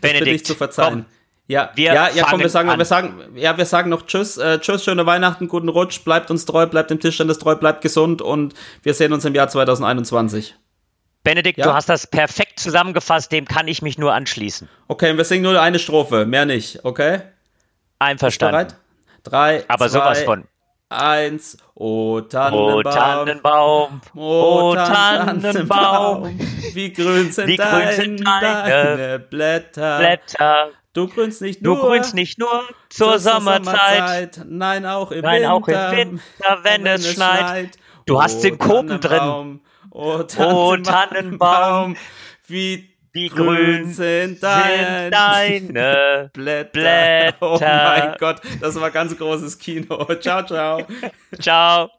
bitte 0.00 0.30
ich 0.30 0.44
zu 0.44 0.54
verzeihen. 0.54 1.04
Komm, 1.04 1.16
ja, 1.48 1.70
wir 1.76 1.94
ja, 1.94 2.08
ja, 2.10 2.26
komm, 2.28 2.40
wir 2.40 2.48
sagen, 2.48 2.68
an. 2.70 2.78
wir 2.78 2.84
sagen, 2.84 3.20
ja, 3.36 3.56
wir 3.56 3.66
sagen 3.66 3.88
noch 3.88 4.06
Tschüss, 4.06 4.36
äh, 4.36 4.58
Tschüss, 4.58 4.82
schöne 4.82 5.06
Weihnachten, 5.06 5.46
guten 5.46 5.68
Rutsch, 5.68 6.02
bleibt 6.02 6.28
uns 6.32 6.44
treu, 6.44 6.66
bleibt 6.66 6.90
dem 6.90 6.98
Tischtennis 6.98 7.38
treu, 7.38 7.54
bleibt 7.54 7.82
gesund 7.82 8.20
und 8.20 8.54
wir 8.82 8.94
sehen 8.94 9.12
uns 9.12 9.24
im 9.24 9.34
Jahr 9.34 9.48
2021. 9.48 10.56
Benedikt, 11.22 11.58
Ja. 11.58 11.66
du 11.66 11.74
hast 11.74 11.88
das 11.88 12.08
perfekt 12.08 12.58
zusammengefasst, 12.58 13.30
dem 13.30 13.44
kann 13.44 13.68
ich 13.68 13.80
mich 13.80 13.96
nur 13.96 14.12
anschließen. 14.12 14.68
Okay, 14.88 15.10
und 15.12 15.18
wir 15.18 15.24
singen 15.24 15.44
nur 15.44 15.60
eine 15.60 15.78
Strophe, 15.78 16.26
mehr 16.26 16.46
nicht, 16.46 16.84
okay? 16.84 17.20
Einverstanden. 18.00 18.52
Bereit? 18.52 18.76
Drei, 19.22 19.64
Aber 19.68 19.88
zwei, 19.88 19.98
sowas 19.98 20.22
von. 20.22 20.44
Eins. 20.88 21.56
O 21.74 22.16
Oh 22.16 22.20
Tannenbaum, 22.22 22.82
Tannenbaum, 22.82 24.00
O 24.14 24.70
oh 24.70 24.74
Tannenbaum, 24.74 26.38
wie 26.72 26.92
grün 26.92 27.30
sind, 27.30 27.48
wie 27.48 27.56
grün 27.56 27.92
sind 27.92 28.26
deine 28.26 28.70
deine 28.70 29.18
Blätter. 29.18 29.98
Blätter. 29.98 30.70
Du 30.92 31.08
grünst 31.08 31.42
nicht 31.42 31.64
Du 31.64 31.74
nur 31.74 31.88
grünst 31.88 32.14
nicht 32.14 32.38
nur 32.38 32.64
zur 32.88 33.18
Sommerzeit, 33.18 34.40
nein 34.46 34.86
auch 34.86 35.12
im 35.12 35.20
nein, 35.20 35.42
Winter, 35.42 35.52
auch 35.52 35.68
im 35.68 35.74
Winter, 35.74 36.58
wenn 36.62 36.86
es 36.86 37.12
schneit. 37.12 37.76
Du 38.06 38.22
hast 38.22 38.40
Synkopen 38.40 39.00
drin. 39.00 39.18
drin. 39.18 39.60
O 39.90 40.14
O 40.14 40.22
Tannenbaum, 40.22 40.82
Tannenbaum, 40.82 41.96
wie, 42.46 42.95
grün 43.24 43.28
grün 43.28 43.92
sind 43.92 44.42
dein, 44.42 45.04
sind 45.04 45.12
deine 45.12 46.30
Blätter. 46.34 46.70
Blätter. 46.72 47.36
Oh 47.40 47.58
mein 47.60 48.14
Gott, 48.18 48.40
das 48.60 48.78
war 48.80 48.90
ganz 48.90 49.16
großes 49.16 49.58
Kino. 49.58 50.04
Ciao, 50.20 50.44
ciao. 50.44 50.82
Ciao. 51.40 51.90